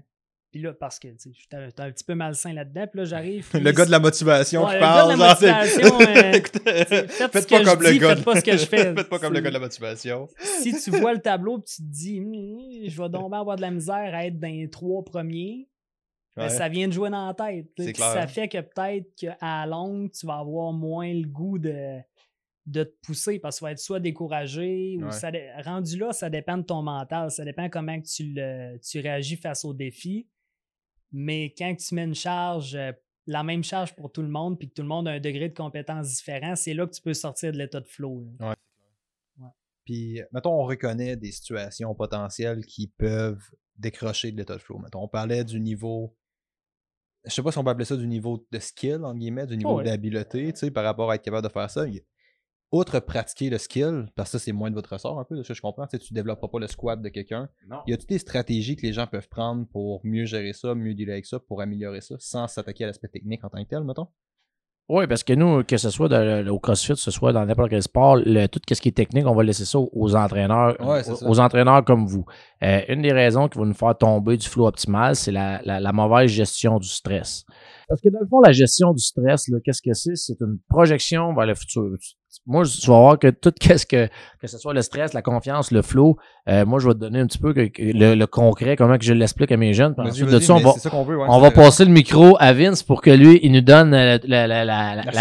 Puis 0.53 0.61
là, 0.61 0.75
parce 0.75 0.99
que 0.99 1.09
j'étais 1.09 1.57
un, 1.57 1.69
un 1.79 1.91
petit 1.91 2.05
peu 2.05 2.15
malsain 2.15 2.53
là-dedans. 2.53 2.87
Puis 2.87 2.99
là, 2.99 3.05
j'arrive. 3.07 3.49
Le 3.55 3.73
gars 3.73 3.87
de 3.87 3.91
la 3.91 3.99
motivation 3.99 4.65
Ouais, 4.65 4.69
qui 4.69 4.75
le 4.75 4.81
gars 4.81 4.87
parle. 4.87 5.15
de 5.15 5.19
la 5.19 5.29
motivation, 5.29 6.01
euh, 6.01 6.33
Écoutez, 6.33 6.85
faites 7.09 7.49
pas 7.49 7.65
comme 7.65 7.83
le 7.83 7.93
dis, 7.93 7.99
gars. 7.99 8.15
faites 8.17 8.25
pas 8.25 8.37
ce 8.37 8.45
que 8.45 8.57
je 8.59 8.67
fais. 8.67 8.95
Faites 8.95 9.09
pas 9.09 9.19
comme 9.19 9.33
le 9.33 9.41
gars 9.41 9.49
de 9.49 9.55
la 9.55 9.61
motivation. 9.61 10.29
si 10.61 10.75
tu 10.79 10.91
vois 10.91 11.15
le 11.15 11.21
tableau 11.21 11.59
et 11.59 11.63
tu 11.63 11.77
te 11.77 11.83
dis 11.91 12.21
Hum, 12.21 12.87
je 12.87 13.03
vais 13.03 13.09
donc 13.09 13.33
avoir 13.35 13.57
de 13.57 13.63
la 13.63 13.71
misère 13.71 14.15
à 14.15 14.27
être 14.27 14.39
dans 14.39 14.47
les 14.49 14.69
trois 14.69 15.03
premiers, 15.03 15.69
ben, 16.37 16.49
ça 16.51 16.69
vient 16.69 16.87
de 16.87 16.93
jouer 16.93 17.09
dans 17.11 17.27
la 17.29 17.35
tête. 17.35 17.67
Puis. 17.75 17.95
Ça 17.97 18.27
fait 18.27 18.49
que 18.49 18.59
peut-être 18.61 19.07
qu'à 19.17 19.65
longue, 19.67 20.11
tu 20.13 20.27
vas 20.27 20.37
avoir 20.39 20.73
moins 20.73 21.13
le 21.13 21.27
goût 21.27 21.59
de, 21.59 21.97
de 22.67 22.85
te 22.85 22.95
pousser 23.07 23.39
parce 23.39 23.57
que 23.57 23.59
tu 23.61 23.65
vas 23.65 23.73
être 23.73 23.79
soit 23.79 24.01
découragé 24.01 24.99
ou 25.03 25.11
ça 25.11 25.31
rendu 25.65 25.99
là, 25.99 26.13
ça 26.13 26.29
dépend 26.31 26.59
de 26.59 26.63
ton 26.63 26.83
mental. 26.83 27.31
Ça 27.31 27.45
dépend 27.45 27.69
comment 27.71 27.99
tu, 28.03 28.33
le, 28.35 28.79
tu 28.79 29.01
réagis 29.01 29.37
face 29.37 29.65
au 29.65 29.73
défi. 29.75 30.27
Mais 31.13 31.55
quand 31.57 31.75
tu 31.77 31.95
mets 31.95 32.05
une 32.05 32.15
charge, 32.15 32.75
euh, 32.75 32.93
la 33.27 33.43
même 33.43 33.63
charge 33.63 33.95
pour 33.95 34.11
tout 34.11 34.23
le 34.23 34.29
monde, 34.29 34.59
puis 34.59 34.69
que 34.69 34.75
tout 34.75 34.83
le 34.83 34.89
monde 34.89 35.07
a 35.07 35.13
un 35.13 35.21
degré 35.21 35.49
de 35.49 35.55
compétence 35.55 36.09
différent, 36.17 36.57
c'est 36.57 36.75
là 36.75 36.87
que 36.87 36.93
tu 36.93 37.03
peux 37.03 37.15
sortir 37.15 37.53
de 37.53 37.59
l'état 37.59 37.81
de 37.81 37.87
flow. 37.89 38.27
là. 38.41 38.57
Puis, 39.85 40.21
mettons, 40.33 40.53
on 40.53 40.65
reconnaît 40.65 41.17
des 41.17 41.33
situations 41.33 41.93
potentielles 41.95 42.65
qui 42.65 42.87
peuvent 42.87 43.43
décrocher 43.77 44.31
de 44.31 44.37
l'état 44.37 44.55
de 44.55 44.61
flow. 44.61 44.79
Mettons, 44.79 45.03
on 45.03 45.09
parlait 45.09 45.45
du 45.45 45.59
niveau. 45.61 46.17
Je 47.25 47.31
sais 47.31 47.43
pas 47.43 47.51
si 47.53 47.59
on 47.59 47.65
peut 47.65 47.71
appeler 47.71 47.85
ça 47.85 47.97
du 47.97 48.07
niveau 48.07 48.47
de 48.51 48.59
skill, 48.59 49.01
entre 49.05 49.19
guillemets, 49.19 49.47
du 49.47 49.57
niveau 49.57 49.77
ouais. 49.79 49.85
d'habileté, 49.85 50.53
tu 50.53 50.59
sais, 50.59 50.71
par 50.71 50.85
rapport 50.85 51.11
à 51.11 51.17
être 51.17 51.23
capable 51.23 51.47
de 51.47 51.53
faire 51.53 51.69
ça. 51.71 51.87
Il 51.87 51.95
y 51.95 51.99
a- 51.99 52.03
Outre 52.73 53.01
pratiquer 53.01 53.51
le 53.51 53.59
skill, 53.59 54.07
parce 54.17 54.31
que 54.33 54.39
ça, 54.39 54.45
c'est 54.45 54.53
moins 54.53 54.71
de 54.71 54.75
votre 54.75 54.91
ressort 54.95 55.19
un 55.21 55.25
peu, 55.25 55.37
de 55.37 55.43
ce 55.43 55.49
que 55.49 55.55
je 55.55 55.61
comprends, 55.61 55.87
tu 55.87 55.99
sais, 55.99 56.03
tu 56.03 56.15
développes 56.15 56.41
pas 56.51 56.59
le 56.59 56.67
squat 56.67 57.01
de 57.03 57.09
quelqu'un. 57.11 57.49
Non. 57.69 57.81
Y 57.87 57.93
a-t-il 57.93 58.07
des 58.07 58.19
stratégies 58.19 58.77
que 58.77 58.83
les 58.87 58.95
gens 58.95 59.07
peuvent 59.07 59.29
prendre 59.29 59.67
pour 59.67 60.01
mieux 60.05 60.25
gérer 60.25 60.55
ça, 60.55 60.75
mieux 60.75 60.95
dealer 60.95 61.13
avec 61.13 61.27
ça, 61.27 61.39
pour 61.39 61.61
améliorer 61.61 62.01
ça, 62.01 62.15
sans 62.19 62.49
s'attaquer 62.49 62.85
à 62.85 62.87
l'aspect 62.87 63.09
technique 63.09 63.45
en 63.45 63.51
tant 63.51 63.63
que 63.63 63.69
tel, 63.69 63.85
mettons? 63.85 64.09
Oui, 64.89 65.07
parce 65.07 65.23
que 65.23 65.33
nous, 65.33 65.63
que 65.65 65.77
ce 65.77 65.91
soit 65.91 66.09
dans 66.09 66.45
le- 66.45 66.51
au 66.51 66.59
CrossFit, 66.59 66.95
que 66.95 66.99
ce 66.99 67.11
soit 67.13 67.33
dans 67.33 67.47
n'importe 67.47 67.71
quel 67.71 67.83
sport, 67.83 68.17
le- 68.17 68.47
tout 68.49 68.61
ce 68.69 68.81
qui 68.81 68.89
est 68.89 68.93
technique, 68.93 69.27
on 69.27 69.35
va 69.35 69.43
laisser 69.45 69.65
ça 69.65 69.79
aux- 69.79 70.15
entraîneurs, 70.17 70.77
Ouais, 70.81 71.09
aux, 71.09 71.15
ça. 71.15 71.29
aux 71.29 71.39
entraîneurs 71.41 71.85
comme 71.85 72.07
vous. 72.07 72.25
Euh, 72.63 72.81
une 72.89 73.01
des 73.01 73.13
raisons 73.13 73.49
qui 73.49 73.59
va 73.59 73.65
nous 73.65 73.75
faire 73.75 73.97
tomber 73.97 74.37
du 74.37 74.47
flow 74.47 74.67
optimal, 74.67 75.15
c'est 75.15 75.31
la, 75.31 75.63
la- 75.65 75.79
la 75.79 75.93
mauvaise 75.93 76.31
gestion 76.31 76.79
du 76.79 76.89
stress. 76.89 77.45
Parce 77.93 78.01
que 78.01 78.09
dans 78.09 78.21
le 78.21 78.27
fond, 78.27 78.41
la 78.41 78.53
gestion 78.53 78.93
du 78.95 79.03
stress, 79.03 79.51
qu'est-ce 79.67 79.83
que 79.83 79.93
c'est? 79.93 80.17
C'est 80.17 80.41
une 80.41 80.57
projection 80.71 81.35
vers 81.35 81.45
le 81.45 81.55
futur. 81.55 81.83
Tu- 82.01 82.15
Moi, 82.47 82.65
tu 82.65 82.87
vas 82.89 82.99
voir 82.99 83.19
que 83.19 83.29
tout 83.29 83.53
qu'est-ce 83.61 83.85
que, 83.85 84.09
que 84.41 84.47
ce 84.47 84.57
soit 84.57 84.73
le 84.73 84.81
stress, 84.81 85.13
la 85.13 85.21
confiance, 85.21 85.71
le 85.71 85.83
flow, 85.83 86.17
euh, 86.49 86.65
moi, 86.65 86.79
je 86.81 86.89
vais 86.89 86.95
te 86.95 86.99
donner 87.01 87.21
un 87.21 87.27
petit 87.27 87.37
peu 87.39 87.53
que- 87.53 87.67
que 87.67 87.83
le, 87.83 88.15
le 88.15 88.27
concret, 88.27 88.75
comment 88.77 88.97
que 88.97 89.05
je 89.05 89.13
l'explique 89.13 89.53
à 89.53 89.59
mes 89.59 89.75
jeunes. 89.75 89.95
Puis 89.95 90.05
ensuite 90.09 90.29
de 90.31 90.39
ça, 90.47 90.55
on 90.55 90.57
va, 90.69 90.73
c'est 90.73 90.81
ça 90.81 90.89
qu'on 90.91 91.05
veut, 91.05 91.19
ouais, 91.19 91.27
on 91.29 91.39
va 91.41 91.51
passer 91.51 91.85
le 91.85 91.91
micro 91.91 92.39
à 92.41 92.55
Vince 92.55 92.83
pour 92.83 93.03
que 93.03 93.11
lui, 93.11 93.39
il 93.43 93.53
nous 93.53 93.61
donne 93.61 93.93
euh, 93.93 94.17
la, 94.25 94.47
la, 94.47 94.65
la, 94.65 94.95
la, 94.95 95.13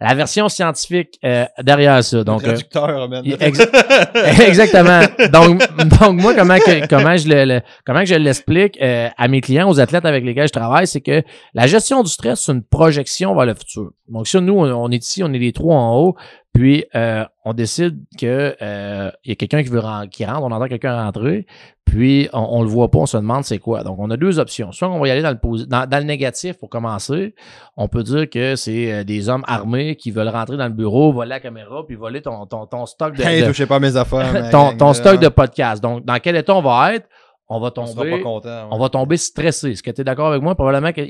La 0.00 0.14
version 0.14 0.48
scientifique 0.48 1.18
euh, 1.22 1.44
derrière 1.62 2.02
ça. 2.02 2.16
le 2.16 2.24
Donc, 2.24 2.42
euh, 2.44 2.46
traducteur, 2.46 3.08
ex- 3.42 3.60
exactement. 4.48 5.00
Donc, 5.32 5.60
donc 6.00 6.20
moi, 6.20 6.34
comment 6.34 6.56
que, 6.56 6.86
comment 6.88 7.16
je 7.18 7.28
le, 7.28 7.44
le- 7.44 7.60
comment 7.84 8.00
que 8.00 8.06
je 8.06 8.14
l'explique 8.14 8.78
euh, 8.80 9.08
à 9.16 9.28
mes 9.28 9.40
clients, 9.42 9.68
aux 9.68 9.80
athlètes 9.80 10.06
avec 10.06 10.24
lesquels 10.24 10.48
je 10.48 10.52
travaille, 10.52 10.86
c'est 10.86 11.00
que 11.02 11.22
la 11.52 11.66
gestion 11.66 12.02
du 12.02 12.13
stress, 12.14 12.40
c'est 12.44 12.52
une 12.52 12.62
projection 12.62 13.34
vers 13.34 13.46
le 13.46 13.54
futur. 13.54 13.90
Donc, 14.08 14.26
ça, 14.26 14.40
nous, 14.40 14.54
on, 14.58 14.90
est 14.90 15.02
ici, 15.02 15.22
on 15.22 15.32
est 15.32 15.38
les 15.38 15.52
trois 15.52 15.76
en 15.76 15.96
haut, 15.96 16.14
puis 16.52 16.84
euh, 16.94 17.24
on 17.44 17.52
décide 17.52 17.98
que 18.18 18.54
euh, 18.62 19.10
il 19.24 19.30
y 19.30 19.32
a 19.32 19.34
quelqu'un 19.34 19.62
qui 19.62 19.68
veut 19.68 19.82
qui 20.10 20.24
rentre, 20.24 20.42
on 20.42 20.50
entend 20.52 20.66
quelqu'un 20.68 21.02
rentrer, 21.02 21.46
puis 21.84 22.28
on, 22.32 22.46
on 22.50 22.62
le 22.62 22.68
voit 22.68 22.90
pas, 22.90 22.98
on 23.00 23.06
se 23.06 23.16
demande 23.16 23.44
c'est 23.44 23.58
quoi. 23.58 23.82
Donc, 23.82 23.98
on 23.98 24.10
a 24.10 24.16
deux 24.16 24.38
options. 24.38 24.72
Soit 24.72 24.88
on 24.88 24.98
va 25.00 25.08
y 25.08 25.10
aller 25.10 25.22
dans 25.22 25.30
le, 25.30 25.66
dans, 25.66 25.88
dans 25.88 25.98
le 25.98 26.04
négatif 26.04 26.56
pour 26.58 26.68
commencer. 26.70 27.34
On 27.76 27.88
peut 27.88 28.02
dire 28.02 28.28
que 28.30 28.56
c'est 28.56 28.92
euh, 28.92 29.04
des 29.04 29.28
hommes 29.28 29.44
armés 29.46 29.96
qui 29.96 30.10
veulent 30.10 30.28
rentrer 30.28 30.56
dans 30.56 30.66
le 30.66 30.72
bureau, 30.72 31.12
voler 31.12 31.30
la 31.30 31.40
caméra, 31.40 31.84
puis 31.86 31.96
voler 31.96 32.22
ton, 32.22 32.46
ton, 32.46 32.66
ton 32.66 32.86
stock 32.86 33.16
de, 33.16 33.22
Hey, 33.22 33.42
de- 33.42 33.46
touchez 33.48 33.66
pas 33.66 33.80
mes 33.80 33.96
affaires. 33.96 34.48
ton, 34.52 34.76
ton 34.76 34.92
stock 34.92 35.20
de 35.20 35.28
podcast. 35.28 35.82
Donc, 35.82 36.04
dans 36.04 36.18
quel 36.20 36.36
état 36.36 36.54
on 36.54 36.62
va 36.62 36.94
être? 36.94 37.08
On 37.48 37.60
va 37.60 37.70
tomber, 37.70 38.20
content. 38.22 38.68
on 38.70 38.78
va 38.78 38.88
tomber 38.88 39.18
stressé. 39.18 39.72
Est-ce 39.72 39.82
que 39.82 39.90
tu 39.90 40.00
es 40.00 40.04
d'accord 40.04 40.28
avec 40.28 40.42
moi? 40.42 40.54
Probablement 40.54 40.92
que, 40.92 41.02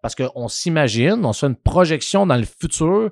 parce 0.00 0.14
qu'on 0.14 0.48
s'imagine, 0.48 1.24
on 1.24 1.32
se 1.32 1.40
fait 1.40 1.46
une 1.52 1.56
projection 1.56 2.26
dans 2.26 2.36
le 2.36 2.44
futur 2.44 3.10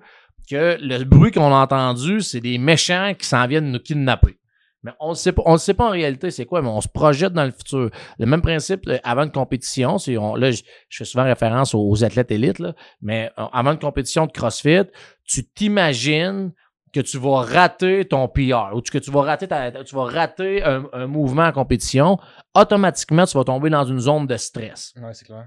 que 0.51 0.79
le 0.81 1.05
bruit 1.05 1.31
qu'on 1.31 1.53
a 1.53 1.62
entendu, 1.62 2.23
c'est 2.23 2.40
des 2.40 2.59
méchants 2.59 3.12
qui 3.19 3.27
s'en 3.27 3.47
viennent 3.47 3.71
nous 3.71 3.79
kidnapper. 3.79 4.38
Mais 4.83 4.93
on 4.99 5.11
ne 5.11 5.14
sait 5.14 5.33
pas, 5.33 5.43
on 5.45 5.59
sait 5.59 5.75
pas 5.75 5.88
en 5.88 5.90
réalité 5.90 6.31
c'est 6.31 6.47
quoi, 6.47 6.62
mais 6.62 6.69
on 6.69 6.81
se 6.81 6.88
projette 6.88 7.35
dans 7.35 7.45
le 7.45 7.51
futur. 7.51 7.90
Le 8.19 8.27
même 8.27 8.40
principe 8.40 8.88
euh, 8.88 8.99
avant 9.05 9.25
une 9.25 9.31
compétition, 9.31 9.97
on, 10.19 10.35
là 10.37 10.51
je, 10.51 10.62
je 10.88 10.97
fais 10.99 11.05
souvent 11.05 11.25
référence 11.25 11.75
aux, 11.75 11.87
aux 11.87 12.03
athlètes 12.03 12.31
élites, 12.31 12.61
là, 12.61 12.75
mais 13.03 13.31
euh, 13.38 13.45
avant 13.53 13.73
une 13.73 13.79
compétition 13.79 14.25
de 14.25 14.33
CrossFit, 14.33 14.85
tu 15.27 15.45
t'imagines 15.45 16.53
que 16.92 17.00
tu 17.00 17.18
vas 17.18 17.42
rater 17.42 18.05
ton 18.05 18.29
PR 18.29 18.74
ou 18.74 18.81
que 18.81 18.98
tu 18.98 19.11
vas 19.11 19.22
rater, 19.22 19.48
ta- 19.48 19.85
tu 19.85 19.94
vas 19.94 20.05
rater 20.05 20.62
un, 20.62 21.07
mouvement 21.07 21.44
en 21.44 21.53
compétition, 21.53 22.18
automatiquement, 22.55 23.24
tu 23.26 23.37
vas 23.37 23.44
tomber 23.44 23.70
dans 23.70 23.85
une 23.85 24.00
zone 24.00 24.26
de 24.26 24.37
stress. 24.37 24.92
Ouais, 24.96 25.14
c'est 25.14 25.24
clair. 25.24 25.46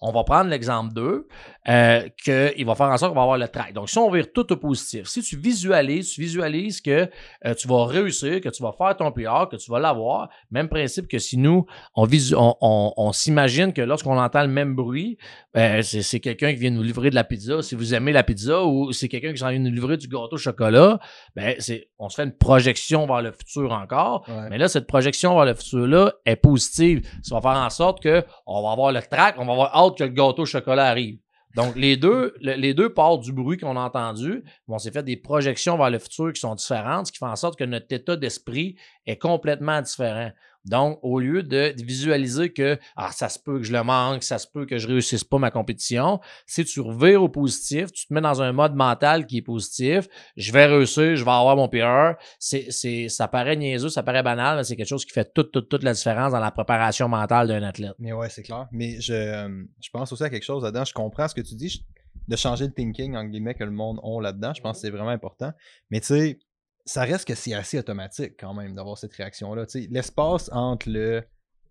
On 0.00 0.12
va 0.12 0.24
prendre 0.24 0.50
l'exemple 0.50 0.92
2, 0.94 1.26
euh, 1.68 2.08
qu'il 2.22 2.66
va 2.66 2.74
faire 2.74 2.86
en 2.88 2.96
sorte 2.98 3.12
qu'on 3.12 3.16
va 3.18 3.22
avoir 3.22 3.38
le 3.38 3.48
track. 3.48 3.72
Donc, 3.72 3.88
si 3.88 3.98
on 3.98 4.10
vire 4.10 4.26
tout 4.34 4.52
au 4.52 4.56
positif, 4.56 5.06
si 5.08 5.22
tu 5.22 5.36
visualises, 5.36 6.10
tu 6.12 6.20
visualises 6.20 6.80
que 6.80 7.08
euh, 7.46 7.54
tu 7.54 7.66
vas 7.66 7.86
réussir, 7.86 8.40
que 8.40 8.48
tu 8.50 8.62
vas 8.62 8.72
faire 8.72 8.96
ton 8.96 9.10
PR, 9.10 9.48
que 9.50 9.56
tu 9.56 9.70
vas 9.70 9.78
l'avoir, 9.78 10.28
même 10.50 10.68
principe 10.68 11.08
que 11.08 11.18
si 11.18 11.38
nous, 11.38 11.64
on, 11.94 12.04
visu- 12.04 12.34
on, 12.36 12.54
on- 12.60 12.92
on 12.96 13.12
s'imagine 13.12 13.72
que 13.72 13.80
lorsqu'on 13.82 14.18
entend 14.18 14.42
le 14.42 14.48
même 14.48 14.74
bruit, 14.74 15.16
euh, 15.56 15.80
c'est 15.82 16.02
c'est 16.02 16.20
quelqu'un 16.20 16.52
qui 16.52 16.60
vient 16.60 16.70
nous 16.70 16.82
livrer 16.82 17.10
de 17.10 17.14
la 17.14 17.24
pizza, 17.24 17.62
si 17.62 17.74
vous 17.74 17.94
aimez 17.94 18.12
la 18.12 18.22
pizza, 18.22 18.64
ou 18.64 18.92
c'est 18.92 19.08
quelqu'un 19.08 19.32
qui 19.32 19.38
vient 19.42 19.58
nous 19.58 19.70
livrer 19.72 19.96
du 19.96 20.08
gâteau 20.08 20.34
au 20.34 20.36
chocolat, 20.36 20.98
ben, 21.34 21.54
c'est, 21.58 21.88
on 21.98 22.08
se 22.08 22.16
fait 22.16 22.24
une 22.24 22.36
projection 22.36 23.06
vers 23.06 23.22
le 23.22 23.32
futur 23.32 23.72
encore. 23.72 24.24
Ouais. 24.28 24.50
Mais 24.50 24.58
là, 24.58 24.68
cette 24.68 24.86
projection 24.86 25.34
vers 25.36 25.46
le 25.46 25.54
futur-là 25.54 26.12
est 26.26 26.36
positive. 26.36 27.08
Ça 27.22 27.34
va 27.34 27.40
faire 27.40 27.60
en 27.62 27.70
sorte 27.70 28.02
que 28.02 28.22
on 28.46 28.62
va 28.62 28.72
avoir 28.72 28.92
le 28.92 29.00
track, 29.00 29.36
on 29.38 29.46
va 29.46 29.52
avoir 29.52 29.76
hâte 29.76 29.98
que 29.98 30.04
le 30.04 30.10
gâteau 30.10 30.42
au 30.42 30.46
chocolat 30.46 30.86
arrive. 30.86 31.18
Donc, 31.54 31.76
les 31.76 31.96
deux, 31.96 32.34
le- 32.40 32.54
les 32.54 32.74
du 32.74 33.32
bruit 33.32 33.56
qu'on 33.56 33.76
a 33.76 33.80
entendu. 33.80 34.44
On 34.68 34.78
s'est 34.78 34.90
fait 34.90 35.02
des 35.02 35.16
projections 35.16 35.76
vers 35.78 35.90
le 35.90 35.98
futur 35.98 36.32
qui 36.32 36.40
sont 36.40 36.54
différentes, 36.54 37.06
ce 37.06 37.12
qui 37.12 37.18
fait 37.18 37.24
en 37.24 37.36
sorte 37.36 37.58
que 37.58 37.64
notre 37.64 37.86
état 37.90 38.16
d'esprit 38.16 38.76
est 39.06 39.16
complètement 39.16 39.80
différent. 39.80 40.30
Donc, 40.68 40.98
au 41.02 41.18
lieu 41.20 41.42
de 41.42 41.72
visualiser 41.82 42.52
que 42.52 42.78
ah, 42.96 43.10
ça 43.12 43.28
se 43.28 43.38
peut 43.38 43.58
que 43.58 43.64
je 43.64 43.72
le 43.72 43.82
manque, 43.82 44.22
ça 44.22 44.38
se 44.38 44.46
peut 44.46 44.66
que 44.66 44.78
je 44.78 44.86
réussisse 44.86 45.24
pas 45.24 45.38
ma 45.38 45.50
compétition, 45.50 46.20
si 46.46 46.64
tu 46.64 46.80
revires 46.80 47.22
au 47.22 47.28
positif, 47.28 47.92
tu 47.92 48.06
te 48.06 48.14
mets 48.14 48.20
dans 48.20 48.42
un 48.42 48.52
mode 48.52 48.74
mental 48.74 49.26
qui 49.26 49.38
est 49.38 49.42
positif, 49.42 50.08
je 50.36 50.52
vais 50.52 50.66
réussir, 50.66 51.16
je 51.16 51.24
vais 51.24 51.30
avoir 51.30 51.56
mon 51.56 51.68
PR. 51.68 52.18
C'est, 52.38 52.66
c'est, 52.70 53.08
ça 53.08 53.28
paraît 53.28 53.56
niaiseux, 53.56 53.88
ça 53.88 54.02
paraît 54.02 54.22
banal, 54.22 54.56
mais 54.56 54.64
c'est 54.64 54.76
quelque 54.76 54.88
chose 54.88 55.04
qui 55.04 55.12
fait 55.12 55.32
toute, 55.32 55.52
toute, 55.52 55.68
toute 55.68 55.82
la 55.82 55.92
différence 55.92 56.32
dans 56.32 56.40
la 56.40 56.50
préparation 56.50 57.08
mentale 57.08 57.48
d'un 57.48 57.62
athlète. 57.62 57.94
Mais 57.98 58.12
ouais, 58.12 58.28
c'est 58.28 58.42
clair. 58.42 58.68
Mais 58.72 59.00
je, 59.00 59.12
euh, 59.12 59.64
je 59.80 59.90
pense 59.90 60.12
aussi 60.12 60.24
à 60.24 60.30
quelque 60.30 60.44
chose 60.44 60.62
là-dedans. 60.62 60.84
Je 60.84 60.92
comprends 60.92 61.28
ce 61.28 61.34
que 61.34 61.40
tu 61.40 61.54
dis, 61.54 61.84
de 62.28 62.36
changer 62.36 62.66
le 62.66 62.72
thinking, 62.72 63.16
en 63.16 63.24
guillemets, 63.24 63.54
que 63.54 63.64
le 63.64 63.70
monde 63.70 64.00
a 64.02 64.20
là-dedans. 64.20 64.52
Je 64.54 64.60
pense 64.60 64.76
que 64.76 64.80
c'est 64.82 64.90
vraiment 64.90 65.10
important. 65.10 65.52
Mais 65.90 66.00
tu 66.00 66.08
sais, 66.08 66.38
ça 66.88 67.02
reste 67.02 67.26
que 67.26 67.34
c'est 67.34 67.52
assez 67.52 67.78
automatique 67.78 68.32
quand 68.40 68.54
même 68.54 68.74
d'avoir 68.74 68.96
cette 68.96 69.12
réaction-là. 69.12 69.66
L'espace 69.90 70.48
entre 70.52 70.88
le 70.88 71.22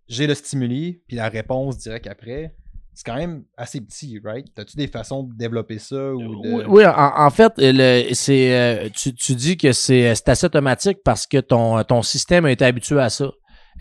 j'ai 0.06 0.26
le 0.26 0.34
stimuli 0.34 1.02
puis 1.06 1.16
la 1.16 1.28
réponse 1.28 1.76
directe 1.76 2.06
après, 2.06 2.54
c'est 2.94 3.04
quand 3.04 3.16
même 3.16 3.44
assez 3.56 3.80
petit, 3.80 4.20
right? 4.24 4.46
As-tu 4.58 4.76
des 4.76 4.86
façons 4.86 5.24
de 5.24 5.34
développer 5.34 5.78
ça 5.78 6.14
ou 6.14 6.42
de... 6.42 6.52
Oui, 6.52 6.64
oui, 6.68 6.86
en, 6.86 7.26
en 7.26 7.30
fait, 7.30 7.52
le, 7.58 8.12
c'est, 8.14 8.56
euh, 8.56 8.88
tu, 8.94 9.12
tu 9.14 9.34
dis 9.34 9.56
que 9.56 9.72
c'est, 9.72 10.14
c'est 10.14 10.28
assez 10.28 10.46
automatique 10.46 10.98
parce 11.04 11.26
que 11.26 11.38
ton, 11.38 11.82
ton 11.84 12.02
système 12.02 12.44
a 12.44 12.50
été 12.50 12.64
habitué 12.64 12.98
à 13.00 13.10
ça. 13.10 13.30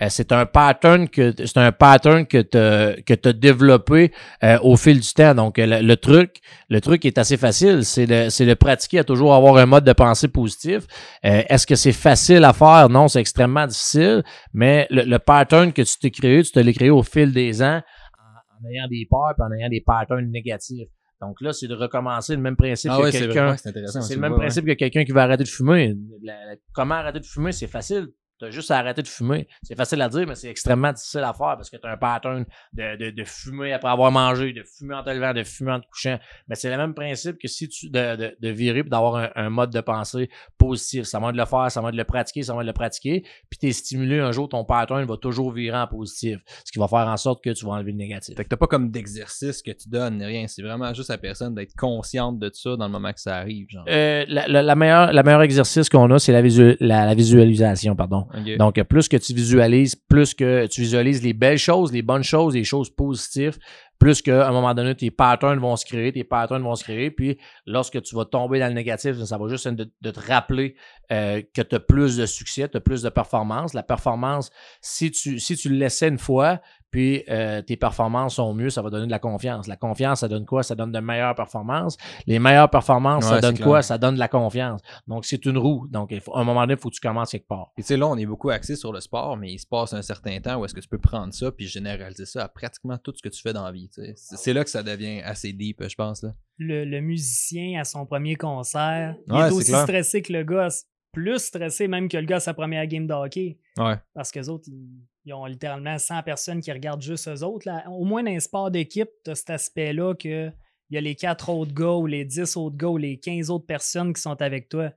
Euh, 0.02 0.08
c'est 0.10 0.32
un 0.32 0.46
pattern 0.46 1.08
que 1.10 1.34
c'est 1.38 1.58
un 1.58 1.72
pattern 1.72 2.26
que 2.26 2.42
tu 2.42 3.04
que 3.04 3.28
as 3.30 3.34
développé 3.34 4.12
euh, 4.44 4.58
au 4.62 4.78
fil 4.78 5.00
du 5.00 5.14
temps. 5.14 5.34
Donc 5.36 5.58
le, 5.58 5.82
le, 5.82 5.96
truc, 5.98 6.40
le 6.70 6.80
truc 6.82 7.06
est 7.06 7.18
assez 7.18 7.38
facile, 7.38 7.84
c'est 7.84 8.06
le 8.06 8.30
c'est 8.30 8.46
le 8.46 8.56
pratiquer 8.56 9.00
à 9.00 9.04
toujours 9.04 9.34
avoir 9.34 9.58
un 9.58 9.66
mode 9.66 9.84
de 9.86 9.94
pensée 9.94 10.28
positif. 10.28 10.84
Euh, 11.26 11.42
est-ce 11.50 11.66
que 11.66 11.76
c'est 11.76 11.92
facile 11.94 12.44
à 12.44 12.54
faire? 12.54 12.90
Non, 12.90 13.08
c'est 13.08 13.20
extrêmement 13.22 13.66
difficile, 13.68 14.24
mais 14.54 14.88
le, 14.90 15.04
le 15.04 15.20
pattern 15.20 15.74
que 15.74 15.82
tu 15.82 15.98
t'es 16.00 16.12
créé, 16.12 16.44
tu 16.44 16.52
te 16.52 16.60
l'as 16.60 16.74
créé 16.74 16.90
au 16.90 17.04
fil 17.04 17.32
des 17.34 17.62
ans 17.62 17.82
en, 18.20 18.66
en 18.68 18.70
ayant 18.72 18.88
des 18.90 19.08
peurs 19.10 19.34
et 19.38 19.42
en 19.42 19.52
ayant 19.58 19.70
des 19.70 19.82
patterns 19.86 20.30
négatifs. 20.30 20.90
Donc 21.20 21.42
là, 21.42 21.52
c'est 21.52 21.68
de 21.68 21.74
recommencer 21.74 22.36
le 22.36 22.42
même 22.44 22.56
principe 22.56 22.92
Ah 22.94 22.98
que 23.00 23.04
ouais, 23.06 23.12
c'est 23.12 23.22
quelqu'un. 23.22 23.46
vrai, 23.46 23.52
ouais, 23.54 23.58
c'est. 23.88 24.02
C'est 24.02 24.14
le 24.14 24.22
même 24.22 24.34
vois, 24.34 24.42
principe 24.42 24.66
que 24.68 24.74
quelqu'un 24.74 25.04
qui 25.04 25.12
va 25.12 25.24
arrêter 25.24 25.44
de 25.46 25.50
fumer. 25.50 25.96
La- 26.24 26.34
la- 26.46 26.56
comment 26.74 26.94
arrêter 26.94 27.20
de 27.20 27.26
fumer, 27.26 27.52
c'est 27.52 27.66
facile. 27.66 28.10
T'as 28.40 28.52
juste 28.52 28.70
à 28.72 28.78
arrêter 28.78 29.02
de 29.02 29.08
fumer. 29.08 29.48
C'est 29.64 29.76
facile 29.76 30.02
à 30.02 30.10
dire, 30.10 30.26
mais 30.28 30.36
c'est 30.36 30.50
extrêmement 30.50 30.92
difficile 30.94 31.22
à 31.22 31.34
faire 31.34 31.56
parce 31.58 31.70
que 31.70 31.78
t'as 31.78 31.92
un 31.92 31.98
pattern 31.98 32.46
de, 32.74 32.96
de, 32.98 33.10
de 33.12 33.24
fumer 33.24 33.74
après 33.74 33.90
avoir 33.90 34.12
mangé, 34.12 34.54
de 34.54 34.64
fumer 34.64 34.96
en 34.96 35.04
te 35.04 35.10
levant, 35.10 35.34
de 35.34 35.44
fumer 35.44 35.72
en 35.72 35.80
te 35.80 35.88
couchant. 35.88 36.20
Mais 36.48 36.56
c'est 36.56 36.70
le 36.70 36.78
même 36.78 36.94
principe 36.94 37.38
que 37.40 37.48
si 37.48 37.68
tu 37.68 37.90
de, 37.90 38.16
de, 38.16 38.38
de 38.40 38.50
virer 38.50 38.80
et 38.80 38.84
d'avoir 38.84 39.16
un, 39.16 39.30
un 39.36 39.50
mode 39.50 39.72
de 39.72 39.82
pensée 39.82 40.30
positif. 40.58 41.06
Ça 41.06 41.20
va 41.20 41.32
de 41.32 41.38
le 41.38 41.46
faire, 41.46 41.72
ça 41.72 41.82
va 41.82 41.92
de 41.92 41.98
le 41.98 42.04
pratiquer, 42.04 42.44
ça 42.44 42.54
va 42.54 42.62
de 42.62 42.68
le 42.68 42.74
pratiquer. 42.74 43.24
Puis 43.50 43.58
t'es 43.60 43.72
stimulé 43.72 44.20
un 44.20 44.32
jour, 44.32 44.48
ton 44.50 44.64
pattern 44.66 45.04
va 45.06 45.18
toujours 45.18 45.52
virer 45.52 45.78
en 45.78 45.88
positif. 45.88 46.40
Ce 46.66 46.72
qui 46.72 46.80
va 46.80 46.88
faire 46.88 47.08
en 47.08 47.18
sorte 47.18 47.44
que 47.44 47.50
tu 47.50 47.66
vas 47.66 47.72
enlever 47.72 47.92
le 47.92 47.98
négatif. 47.98 48.36
Fait 48.36 48.44
que 48.44 48.50
t'as 48.50 48.58
pas 48.58 48.68
comme 48.68 48.92
d'exercice 48.92 49.62
que 49.62 49.72
tu 49.72 49.90
donnes, 49.90 50.18
ni 50.18 50.26
rien. 50.26 50.48
C'est 50.48 50.62
vraiment 50.62 50.94
juste 50.94 51.10
à 51.10 51.14
la 51.14 51.18
personne 51.18 51.56
d'être 51.56 51.76
consciente 51.76 52.40
de 52.40 52.52
ça 52.54 52.76
dans 52.76 52.86
le 52.86 52.92
moment 52.92 53.12
que 53.14 53.20
ça 53.20 53.36
arrive, 53.36 53.68
genre. 53.70 53.86
Euh, 53.90 54.26
la, 54.28 54.48
la, 54.48 54.62
la 54.62 54.76
meilleure, 54.76 55.12
la 55.14 55.24
meilleure 55.24 55.42
exercice 55.42 55.90
qu'on 55.90 56.12
a, 56.12 56.20
c'est 56.20 56.32
la, 56.34 56.42
visu- 56.42 56.78
la, 56.80 57.06
la 57.06 57.16
visualisation, 57.16 57.96
pardon. 57.96 58.27
Donc, 58.58 58.82
plus 58.84 59.08
que 59.08 59.18
tu 59.18 59.34
visualises, 59.34 59.96
plus 59.96 60.34
que 60.34 60.66
tu 60.68 60.82
visualises 60.82 61.24
les 61.24 61.34
belles 61.34 61.58
choses, 61.58 61.92
les 61.92 62.02
bonnes 62.02 62.24
choses, 62.24 62.54
les 62.56 62.64
choses 62.64 62.90
positives, 62.90 63.58
plus 64.00 64.22
qu'à 64.22 64.48
un 64.48 64.52
moment 64.52 64.74
donné, 64.74 64.96
tes 64.96 65.10
patterns 65.12 65.60
vont 65.60 65.76
se 65.76 65.86
créer, 65.86 66.12
tes 66.12 66.24
patterns 66.24 66.62
vont 66.62 66.76
se 66.76 66.84
créer, 66.84 67.10
puis 67.10 67.38
lorsque 67.66 68.02
tu 68.02 68.16
vas 68.16 68.26
tomber 68.26 68.60
dans 68.60 68.68
le 68.68 68.74
négatif, 68.74 69.18
ça 69.24 69.38
va 69.38 69.48
juste 69.48 69.68
de 69.68 70.12
te 70.12 70.20
rappeler 70.20 70.76
euh, 71.12 71.42
que 71.54 71.62
tu 71.62 71.76
as 71.76 71.80
plus 71.80 72.18
de 72.18 72.26
succès, 72.26 72.68
tu 72.70 72.78
as 72.78 72.82
plus 72.82 73.02
de 73.02 73.10
performance. 73.10 73.74
La 73.74 73.84
performance, 73.84 74.52
si 74.82 75.10
tu, 75.10 75.40
si 75.40 75.56
tu 75.56 75.70
le 75.70 75.78
laissais 75.78 76.10
une 76.10 76.20
fois, 76.20 76.62
puis 76.92 77.24
euh, 77.30 77.62
tes 77.62 77.76
performances 77.78 78.36
sont 78.36 78.54
mieux, 78.54 78.70
ça 78.70 78.82
va 78.82 78.90
donner 78.90 79.06
de 79.06 79.12
la 79.12 79.20
confiance. 79.20 79.68
La 79.68 79.76
confiance, 79.76 80.22
ça 80.22 80.28
donne 80.28 80.46
quoi? 80.46 80.64
Ça 80.64 80.76
donne 80.76 80.92
de 80.92 81.00
meilleures 81.00 81.36
performances. 81.36 81.98
Les 82.26 82.40
meilleures 82.40 82.70
performances, 82.70 83.26
Ouais, 83.26 83.32
ça 83.36 83.42
donne 83.42 83.56
clair. 83.56 83.68
quoi? 83.68 83.82
Ça 83.82 83.98
donne 83.98 84.16
de 84.16 84.20
la 84.20 84.28
confiance. 84.28 84.82
Donc, 85.08 85.26
c'est 85.26 85.46
une 85.46 85.58
roue. 85.58 85.88
Donc, 85.90 86.10
il 86.12 86.22
faut- 86.22 86.36
à 86.36 86.40
un 86.40 86.44
moment 86.44 86.62
donné, 86.62 86.74
il 86.74 86.80
faut 86.80 86.90
que 86.90 86.96
tu 86.96 87.02
commences 87.02 87.32
quelque 87.32 87.48
part. 87.48 87.72
Puis 87.76 87.84
tu 87.84 87.90
sais, 87.90 87.98
là, 87.98 88.08
on 88.08 88.16
est 88.18 88.26
beaucoup 88.26 88.50
axé 88.50 88.76
sur 88.76 88.94
le 88.94 89.00
sport, 89.02 89.36
mais 89.38 89.52
il 89.52 89.60
se 89.60 89.68
passe 89.68 89.94
un 89.94 90.02
certain 90.02 90.40
temps 90.40 90.60
où 90.60 90.66
est-ce 90.66 90.74
que 90.74 90.80
tu 90.80 90.88
peux 90.88 90.98
prendre 90.98 91.34
ça 91.34 91.52
puis 91.52 91.68
généraliser 91.68 92.26
ça 92.26 92.46
à 92.46 92.48
pratiquement 92.48 92.98
tout 92.98 93.14
ce 93.16 93.22
que 93.22 93.30
tu 93.30 93.42
fais 93.42 93.54
dans 93.54 93.64
la 93.66 93.72
vie. 93.72 93.90
tu 93.90 94.02
sais. 94.02 94.14
C'est 94.16 94.54
là 94.54 94.64
que 94.64 94.70
ça 94.70 94.82
devient 94.84 95.22
assez 95.24 95.54
deep, 95.54 95.84
je 95.88 95.96
pense. 95.96 96.24
Là. 96.24 96.34
Le, 96.58 96.86
le 96.86 97.02
musicien 97.02 97.80
à 97.80 97.84
son 97.84 98.06
premier 98.06 98.36
concert, 98.36 99.16
il 99.28 99.34
Ouais, 99.34 99.48
est 99.48 99.52
aussi 99.52 99.72
clair. 99.72 99.84
stressé 99.84 100.22
que 100.22 100.34
le 100.34 100.44
gars, 100.44 100.70
plus 101.18 101.40
stressé 101.40 101.88
même 101.88 102.08
que 102.08 102.18
le 102.18 102.26
gars 102.26 102.36
à 102.36 102.40
sa 102.40 102.54
première 102.54 102.86
game 102.86 103.08
de 103.08 103.14
hockey. 103.14 103.58
Ouais. 103.78 103.96
Parce 104.14 104.32
que 104.32 104.48
autres, 104.50 104.66
ils, 104.68 104.88
ils 105.26 105.34
ont 105.34 105.46
littéralement 105.46 105.98
100 105.98 106.22
personnes 106.22 106.62
qui 106.62 106.72
regardent 106.72 107.02
juste 107.02 107.28
eux 107.28 107.44
autres. 107.44 107.68
Là. 107.68 107.84
Au 107.90 108.06
moins, 108.06 108.22
dans 108.22 108.32
un 108.32 108.40
sport 108.40 108.70
d'équipe, 108.70 109.10
tu 109.26 109.32
as 109.32 109.36
cet 109.36 109.50
aspect-là 109.50 110.14
que 110.14 110.52
il 110.90 110.94
y 110.94 110.98
a 110.98 111.02
les 111.02 111.16
4 111.16 111.50
autres 111.50 111.74
gars 111.74 111.96
ou 111.96 112.06
les 112.06 112.24
10 112.24 112.56
autres 112.56 112.78
gars 112.78 112.88
ou 112.88 112.98
les 112.98 113.20
15 113.20 113.50
autres 113.50 113.66
personnes 113.66 114.14
qui 114.14 114.22
sont 114.22 114.40
avec 114.42 114.70
toi. 114.70 114.92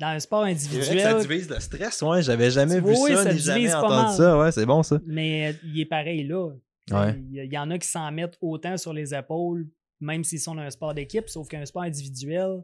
Dans 0.00 0.08
un 0.08 0.18
sport 0.18 0.42
individuel, 0.42 1.20
divise 1.20 1.48
le 1.48 1.60
stress, 1.60 2.02
ouais. 2.02 2.22
J'avais 2.22 2.50
jamais 2.50 2.80
vu 2.80 2.94
Oui, 2.96 3.12
ça, 3.12 3.24
ça 3.24 3.32
ni 3.32 3.38
jamais 3.38 3.74
entendu 3.74 4.16
ça. 4.16 4.38
Ouais, 4.38 4.50
c'est 4.50 4.66
bon 4.66 4.82
ça. 4.82 4.98
mais 5.06 5.54
il 5.62 5.80
est 5.80 5.86
pareil 5.86 6.24
là. 6.24 6.48
Ouais. 6.90 7.14
Il, 7.30 7.36
y, 7.36 7.44
il 7.44 7.52
y 7.52 7.58
en 7.58 7.70
a 7.70 7.78
qui 7.78 7.86
s'en 7.86 8.10
mettent 8.10 8.36
autant 8.40 8.76
sur 8.76 8.92
les 8.92 9.14
épaules, 9.14 9.68
même 10.00 10.24
s'ils 10.24 10.40
sont 10.40 10.56
dans 10.56 10.62
un 10.62 10.70
sport 10.70 10.92
d'équipe, 10.92 11.28
sauf 11.28 11.46
qu'un 11.48 11.64
sport 11.64 11.82
individuel, 11.82 12.62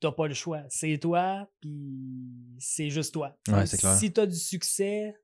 t'as 0.00 0.12
pas 0.12 0.26
le 0.28 0.34
choix. 0.34 0.62
C'est 0.68 0.98
toi, 0.98 1.48
puis 1.60 2.56
c'est 2.58 2.90
juste 2.90 3.12
toi. 3.14 3.36
Ouais, 3.48 3.54
Donc, 3.58 3.66
c'est 3.66 3.78
clair. 3.78 3.94
Si 3.94 4.12
t'as 4.12 4.26
du 4.26 4.36
succès, 4.36 5.14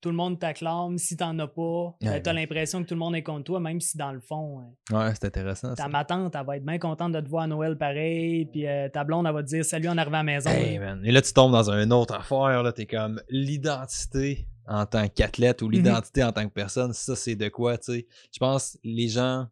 tout 0.00 0.10
le 0.10 0.14
monde 0.14 0.38
t'acclame. 0.38 0.96
Si 0.96 1.16
t'en 1.16 1.36
as 1.40 1.48
pas, 1.48 1.96
ben, 2.00 2.22
t'as 2.22 2.30
ouais. 2.32 2.40
l'impression 2.40 2.82
que 2.82 2.88
tout 2.88 2.94
le 2.94 3.00
monde 3.00 3.16
est 3.16 3.22
contre 3.24 3.44
toi, 3.44 3.58
même 3.60 3.80
si 3.80 3.96
dans 3.98 4.12
le 4.12 4.20
fond, 4.20 4.60
euh, 4.92 4.96
Ouais, 4.96 5.12
c'est 5.14 5.24
intéressant. 5.26 5.74
ta 5.74 5.88
ma 5.88 6.04
tante, 6.04 6.34
elle 6.36 6.46
va 6.46 6.56
être 6.56 6.64
bien 6.64 6.78
contente 6.78 7.12
de 7.12 7.20
te 7.20 7.28
voir 7.28 7.44
à 7.44 7.46
Noël 7.48 7.76
pareil, 7.76 8.46
puis 8.46 8.66
euh, 8.66 8.88
ta 8.88 9.02
blonde, 9.02 9.26
elle 9.26 9.34
va 9.34 9.42
te 9.42 9.48
dire 9.48 9.64
salut 9.64 9.88
en 9.88 9.98
arrivant 9.98 10.18
à 10.18 10.20
la 10.20 10.24
maison. 10.24 10.50
Hey, 10.50 10.78
man. 10.78 11.00
Et 11.04 11.10
là, 11.10 11.20
tu 11.20 11.32
tombes 11.32 11.50
dans 11.52 11.70
une 11.70 11.92
autre 11.92 12.14
affaire. 12.14 12.62
Là, 12.62 12.72
t'es 12.72 12.86
comme 12.86 13.20
l'identité 13.28 14.46
en 14.66 14.86
tant 14.86 15.08
qu'athlète 15.08 15.62
ou 15.62 15.68
l'identité 15.68 16.22
en 16.22 16.30
tant 16.32 16.46
que 16.46 16.52
personne. 16.52 16.92
Ça, 16.92 17.16
c'est 17.16 17.34
de 17.36 17.48
quoi, 17.48 17.78
tu 17.78 17.92
sais. 17.92 18.06
Je 18.32 18.38
pense 18.38 18.78
les 18.84 19.08
gens. 19.08 19.46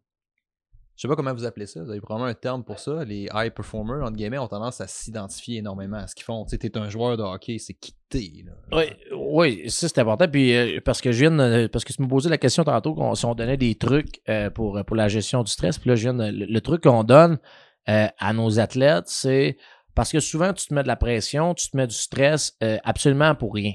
Je 0.97 1.03
sais 1.03 1.07
pas 1.07 1.15
comment 1.15 1.31
vous 1.33 1.45
appelez 1.45 1.67
ça. 1.67 1.83
Vous 1.83 1.91
avez 1.91 2.01
probablement 2.01 2.29
un 2.29 2.33
terme 2.33 2.63
pour 2.63 2.79
ça. 2.79 3.05
Les 3.05 3.29
high 3.31 3.51
performers, 3.53 4.03
entre 4.03 4.17
guillemets, 4.17 4.39
ont 4.39 4.47
tendance 4.47 4.81
à 4.81 4.87
s'identifier 4.87 5.59
énormément 5.59 5.97
à 5.97 6.07
ce 6.07 6.15
qu'ils 6.15 6.25
font. 6.25 6.43
Tu 6.45 6.57
sais, 6.59 6.77
un 6.77 6.89
joueur 6.89 7.17
de 7.17 7.21
hockey, 7.21 7.59
c'est 7.59 7.75
qui 7.75 7.93
t'es. 8.09 8.31
là. 8.45 8.53
Oui, 8.71 8.85
oui, 9.15 9.69
ça 9.69 9.87
c'est 9.87 9.99
important. 9.99 10.27
Puis 10.27 10.55
euh, 10.55 10.79
parce 10.83 10.99
que 11.01 11.11
je 11.11 11.19
viens 11.19 11.31
de- 11.31 11.67
parce 11.67 11.85
que 11.85 11.93
tu 11.93 12.01
me 12.01 12.07
posais 12.07 12.29
la 12.29 12.39
question 12.39 12.63
tantôt 12.63 12.95
qu'on- 12.95 13.13
si 13.13 13.25
on 13.25 13.35
donnait 13.35 13.57
des 13.57 13.75
trucs 13.75 14.21
euh, 14.27 14.49
pour, 14.49 14.83
pour 14.85 14.95
la 14.95 15.07
gestion 15.07 15.43
du 15.43 15.51
stress. 15.51 15.77
Puis 15.77 15.89
là, 15.89 15.95
je 15.95 16.09
viens 16.09 16.31
le, 16.31 16.59
truc 16.61 16.81
qu'on 16.83 17.03
donne 17.03 17.37
euh, 17.89 18.07
à 18.17 18.33
nos 18.33 18.59
athlètes, 18.59 19.07
c'est 19.07 19.57
parce 19.93 20.11
que 20.11 20.19
souvent 20.19 20.51
tu 20.51 20.65
te 20.67 20.73
mets 20.73 20.81
de 20.83 20.87
la 20.87 20.95
pression, 20.95 21.53
tu 21.53 21.69
te 21.69 21.77
mets 21.77 21.87
du 21.87 21.95
stress 21.95 22.55
euh, 22.63 22.77
absolument 22.83 23.35
pour 23.35 23.53
rien. 23.53 23.73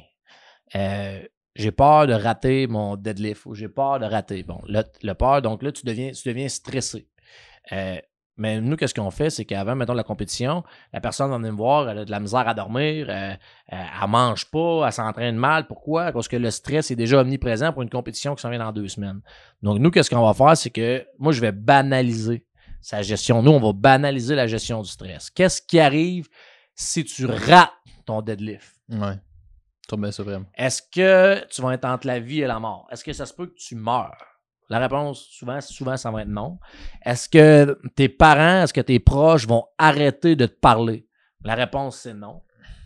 Euh, 0.75 1.21
j'ai 1.55 1.71
peur 1.71 2.07
de 2.07 2.15
rater 2.15 2.67
mon 2.67 2.97
deadlift 2.97 3.45
ou 3.47 3.55
j'ai 3.55 3.69
peur 3.69 3.99
de 4.01 4.07
rater. 4.07 4.43
Bon, 4.43 4.61
le, 4.67 4.83
le 5.03 5.13
peur, 5.15 5.43
donc 5.43 5.63
là, 5.63 5.71
tu 5.71 5.85
deviens, 5.85 6.11
tu 6.13 6.27
deviens 6.29 6.49
stressé. 6.49 7.09
Euh, 7.71 7.99
mais 8.37 8.61
nous, 8.61 8.77
qu'est-ce 8.77 8.95
qu'on 8.95 9.11
fait? 9.11 9.31
C'est 9.31 9.45
qu'avant, 9.45 9.77
mettons, 9.77 9.93
la 9.93 10.05
compétition, 10.05 10.65
la 10.93 11.01
personne 11.01 11.31
va 11.31 11.37
venir 11.37 11.53
me 11.53 11.57
voir, 11.57 11.89
elle 11.89 11.99
a 11.99 12.05
de 12.05 12.11
la 12.11 12.19
misère 12.19 12.49
à 12.49 12.55
dormir, 12.55 13.07
euh, 13.09 13.33
euh, 13.33 13.37
elle 13.71 14.09
mange 14.09 14.51
pas, 14.51 14.87
elle 14.87 14.93
s'entraîne 14.93 15.37
mal. 15.37 15.67
Pourquoi? 15.67 16.13
Parce 16.13 16.29
que 16.29 16.37
le 16.37 16.51
stress 16.51 16.91
est 16.91 16.97
déjà 16.97 17.21
omniprésent 17.21 17.73
pour 17.73 17.83
une 17.83 17.91
compétition 17.91 18.35
qui 18.35 18.41
s'en 18.41 18.51
vient 18.51 18.59
dans 18.59 18.73
deux 18.73 18.89
semaines. 18.89 19.21
Donc, 19.63 19.79
nous, 19.79 19.91
qu'est-ce 19.91 20.11
qu'on 20.11 20.27
va 20.27 20.33
faire? 20.33 20.57
C'est 20.57 20.71
que 20.71 21.07
moi, 21.19 21.33
je 21.33 21.41
vais 21.41 21.53
banaliser 21.53 22.47
sa 22.81 23.03
gestion. 23.03 23.43
Nous, 23.43 23.53
on 23.53 23.61
va 23.61 23.73
banaliser 23.73 24.35
la 24.35 24.47
gestion 24.47 24.81
du 24.83 24.89
stress. 24.89 25.31
Qu'est-ce 25.31 25.61
qui 25.61 25.79
arrive 25.79 26.29
si 26.75 27.05
tu 27.05 27.27
rates 27.27 27.71
ton 28.07 28.23
deadlift? 28.23 28.81
Ouais. 28.89 29.19
Est-ce 30.55 30.81
que 30.83 31.47
tu 31.49 31.61
vas 31.61 31.75
être 31.75 31.85
entre 31.85 32.07
la 32.07 32.19
vie 32.19 32.41
et 32.41 32.47
la 32.47 32.59
mort? 32.59 32.89
Est-ce 32.91 33.05
que 33.05 33.13
ça 33.13 33.27
se 33.27 33.35
peut 33.35 33.47
que 33.47 33.55
tu 33.59 33.77
meurs? 33.77 34.32
La 34.73 34.79
réponse, 34.79 35.21
souvent, 35.31 35.61
souvent, 35.61 35.97
ça 35.99 36.11
va 36.11 36.23
être 36.23 36.29
non. 36.29 36.59
Est-ce 37.05 37.29
que 37.29 37.79
tes 37.95 38.09
parents, 38.09 38.63
est-ce 38.65 38.73
que 38.73 38.81
tes 38.81 38.99
proches 38.99 39.47
vont 39.47 39.65
arrêter 39.77 40.35
de 40.35 40.47
te 40.47 40.59
parler? 40.59 41.07
La 41.45 41.55
réponse, 41.55 41.99
c'est 41.99 42.15
non. 42.15 42.41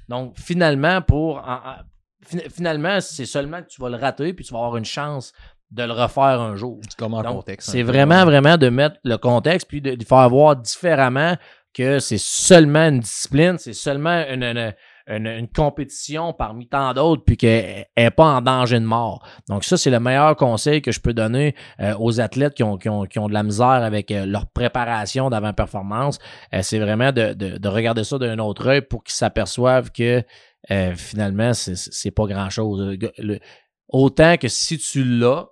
Donc, 0.09 0.35
finalement, 0.37 1.01
pour. 1.01 1.37
en- 1.39 1.55
en- 1.55 1.77
fin- 2.23 2.49
finalement, 2.51 3.01
c'est 3.01 3.27
seulement 3.27 3.63
que 3.63 3.69
tu 3.69 3.81
vas 3.81 3.89
le 3.89 3.97
rater, 3.97 4.33
puis 4.35 4.45
tu 4.45 4.53
vas 4.53 4.59
avoir 4.59 4.77
une 4.77 4.85
chance 4.85 5.33
de 5.71 5.85
le 5.85 5.93
refaire 5.93 6.41
un 6.41 6.57
jour. 6.57 6.81
C'est 6.89 7.33
contexte. 7.37 7.69
Peu, 7.83 7.93
vraiment, 7.93 8.25
vraiment 8.25 8.57
de 8.57 8.69
mettre 8.69 8.97
le 9.05 9.17
contexte 9.19 9.69
puis 9.69 9.81
de, 9.81 9.95
de 9.95 10.05
faire 10.05 10.29
voir 10.29 10.57
différemment 10.57 11.37
que 11.75 11.99
c'est 11.99 12.19
seulement 12.19 12.89
une 12.89 13.01
discipline, 13.01 13.59
c'est 13.59 13.75
seulement 13.75 14.25
une, 14.29 14.43
une, 14.43 14.73
une- 15.09 15.27
une 15.27 15.49
compétition 15.49 16.33
parmi 16.33 16.67
tant 16.69 16.93
d'autres, 16.93 17.23
puis 17.25 17.37
qu'elle 17.37 17.87
n'est 17.97 18.11
pas 18.11 18.25
en 18.25 18.43
danger 18.43 18.81
de 18.81 18.85
mort. 18.85 19.25
Donc, 19.49 19.65
ça, 19.65 19.77
c'est 19.77 19.91
le 19.91 20.01
meilleur 20.01 20.35
conseil 20.37 20.83
que 20.83 20.91
je 20.93 21.01
peux 21.01 21.15
donner 21.15 21.55
euh, 21.81 21.95
aux 21.99 22.21
athlètes 22.21 22.55
qui 22.55 22.63
ont, 22.63 22.77
qui, 22.77 22.89
ont, 22.89 23.05
qui 23.05 23.19
ont 23.19 23.29
de 23.29 23.35
la 23.35 23.43
misère 23.43 23.67
avec 23.69 24.11
euh, 24.11 24.27
leur 24.27 24.47
préparation 24.47 25.31
d'avant-performance. 25.31 26.19
Euh, 26.55 26.61
c'est 26.63 26.79
vraiment 26.79 27.13
de, 27.13 27.35
de, 27.35 27.59
de 27.59 27.69
regarder 27.69 28.03
ça 28.05 28.19
d'un 28.19 28.39
autre 28.39 28.67
œil 28.67 28.83
pour 28.83 29.05
qu'ils 29.05 29.15
s'aperçoivent 29.15 29.91
que 29.93 30.23
euh, 30.71 30.95
finalement, 30.97 31.53
c'est- 31.55 32.11
pas 32.11 32.27
grand-chose. 32.27 32.99
Autant 33.89 34.37
que 34.37 34.49
si 34.49 34.79
tu 34.79 35.05
l'as, 35.05 35.47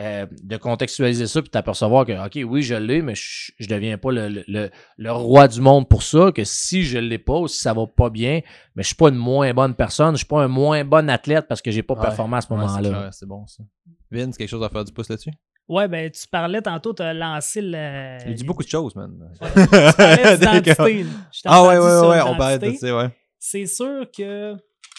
euh, 0.00 0.26
de 0.44 0.56
contextualiser 0.56 1.26
ça 1.26 1.42
puis 1.42 1.50
t'apercevoir 1.50 2.06
que, 2.06 2.12
OK, 2.24 2.48
oui, 2.48 2.62
je 2.62 2.74
l'ai, 2.74 3.02
mais 3.02 3.14
je, 3.16 3.50
je 3.58 3.66
deviens 3.68 3.98
pas 3.98 4.12
le, 4.12 4.28
le- 4.46 4.70
le- 4.96 5.12
roi 5.12 5.48
du 5.48 5.60
monde 5.60 5.88
pour 5.88 6.02
ça, 6.02 6.30
que 6.32 6.44
si 6.44 6.84
je 6.84 6.98
l'ai 6.98 7.18
pas 7.18 7.38
ou 7.38 7.48
si 7.48 7.58
ça 7.60 7.72
va 7.74 7.86
pas 7.86 8.08
bien, 8.10 8.40
mais 8.76 8.82
je 8.82 8.88
suis 8.88 8.96
pas 8.96 9.08
une 9.08 9.16
moins 9.16 9.52
bonne 9.54 9.74
personne, 9.74 10.12
je 10.12 10.18
suis 10.18 10.26
pas 10.26 10.42
un 10.42 10.48
moins 10.48 10.84
bon 10.84 11.10
athlète 11.10 11.46
parce 11.48 11.60
que 11.62 11.70
j'ai 11.70 11.82
pas 11.82 11.94
Ouais. 11.94 12.00
performé 12.02 12.36
à 12.36 12.40
ce 12.40 12.52
moment-là. 12.52 13.10
C'est 13.12 13.26
bon 13.26 13.46
ça. 13.46 13.62
Vince, 14.10 14.36
quelque 14.38 14.48
chose 14.48 14.62
à 14.62 14.68
faire 14.68 14.84
du 14.84 14.92
pouce 14.92 15.08
là-dessus? 15.08 15.32
Ouais, 15.68 15.86
ben 15.86 16.10
tu 16.10 16.26
parlais 16.28 16.62
tantôt, 16.62 16.94
tu 16.94 17.02
as 17.02 17.12
lancé 17.12 17.60
le. 17.62 18.16
Il 18.26 18.34
dit 18.34 18.44
beaucoup 18.44 18.62
de 18.62 18.68
choses, 18.68 18.94
man. 18.96 19.12
Tu 19.34 19.38
parlais 19.66 20.36
d'identité. 20.38 21.06
Ah 21.44 21.62
ouais, 21.64 21.76
ouais, 21.78 22.08
ouais, 22.08 22.20
on 22.24 22.36
parlait 22.36 22.58
de 22.58 22.72
ça, 22.72 22.96
ouais. 22.96 23.10
C'est 23.38 23.66
sûr 23.66 24.06
que 24.16 24.54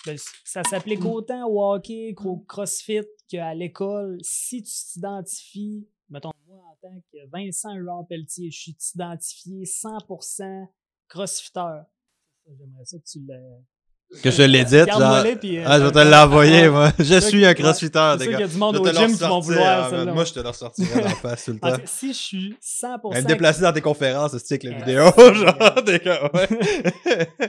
ben, 0.06 0.18
ça 0.46 0.64
s'applique 0.64 1.04
autant 1.04 1.48
au 1.48 1.64
hockey 1.64 2.14
qu'au 2.16 2.38
crossfit 2.38 3.06
qu'à 3.28 3.54
l'école. 3.54 4.18
Si 4.22 4.64
tu 4.64 4.72
t'identifies, 4.72 5.88
mettons, 6.10 6.32
moi, 6.48 6.64
en 6.66 6.76
tant 6.82 7.02
que 7.12 7.18
Vincent 7.32 7.76
Huard 7.76 8.08
Pelletier, 8.08 8.52
je 8.52 8.60
suis 8.60 8.78
identifié 8.96 9.64
100% 9.64 10.68
crossfitter. 11.08 11.82
J'aimerais 12.58 12.86
ça 12.86 12.98
que 12.98 13.04
tu 13.04 13.20
le. 13.20 13.64
Que 14.24 14.32
je 14.32 14.42
l'édite, 14.42 14.88
genre. 14.90 15.24
Puis, 15.40 15.60
euh, 15.60 15.64
Ah, 15.68 15.80
je 15.80 15.86
vais 15.86 15.92
te 15.92 16.00
l'envoyer, 16.00 16.68
moi. 16.72 16.92
Je 16.98 17.20
suis 17.20 17.46
un 17.46 17.54
crossfitter, 17.54 18.16
les 18.18 18.26
sûr 18.26 18.26
qu'il 18.26 18.34
y 18.34 18.38
gars. 18.40 18.46
a 18.46 18.48
du 18.48 18.58
monde 18.58 18.76
Je 18.76 18.82
au 18.82 18.86
gym 18.92 19.16
qui 19.16 19.24
vont 19.24 19.40
vouloir. 19.40 19.86
ah, 19.86 19.92
man. 20.06 20.14
Moi, 20.16 20.26
je 20.26 20.34
te 20.34 20.40
le 20.40 20.52
sortirai 20.52 21.06
en 21.06 21.10
face 21.22 21.46
tout 21.46 21.52
le 21.52 21.60
En 21.62 21.78
temps. 21.78 21.84
si 21.86 22.08
je 22.14 22.18
suis 22.18 22.56
100%. 22.60 23.14
Même 23.14 23.24
me 23.24 23.28
déplacer 23.28 23.62
dans 23.62 23.72
tes 23.72 23.82
conférences, 23.82 24.36
c'est 24.38 24.52
avec 24.56 24.64
la 24.64 24.78
vidéo, 24.80 25.04
genre, 25.36 25.84
des 25.84 26.00
gars, 26.00 26.30
ouais. 26.34 26.48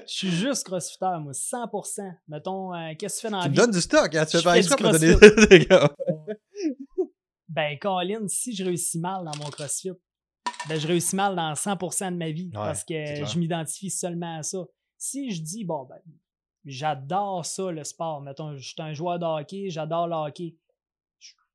Je 0.06 0.12
suis 0.12 0.30
juste 0.30 0.64
crossfitter, 0.64 1.06
moi, 1.22 1.32
100%. 1.32 2.12
Mettons, 2.28 2.74
euh, 2.74 2.92
qu'est-ce 2.98 3.16
que 3.16 3.20
tu 3.20 3.26
fais 3.26 3.30
dans 3.30 3.38
la 3.38 3.44
Tu 3.44 3.48
me 3.48 3.54
vie? 3.54 3.60
donnes 3.62 3.70
du 3.70 3.80
stock, 3.80 4.14
hein, 4.14 4.26
tu 4.26 4.36
Je 4.36 4.42
fais 4.42 4.60
me 4.60 4.92
donner 4.92 5.46
des 5.46 5.66
gars. 5.66 5.90
Ben, 7.48 7.76
Colin, 7.80 8.28
si 8.28 8.54
je 8.54 8.64
réussis 8.64 8.98
mal 9.00 9.24
dans 9.24 9.36
mon 9.42 9.50
crossfit, 9.50 9.90
ben, 10.68 10.78
je 10.78 10.86
réussis 10.86 11.16
mal 11.16 11.34
dans 11.34 11.54
100% 11.54 12.12
de 12.12 12.16
ma 12.16 12.30
vie 12.30 12.50
parce 12.52 12.84
que 12.84 12.94
je 12.94 13.38
m'identifie 13.38 13.90
seulement 13.90 14.38
à 14.38 14.42
ça. 14.42 14.58
Si 14.98 15.34
je 15.34 15.40
dis, 15.42 15.64
bon, 15.64 15.84
ben, 15.88 15.96
j'adore 16.64 17.44
ça, 17.46 17.70
le 17.70 17.84
sport, 17.84 18.20
mettons, 18.20 18.56
je 18.56 18.68
suis 18.68 18.80
un 18.82 18.92
joueur 18.92 19.18
de 19.18 19.24
hockey, 19.24 19.70
j'adore 19.70 20.06
le 20.08 20.14
hockey. 20.14 20.56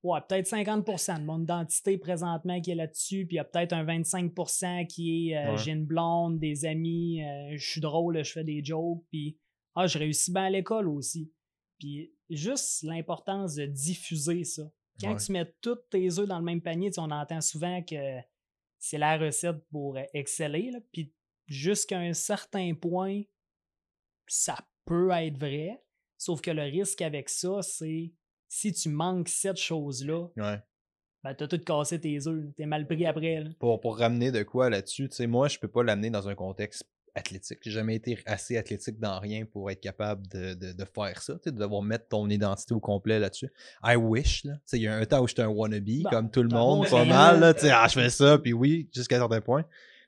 Ouais, 0.04 0.20
peut-être 0.28 0.46
50% 0.48 1.20
de 1.22 1.26
mon 1.26 1.42
identité 1.42 1.98
présentement 1.98 2.62
qui 2.62 2.70
est 2.70 2.76
là-dessus, 2.76 3.26
puis 3.26 3.36
il 3.36 3.38
y 3.38 3.40
a 3.40 3.44
peut-être 3.44 3.74
un 3.74 3.84
25% 3.84 4.86
qui 4.86 5.32
est 5.32 5.38
euh, 5.38 5.52
Ouais. 5.52 5.58
j'ai 5.58 5.72
une 5.72 5.86
blonde, 5.86 6.38
des 6.40 6.66
amis, 6.66 7.24
euh, 7.24 7.58
je 7.58 7.68
suis 7.72 7.82
drôle, 7.82 8.24
je 8.24 8.32
fais 8.32 8.44
des 8.44 8.64
jokes, 8.64 9.04
puis 9.10 9.40
ah, 9.74 9.88
je 9.88 9.98
réussis 9.98 10.32
bien 10.32 10.44
à 10.44 10.50
l'école 10.52 10.88
aussi. 10.90 11.32
Puis 11.80 12.14
juste 12.30 12.84
l'importance 12.84 13.56
de 13.56 13.66
diffuser 13.66 14.44
ça. 14.44 14.64
Quand 15.02 15.14
Ouais. 15.14 15.18
tu 15.18 15.32
mets 15.32 15.52
tous 15.60 15.76
tes 15.90 16.20
œufs 16.20 16.28
dans 16.28 16.38
le 16.40 16.46
même 16.46 16.62
panier, 16.62 16.92
on 16.98 17.10
entend 17.10 17.42
souvent 17.42 17.82
que 17.82 18.20
c'est 18.78 19.00
la 19.00 19.18
recette 19.18 19.58
pour 19.72 19.98
euh, 19.98 20.04
exceller. 20.14 20.70
là. 20.70 20.80
Puis 20.92 21.12
jusqu'à 21.48 21.98
un 21.98 22.14
certain 22.14 22.76
point, 22.76 23.24
ça 24.28 24.56
peut 24.86 25.10
être 25.12 25.38
vrai. 25.38 25.82
Sauf 26.18 26.42
que 26.42 26.52
le 26.52 26.64
risque 26.64 27.02
avec 27.02 27.30
ça, 27.30 27.62
c'est 27.62 28.12
si 28.48 28.72
tu 28.74 28.90
manques 28.90 29.28
cette 29.30 29.58
chose-là, 29.58 30.28
Ouais. 30.38 30.60
ben 31.24 31.34
t'as 31.34 31.48
tout 31.48 31.60
cassé 31.60 32.00
tes 32.00 32.28
œufs. 32.28 32.46
T'es 32.56 32.66
mal 32.66 32.88
pris 32.88 33.06
après. 33.06 33.42
là. 33.44 33.50
Pour, 33.60 33.80
pour 33.82 33.98
ramener 33.98 34.32
de 34.32 34.44
quoi 34.44 34.70
là-dessus, 34.70 35.10
tu 35.10 35.16
sais, 35.16 35.28
moi, 35.28 35.48
je 35.48 35.60
peux 35.60 35.68
pas 35.68 35.84
l'amener 35.84 36.10
dans 36.10 36.28
un 36.30 36.36
contexte 36.36 36.84
athlétique. 37.18 37.60
J'ai 37.62 37.72
jamais 37.72 37.96
été 37.96 38.18
assez 38.26 38.58
athlétique 38.58 39.00
dans 39.00 39.20
rien 39.20 39.46
pour 39.46 39.72
être 39.72 39.80
capable 39.82 40.28
de, 40.28 40.54
de, 40.54 40.74
de 40.74 40.86
faire 40.86 41.22
ça, 41.22 41.34
tu 41.36 41.44
sais, 41.46 41.52
de 41.52 41.58
devoir 41.58 41.82
mettre 41.82 42.08
ton 42.10 42.30
identité 42.30 42.74
au 42.74 42.80
complet 42.82 43.20
là-dessus. 43.20 43.50
I 43.84 43.96
wish, 43.96 44.44
là. 44.44 44.54
Il 44.74 44.82
y 44.82 44.88
a 44.88 44.96
un 44.96 45.06
temps 45.06 45.22
où 45.24 45.28
j'étais 45.28 45.42
un 45.42 45.48
wannabe, 45.48 45.86
Bon, 46.04 46.10
comme 46.10 46.30
tout 46.32 46.44
le 46.44 46.50
monde, 46.50 46.88
pas 46.90 47.06
mal, 47.06 47.40
là. 47.40 47.54
Ah, 47.74 47.88
je 47.88 47.94
fais 48.00 48.10
ça, 48.10 48.38
puis 48.38 48.52
oui, 48.54 48.90
jusqu'à 48.94 49.16
un 49.16 49.20
certain 49.20 49.42
point. 49.42 49.66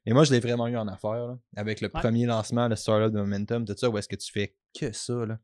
Mais 0.07 0.13
moi, 0.13 0.23
je 0.23 0.31
l'ai 0.31 0.39
vraiment 0.39 0.67
eu 0.67 0.77
en 0.77 0.87
affaire, 0.87 1.27
là, 1.27 1.37
avec 1.55 1.81
le 1.81 1.89
Ouais. 1.93 1.99
premier 2.01 2.25
lancement, 2.25 2.67
le 2.67 2.75
Startup 2.75 3.13
de 3.13 3.19
Momentum, 3.19 3.65
tout 3.65 3.75
ça, 3.77 3.89
où 3.89 3.97
est-ce 3.97 4.07
que 4.07 4.15
tu 4.15 4.31
fais 4.31 4.55
que 4.73 4.91
ça, 4.93 5.13
là? 5.25 5.37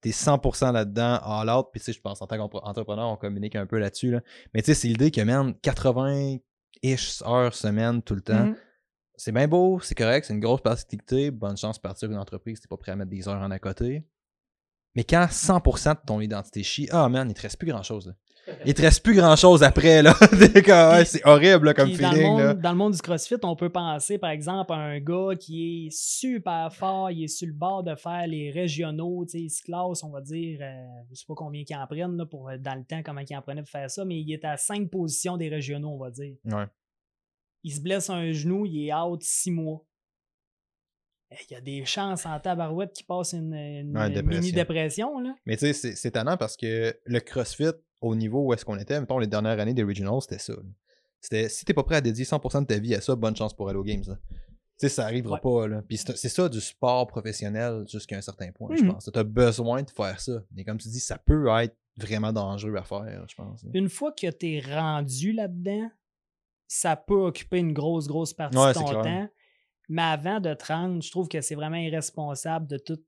T'es 0.00 0.10
100% 0.10 0.72
là-dedans, 0.72 1.18
all 1.22 1.48
out, 1.50 1.66
puis 1.72 1.80
tu 1.80 1.84
sais, 1.86 1.92
je 1.92 2.00
pense 2.00 2.20
en 2.22 2.26
tant 2.26 2.36
qu'entrepreneur, 2.48 3.08
on 3.08 3.16
communique 3.16 3.56
un 3.56 3.66
peu 3.66 3.78
là-dessus, 3.78 4.10
là. 4.10 4.20
Mais 4.54 4.62
tu 4.62 4.66
sais, 4.66 4.74
c'est 4.74 4.88
l'idée 4.88 5.10
que, 5.10 5.20
man, 5.20 5.54
80-ish 5.62 7.22
heures 7.26 7.54
semaine 7.54 8.02
tout 8.02 8.14
le 8.14 8.20
temps, 8.22 8.46
Mhm. 8.46 8.56
c'est 9.16 9.32
bien 9.32 9.48
beau, 9.48 9.80
c'est 9.80 9.94
correct, 9.94 10.24
c'est 10.26 10.34
une 10.34 10.40
grosse 10.40 10.60
partie 10.62 10.82
d'activité. 10.84 11.30
Bonne 11.30 11.56
chance 11.56 11.76
de 11.76 11.80
partir 11.82 12.10
une 12.10 12.18
entreprise, 12.18 12.60
t'es 12.60 12.68
pas 12.68 12.76
prêt 12.76 12.92
à 12.92 12.96
mettre 12.96 13.10
des 13.10 13.28
heures 13.28 13.40
en 13.40 13.50
à 13.50 13.58
côté. 13.58 14.04
Mais 14.94 15.04
quand 15.04 15.26
100% 15.30 15.94
de 15.94 16.00
ton 16.06 16.20
identité 16.20 16.62
chie, 16.62 16.88
ah 16.90 17.08
man, 17.08 17.28
il 17.30 17.34
te 17.34 17.42
reste 17.42 17.58
plus 17.58 17.68
grand 17.68 17.82
chose. 17.82 18.06
Là. 18.08 18.14
Il 18.64 18.74
te 18.74 18.82
reste 18.82 19.02
plus 19.04 19.14
grand 19.14 19.34
chose 19.36 19.62
après. 19.62 20.02
là. 20.02 20.14
C'est 21.04 21.24
horrible 21.26 21.66
là, 21.66 21.74
comme 21.74 21.88
Puis 21.88 21.98
dans, 21.98 22.10
le 22.10 22.14
feeling. 22.16 22.30
monde, 22.30 22.40
là. 22.40 22.54
dans 22.54 22.70
le 22.70 22.76
monde 22.76 22.92
du 22.92 23.00
CrossFit, 23.00 23.34
on 23.42 23.56
peut 23.56 23.70
penser, 23.70 24.18
par 24.18 24.30
exemple, 24.30 24.72
à 24.72 24.76
un 24.76 25.00
gars 25.00 25.34
qui 25.38 25.86
est 25.86 25.90
super 25.90 26.72
fort, 26.72 27.10
il 27.10 27.24
est 27.24 27.28
sur 27.28 27.46
le 27.48 27.52
bord 27.54 27.82
de 27.82 27.94
faire 27.96 28.26
les 28.26 28.50
régionaux, 28.50 29.24
tu 29.24 29.32
sais, 29.32 29.40
il 29.40 29.50
se 29.50 29.62
classe, 29.62 30.02
on 30.04 30.10
va 30.10 30.20
dire, 30.20 30.58
euh, 30.62 30.86
je 31.10 31.16
sais 31.16 31.24
pas 31.26 31.34
combien 31.34 31.64
qu'ils 31.64 31.76
en 31.76 31.86
prennent 31.86 32.16
là, 32.16 32.26
pour, 32.26 32.48
euh, 32.48 32.56
dans 32.58 32.74
le 32.74 32.84
temps, 32.84 33.02
comment 33.04 33.20
ils 33.28 33.36
en 33.36 33.42
prenaient 33.42 33.62
pour 33.62 33.70
faire 33.70 33.90
ça, 33.90 34.04
mais 34.04 34.20
il 34.20 34.32
est 34.32 34.44
à 34.44 34.56
cinq 34.56 34.90
positions 34.90 35.36
des 35.36 35.48
régionaux, 35.48 35.90
on 35.90 35.98
va 35.98 36.10
dire. 36.10 36.36
Ouais. 36.44 36.66
Il 37.64 37.72
se 37.74 37.80
blesse 37.80 38.10
un 38.10 38.30
genou, 38.32 38.64
il 38.66 38.86
est 38.88 38.94
out 38.94 39.20
six 39.22 39.50
mois. 39.50 39.84
Eh, 41.32 41.36
Il 41.50 41.54
y 41.54 41.56
a 41.56 41.60
des 41.60 41.84
chances 41.84 42.24
en 42.26 42.38
tabarouette 42.38 42.92
qu'il 42.92 43.06
passe 43.06 43.32
une, 43.32 43.52
une 43.52 43.96
Ouais, 43.98 44.08
dépression. 44.10 44.40
mini-dépression. 44.40 45.18
là. 45.18 45.34
Mais 45.46 45.56
tu 45.56 45.72
sais, 45.72 45.94
c'est 45.96 46.08
étonnant 46.08 46.36
parce 46.36 46.56
que 46.56 46.94
le 47.04 47.18
CrossFit, 47.20 47.72
au 48.00 48.14
niveau 48.14 48.42
où 48.44 48.52
est-ce 48.52 48.64
qu'on 48.64 48.78
était, 48.78 48.98
mettons 49.00 49.18
les 49.18 49.26
dernières 49.26 49.58
années 49.58 49.74
des 49.74 49.82
Regionals, 49.84 50.20
c'était 50.22 50.38
ça. 50.38 50.54
C'était 51.20 51.48
si 51.48 51.64
t'es 51.64 51.74
pas 51.74 51.82
prêt 51.82 51.96
à 51.96 52.00
dédier 52.00 52.24
100% 52.24 52.62
de 52.62 52.66
ta 52.66 52.78
vie 52.78 52.94
à 52.94 53.00
ça, 53.00 53.16
bonne 53.16 53.34
chance 53.36 53.54
pour 53.54 53.68
aller 53.68 53.78
aux 53.78 53.84
Games. 53.84 54.02
là. 54.06 54.16
Tu 54.78 54.80
sais, 54.80 54.88
ça 54.90 55.04
arrivera 55.06 55.36
Ouais. 55.36 55.40
pas. 55.40 55.66
Là. 55.68 55.82
Puis 55.88 55.96
c'est 55.96 56.28
ça 56.28 56.48
du 56.50 56.60
sport 56.60 57.06
professionnel 57.06 57.84
jusqu'à 57.90 58.16
un 58.18 58.20
certain 58.20 58.52
point, 58.52 58.76
je 58.76 58.82
Mhm. 58.84 58.92
pense. 58.92 59.10
Tu 59.10 59.18
as 59.18 59.24
besoin 59.24 59.82
de 59.82 59.90
faire 59.90 60.20
ça. 60.20 60.42
Mais 60.54 60.64
comme 60.64 60.76
tu 60.76 60.88
dis, 60.88 61.00
ça 61.00 61.16
peut 61.16 61.46
être 61.62 61.74
vraiment 61.96 62.30
dangereux 62.32 62.76
à 62.76 62.82
faire, 62.84 63.24
je 63.28 63.34
pense. 63.34 63.64
là. 63.64 63.70
Une 63.72 63.88
fois 63.88 64.12
que 64.12 64.30
tu 64.30 64.52
es 64.56 64.60
rendu 64.60 65.32
là-dedans, 65.32 65.90
ça 66.68 66.94
peut 66.96 67.14
occuper 67.26 67.58
une 67.58 67.72
grosse, 67.72 68.06
grosse 68.06 68.34
partie 68.34 68.58
Ouais, 68.58 68.68
de 68.68 68.78
ton 68.78 69.02
temps. 69.02 69.28
Mais 69.88 70.02
avant 70.02 70.40
de 70.40 70.52
te 70.52 70.66
rendre, 70.70 71.00
je 71.02 71.10
trouve 71.10 71.28
que 71.28 71.40
c'est 71.40 71.54
vraiment 71.54 71.76
irresponsable 71.76 72.66
de 72.66 72.76
tout 72.76 72.98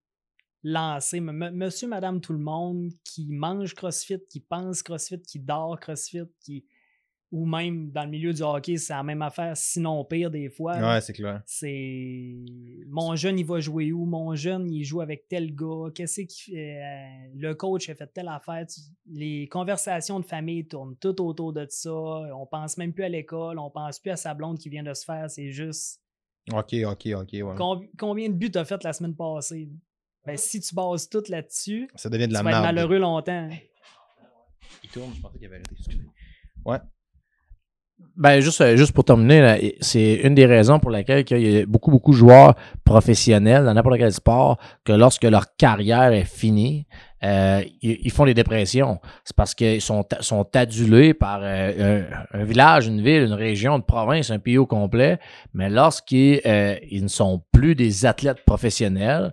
m- 0.64 1.50
monsieur, 1.54 1.88
madame, 1.88 2.20
tout 2.20 2.32
le 2.32 2.38
monde 2.38 2.90
qui 3.04 3.28
mange 3.30 3.74
CrossFit, 3.74 4.20
qui 4.28 4.40
pense 4.40 4.82
CrossFit, 4.82 5.20
qui 5.22 5.38
dort 5.38 5.78
CrossFit, 5.80 6.24
qui 6.40 6.64
ou 7.30 7.44
même 7.44 7.90
dans 7.90 8.04
le 8.04 8.08
milieu 8.10 8.32
du 8.32 8.40
hockey, 8.40 8.78
c'est 8.78 8.94
la 8.94 9.02
même 9.02 9.20
affaire, 9.20 9.54
sinon 9.54 10.02
pire 10.02 10.30
des 10.30 10.48
fois. 10.48 10.78
Ouais, 10.78 11.00
c'est 11.02 11.12
clair. 11.12 11.42
C'est 11.44 12.34
mon 12.86 13.14
jeune, 13.16 13.38
il 13.38 13.44
va 13.44 13.60
jouer 13.60 13.92
où? 13.92 14.06
Mon 14.06 14.34
jeune, 14.34 14.70
il 14.72 14.82
joue 14.82 15.02
avec 15.02 15.28
tel 15.28 15.54
gars. 15.54 15.90
Qu'est-ce 15.94 16.22
qu'il 16.22 16.54
fait? 16.54 16.82
Euh, 16.82 17.28
le 17.34 17.54
coach 17.54 17.90
a 17.90 17.94
fait 17.94 18.06
telle 18.06 18.28
affaire. 18.28 18.64
Les 19.10 19.46
conversations 19.48 20.20
de 20.20 20.24
famille 20.24 20.66
tournent 20.66 20.96
tout 20.96 21.20
autour 21.20 21.52
de 21.52 21.66
ça. 21.68 21.92
On 21.92 22.46
pense 22.46 22.78
même 22.78 22.94
plus 22.94 23.04
à 23.04 23.10
l'école. 23.10 23.58
On 23.58 23.70
pense 23.70 23.98
plus 23.98 24.10
à 24.10 24.16
sa 24.16 24.32
blonde 24.32 24.56
qui 24.58 24.70
vient 24.70 24.82
de 24.82 24.94
se 24.94 25.04
faire. 25.04 25.30
C'est 25.30 25.50
juste. 25.50 26.00
Ok, 26.50 26.74
ok, 26.86 27.08
ok. 27.14 27.28
Ouais. 27.32 27.86
Combien 27.98 28.30
de 28.30 28.34
buts 28.34 28.50
t'as 28.50 28.64
fait 28.64 28.82
la 28.82 28.94
semaine 28.94 29.14
passée? 29.14 29.68
Ben, 30.28 30.36
si 30.36 30.60
tu 30.60 30.74
bases 30.74 31.08
tout 31.08 31.22
là-dessus, 31.30 31.88
Ça 31.94 32.10
devient 32.10 32.24
de 32.24 32.28
tu 32.28 32.34
la 32.34 32.42
vas 32.42 32.50
être 32.50 32.60
malheureux 32.60 32.98
longtemps. 32.98 33.48
Il 34.84 34.90
tourne, 34.90 35.10
je 35.16 35.22
pensais 35.22 35.38
qu'il 35.38 35.46
avait 35.46 35.56
arrêté. 35.56 35.70
Excusez. 35.78 36.02
Ouais. 36.66 36.76
Ben, 38.14 38.38
juste, 38.40 38.60
euh, 38.60 38.76
juste 38.76 38.92
pour 38.92 39.04
terminer, 39.04 39.76
c'est 39.80 40.16
une 40.16 40.34
des 40.34 40.44
raisons 40.44 40.78
pour 40.80 40.90
laquelle 40.90 41.24
il 41.30 41.50
y 41.50 41.58
a 41.60 41.66
beaucoup, 41.66 41.90
beaucoup 41.90 42.10
de 42.12 42.16
joueurs 42.16 42.54
professionnels 42.84 43.64
dans 43.64 43.72
n'importe 43.72 43.96
quel 43.96 44.12
sport 44.12 44.58
que 44.84 44.92
lorsque 44.92 45.24
leur 45.24 45.56
carrière 45.56 46.12
est 46.12 46.26
finie, 46.26 46.86
euh, 47.24 47.62
ils, 47.80 47.98
ils 48.02 48.12
font 48.12 48.26
des 48.26 48.34
dépressions. 48.34 49.00
C'est 49.24 49.34
parce 49.34 49.54
qu'ils 49.54 49.80
sont, 49.80 50.04
sont 50.20 50.46
adulés 50.54 51.14
par 51.14 51.40
euh, 51.42 52.04
un, 52.32 52.40
un 52.40 52.44
village, 52.44 52.86
une 52.86 53.00
ville, 53.02 53.22
une 53.22 53.32
région, 53.32 53.76
une 53.76 53.82
province, 53.82 54.30
un 54.30 54.38
pays 54.38 54.58
au 54.58 54.66
complet. 54.66 55.18
Mais 55.54 55.70
lorsqu'ils 55.70 56.42
euh, 56.44 56.76
ils 56.90 57.02
ne 57.02 57.08
sont 57.08 57.42
plus 57.50 57.74
des 57.74 58.04
athlètes 58.04 58.44
professionnels, 58.44 59.32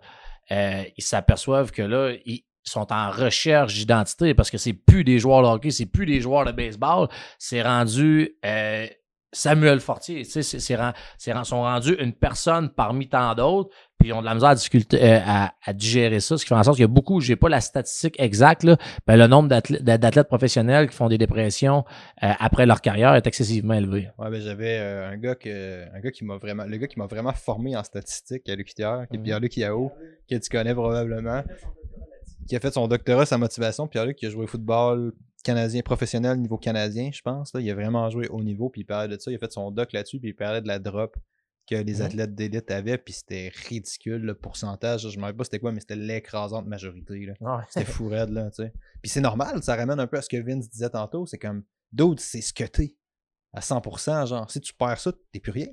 euh, 0.51 0.83
ils 0.97 1.03
s'aperçoivent 1.03 1.71
que 1.71 1.81
là, 1.81 2.13
ils 2.25 2.43
sont 2.63 2.91
en 2.91 3.11
recherche 3.11 3.73
d'identité 3.73 4.33
parce 4.33 4.49
que 4.49 4.57
c'est 4.57 4.73
plus 4.73 5.03
des 5.03 5.19
joueurs 5.19 5.41
de 5.41 5.47
hockey, 5.47 5.71
c'est 5.71 5.85
plus 5.85 6.05
des 6.05 6.21
joueurs 6.21 6.45
de 6.45 6.51
baseball, 6.51 7.07
c'est 7.37 7.61
rendu 7.61 8.37
euh, 8.45 8.87
Samuel 9.31 9.81
Fortier, 9.81 10.23
tu 10.23 10.31
sais, 10.31 10.43
c'est, 10.43 10.59
c'est, 10.59 10.77
c'est 11.17 11.43
sont 11.43 11.61
rendus 11.61 11.95
une 11.99 12.13
personne 12.13 12.69
parmi 12.69 13.09
tant 13.09 13.35
d'autres, 13.35 13.69
puis 13.99 14.09
ils 14.09 14.13
ont 14.13 14.21
de 14.21 14.25
la 14.25 14.33
misère 14.33 14.49
à, 14.49 14.55
difficulté, 14.55 15.01
euh, 15.01 15.19
à, 15.25 15.53
à 15.63 15.73
digérer 15.73 16.19
ça, 16.19 16.37
ce 16.37 16.43
qui 16.43 16.49
fait 16.49 16.55
en 16.55 16.63
sorte 16.63 16.77
qu'il 16.77 16.83
y 16.83 16.85
a 16.85 16.87
beaucoup, 16.87 17.21
j'ai 17.21 17.35
pas 17.35 17.49
la 17.49 17.61
statistique 17.61 18.15
exacte, 18.19 18.63
là, 18.63 18.77
ben, 19.07 19.15
le 19.15 19.27
nombre 19.27 19.49
d'athlètes, 19.49 19.83
d'athlètes 19.83 20.27
professionnels 20.27 20.89
qui 20.89 20.95
font 20.95 21.07
des 21.07 21.17
dépressions 21.17 21.85
euh, 22.23 22.31
après 22.39 22.65
leur 22.65 22.81
carrière 22.81 23.15
est 23.15 23.25
excessivement 23.25 23.73
élevé. 23.73 24.09
Ouais, 24.17 24.29
ben 24.29 24.41
j'avais 24.41 24.77
euh, 24.79 25.09
un 25.09 25.17
gars 25.17 25.35
que 25.35 25.85
un 25.95 25.99
gars 25.99 26.11
qui 26.11 26.25
m'a 26.25 26.37
vraiment 26.37 26.65
le 26.65 26.77
gars 26.77 26.87
qui 26.87 26.99
m'a 26.99 27.07
vraiment 27.07 27.33
formé 27.33 27.75
en 27.75 27.83
statistique 27.83 28.47
à 28.49 28.55
l'UQTR, 28.55 29.07
qui 29.09 29.17
est. 29.17 29.19
Pierre-Luc 29.25 29.57
Yao, 29.57 29.91
que 30.29 30.35
tu 30.35 30.49
connais 30.49 30.73
probablement, 30.73 31.43
qui 32.47 32.55
a 32.55 32.59
fait 32.59 32.71
son 32.71 32.87
doctorat 32.87 33.25
sa 33.25 33.37
motivation, 33.37 33.87
Pierre-Luc 33.87 34.17
qui 34.17 34.27
a 34.27 34.29
joué 34.29 34.43
au 34.43 34.47
football 34.47 35.13
canadien 35.43 35.81
professionnel 35.81 36.37
niveau 36.37 36.57
canadien, 36.57 37.09
je 37.13 37.21
pense 37.21 37.53
là, 37.53 37.61
il 37.61 37.69
a 37.69 37.75
vraiment 37.75 38.09
joué 38.09 38.27
au 38.27 38.43
niveau 38.43 38.69
puis 38.69 38.81
il 38.81 38.85
parlait 38.85 39.07
de 39.15 39.19
ça, 39.19 39.31
il 39.31 39.35
a 39.35 39.37
fait 39.37 39.51
son 39.51 39.71
doc 39.71 39.93
là-dessus 39.93 40.19
puis 40.19 40.29
il 40.29 40.35
parlait 40.35 40.61
de 40.61 40.67
la 40.67 40.79
drop 40.79 41.15
que 41.65 41.75
les 41.75 42.01
athlètes 42.01 42.35
d'élite 42.35 42.69
avaient 42.71 42.97
puis 42.97 43.13
c'était 43.13 43.51
ridicule 43.67 44.21
le 44.21 44.33
pourcentage, 44.35 45.09
je 45.09 45.17
me 45.17 45.23
rappelle 45.23 45.37
pas 45.37 45.43
c'était 45.43 45.59
quoi 45.59 45.71
mais 45.71 45.79
c'était 45.79 45.95
l'écrasante 45.95 46.67
majorité 46.67 47.25
là. 47.25 47.65
C'était 47.69 47.85
fou 47.85 48.07
raide, 48.09 48.29
là, 48.29 48.49
tu 48.51 48.63
sais. 48.63 48.73
Puis 49.01 49.09
c'est 49.09 49.21
normal, 49.21 49.61
ça 49.63 49.75
ramène 49.75 49.99
un 49.99 50.07
peu 50.07 50.17
à 50.17 50.21
ce 50.21 50.29
que 50.29 50.37
Vince 50.37 50.69
disait 50.69 50.89
tantôt. 50.89 51.25
C'est 51.25 51.37
comme, 51.37 51.63
d'autres, 51.91 52.21
c'est 52.21 52.41
ce 52.41 52.53
que 52.53 52.63
t'es. 52.63 52.95
À 53.53 53.61
100%, 53.61 54.27
genre, 54.27 54.51
si 54.51 54.59
tu 54.59 54.73
perds 54.73 54.99
ça, 54.99 55.13
t'es 55.31 55.39
plus 55.39 55.51
rien. 55.51 55.67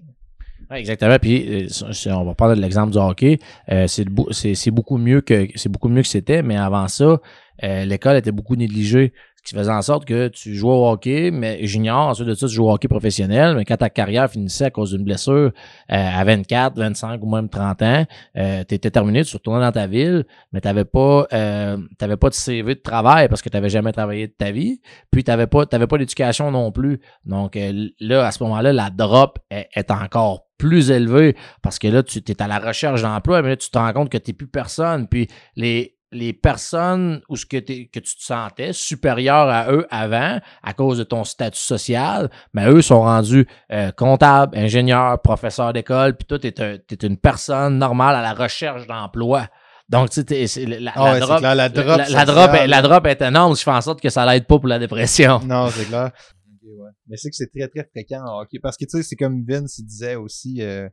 Ouais, 0.71 0.79
exactement. 0.79 1.19
Puis 1.19 1.67
euh, 1.67 2.13
on 2.15 2.25
va 2.25 2.35
parler 2.35 2.57
de 2.57 2.61
l'exemple 2.61 2.93
du 2.93 2.99
hockey. 2.99 3.39
Euh, 3.71 3.87
c'est 3.87 4.71
beaucoup 4.71 4.99
mieux 4.99 5.21
que 5.21 5.49
c'est 5.57 5.69
beaucoup 5.69 5.89
mieux 5.89 6.03
que 6.03 6.09
c'était, 6.09 6.43
mais 6.43 6.57
avant 6.57 6.89
ça, 6.89 7.21
euh, 7.65 7.85
l'école 7.85 8.17
était 8.17 8.33
beaucoup 8.33 8.57
négligée. 8.57 9.13
Qui 9.45 9.57
faisait 9.57 9.73
en 9.73 9.83
sorte 9.83 10.05
que 10.05 10.29
tu 10.29 10.55
jouais 10.55 10.73
au 10.73 10.89
hockey, 10.89 11.33
mais 11.33 11.67
junior, 11.67 12.09
ensuite 12.09 12.29
de 12.29 12.35
ça, 12.35 12.47
tu 12.47 12.55
jouais 12.55 12.67
au 12.69 12.73
hockey 12.73 12.87
professionnel, 12.87 13.57
mais 13.57 13.65
quand 13.65 13.77
ta 13.77 13.91
carrière 13.91 14.31
finissait 14.31 14.67
à 14.67 14.71
cause 14.71 14.93
d'une 14.93 15.03
blessure 15.03 15.35
euh, 15.35 15.51
à 15.89 16.23
24, 16.25 16.79
25 16.79 17.21
ou 17.23 17.29
même 17.29 17.49
30 17.49 17.83
ans, 17.83 18.07
euh, 18.37 18.63
tu 18.69 18.75
étais 18.77 18.91
terminé, 18.91 19.25
tu 19.25 19.37
retournais 19.37 19.65
dans 19.65 19.73
ta 19.73 19.89
ville, 19.89 20.25
mais 20.53 20.61
tu 20.61 20.69
n'avais 20.69 20.85
pas, 20.85 21.27
euh, 21.33 21.77
pas 21.99 22.29
de 22.29 22.35
CV 22.35 22.77
de 22.77 22.81
travail 22.81 23.29
parce 23.29 23.43
que 23.43 23.49
tu 23.49 23.57
n'avais 23.57 23.69
jamais 23.69 23.93
travaillé 23.93 24.29
de 24.29 24.33
ta 24.33 24.53
vie, 24.53 24.81
puis 25.11 25.25
tu 25.25 25.31
n'avais 25.31 25.49
pas, 25.49 25.67
pas 25.67 25.99
d'éducation 25.99 26.53
non 26.53 26.71
plus. 26.71 27.01
Donc 27.25 27.57
euh, 27.57 27.89
là, 27.99 28.27
à 28.27 28.31
ce 28.31 28.43
moment-là, 28.45 28.73
la 28.73 28.91
drop 28.91 29.39
est, 29.51 29.69
est 29.75 29.91
encore 29.91 30.47
plus 30.63 30.93
élevée 30.93 31.37
parce 31.61 31.81
que 31.81 31.89
là, 31.89 32.05
tu 32.05 32.21
es 32.21 32.43
à 32.43 32.47
la 32.47 32.61
recherche 32.61 33.03
d'emploi, 33.03 33.43
mais 33.43 33.49
là, 33.49 33.57
tu 33.57 33.69
te 33.69 33.77
rends 33.77 33.93
compte 33.93 34.11
que 34.11 34.19
tu 34.19 34.31
n'es 34.31 34.35
plus 34.35 34.47
personne. 34.47 35.09
Puis 35.09 35.27
les, 35.57 35.97
les 36.13 36.33
personnes 36.33 37.23
où 37.29 37.37
ce 37.37 37.47
que, 37.47 37.57
tu 37.57 37.89
te 37.89 38.01
sentais 38.19 38.73
supérieur 38.73 39.49
à 39.49 39.73
eux 39.73 39.87
avant, 39.91 40.39
à 40.63 40.75
cause 40.75 40.99
de 40.99 41.05
ton 41.05 41.25
statut 41.25 41.59
social, 41.59 42.31
mais 42.53 42.69
eux 42.69 42.83
sont 42.83 43.01
rendus 43.03 43.47
euh, 43.73 43.91
comptables, 43.93 44.57
ingénieurs, 44.57 45.21
professeurs 45.23 45.73
d'école, 45.73 46.17
puis 46.17 46.27
toi, 46.27 46.39
tu 46.39 46.49
es, 46.49 47.07
une 47.07 47.17
personne 47.17 47.79
normale 47.79 48.15
à 48.15 48.23
la 48.23 48.35
recherche 48.35 48.87
d'emploi. 48.87 49.49
Donc, 49.89 50.11
tu 50.11 50.23
sais, 50.23 50.65
la, 50.67 50.93
Ah 50.95 51.05
la 51.05 51.13
ouais, 51.13 51.21
drop, 51.21 51.39
clair, 51.39 51.55
la 51.55 51.69
drop 51.69 51.87
la, 51.87 51.97
la 51.97 52.05
sociale, 52.05 52.27
drop 52.27 52.55
est, 52.55 52.67
la 52.67 52.83
drop 52.83 53.07
est 53.07 53.23
énorme, 53.23 53.55
qui 53.55 53.63
fait 53.65 53.71
en 53.71 53.81
sorte 53.81 54.01
que 54.01 54.11
ça 54.11 54.25
l'aide 54.25 54.47
pas 54.47 54.59
pour 54.59 54.69
la 54.69 54.79
dépression. 54.79 55.41
Non, 55.45 55.69
c'est 55.69 55.85
clair. 55.87 56.13
Ouais. 56.65 56.91
Mais 57.09 57.17
c'est 57.17 57.29
que 57.31 57.37
c'est 57.37 57.51
très 57.55 57.69
très 57.69 57.87
fréquent 57.91 58.25
en 58.25 58.41
hockey. 58.41 58.59
Parce 58.63 58.77
que 58.77 58.85
tu 58.85 58.97
sais, 58.97 59.03
c'est 59.03 59.17
comme 59.17 59.45
Vince 59.47 59.79
il 59.79 59.85
disait 59.85 60.15
aussi. 60.15 60.63
euh, 60.63 60.89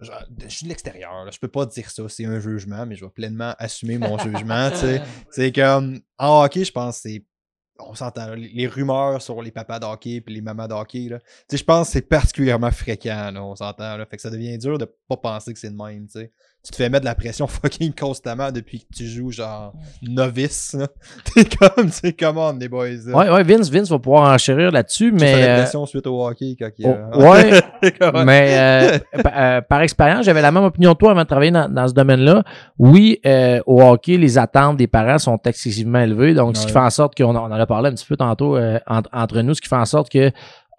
je 0.00 0.48
suis 0.48 0.64
de 0.64 0.68
l'extérieur, 0.68 1.24
là, 1.24 1.30
je 1.30 1.38
peux 1.38 1.48
pas 1.48 1.66
dire 1.66 1.90
ça, 1.90 2.02
c'est 2.08 2.26
un 2.26 2.38
jugement, 2.38 2.84
mais 2.86 2.96
je 2.96 3.04
vais 3.04 3.10
pleinement 3.10 3.54
assumer 3.58 3.98
mon 3.98 4.18
jugement. 4.18 4.70
tu 4.70 4.76
sais. 4.76 5.02
C'est 5.30 5.52
comme 5.52 6.00
en 6.18 6.44
hockey, 6.44 6.64
je 6.64 6.72
pense 6.72 6.96
que 7.02 7.08
c'est. 7.10 7.24
On 7.78 7.94
s'entend, 7.94 8.34
les, 8.34 8.48
les 8.48 8.66
rumeurs 8.66 9.20
sur 9.20 9.42
les 9.42 9.50
papas 9.50 9.78
de 9.78 9.84
hockey 9.84 10.20
puis 10.20 10.34
les 10.34 10.40
mamans 10.40 10.66
de 10.66 10.74
hockey, 10.74 11.08
là. 11.10 11.18
Tu 11.18 11.26
sais, 11.50 11.56
je 11.58 11.64
pense 11.64 11.88
que 11.88 11.92
c'est 11.94 12.08
particulièrement 12.08 12.70
fréquent, 12.70 13.30
là, 13.32 13.42
on 13.44 13.54
s'entend. 13.54 13.96
Là. 13.96 14.06
Fait 14.06 14.16
que 14.16 14.22
ça 14.22 14.30
devient 14.30 14.56
dur 14.58 14.78
de 14.78 14.86
pas 15.08 15.16
penser 15.16 15.52
que 15.52 15.58
c'est 15.58 15.70
le 15.70 15.76
même, 15.76 16.06
tu 16.06 16.20
sais. 16.20 16.32
Tu 16.64 16.72
te 16.72 16.76
fais 16.78 16.88
mettre 16.88 17.02
de 17.02 17.08
la 17.08 17.14
pression 17.14 17.46
fucking 17.46 17.92
constamment 17.92 18.50
depuis 18.50 18.80
que 18.80 18.86
tu 18.96 19.06
joues 19.06 19.30
genre 19.30 19.72
novice. 20.02 20.76
T'es 21.34 21.44
comme, 21.44 21.86
tu 21.86 21.92
sais, 21.92 22.12
comment 22.12 22.48
on 22.48 22.58
est 22.58 22.68
boys. 22.68 22.88
là. 23.06 23.16
Ouais, 23.16 23.30
ouais, 23.30 23.42
Vince, 23.44 23.70
Vince 23.70 23.88
va 23.88 24.00
pouvoir 24.00 24.34
enchérir 24.34 24.72
là-dessus, 24.72 25.12
Tu 25.12 25.18
fais 25.18 25.24
mais. 25.24 25.46
la 25.46 25.54
euh, 25.54 25.62
pression 25.62 25.86
suite 25.86 26.08
au 26.08 26.26
hockey 26.26 26.56
quand 26.58 26.70
il 26.76 26.86
oh, 26.88 26.96
a... 27.12 27.18
ouais, 27.18 27.60
mais 28.24 28.56
euh, 28.58 28.98
euh, 29.26 29.60
par 29.60 29.82
expérience, 29.82 30.24
j'avais 30.24 30.42
la 30.42 30.50
même 30.50 30.64
opinion 30.64 30.94
que 30.94 30.98
toi 30.98 31.12
avant 31.12 31.22
de 31.22 31.28
travailler 31.28 31.52
dans, 31.52 31.68
dans 31.68 31.86
ce 31.86 31.94
domaine-là. 31.94 32.42
Oui, 32.80 33.20
euh, 33.26 33.60
au 33.66 33.80
hockey, 33.82 34.16
les 34.16 34.36
attentes 34.36 34.76
des 34.76 34.88
parents 34.88 35.18
sont 35.18 35.38
excessivement 35.44 36.00
élevées. 36.00 36.34
Donc, 36.34 36.56
ce 36.56 36.66
qui 36.66 36.72
fait 36.72 36.78
en 36.80 36.90
sorte 36.90 37.16
qu'on 37.16 37.36
en 37.36 37.50
en 37.50 37.65
a 37.66 37.68
parlé 37.68 37.88
un 37.88 37.92
petit 37.92 38.06
peu 38.06 38.16
tantôt 38.16 38.56
euh, 38.56 38.78
entre, 38.86 39.40
nous, 39.42 39.54
ce 39.54 39.60
qui 39.60 39.68
fait 39.68 39.76
en 39.76 39.84
sorte 39.84 40.10
que, 40.10 40.30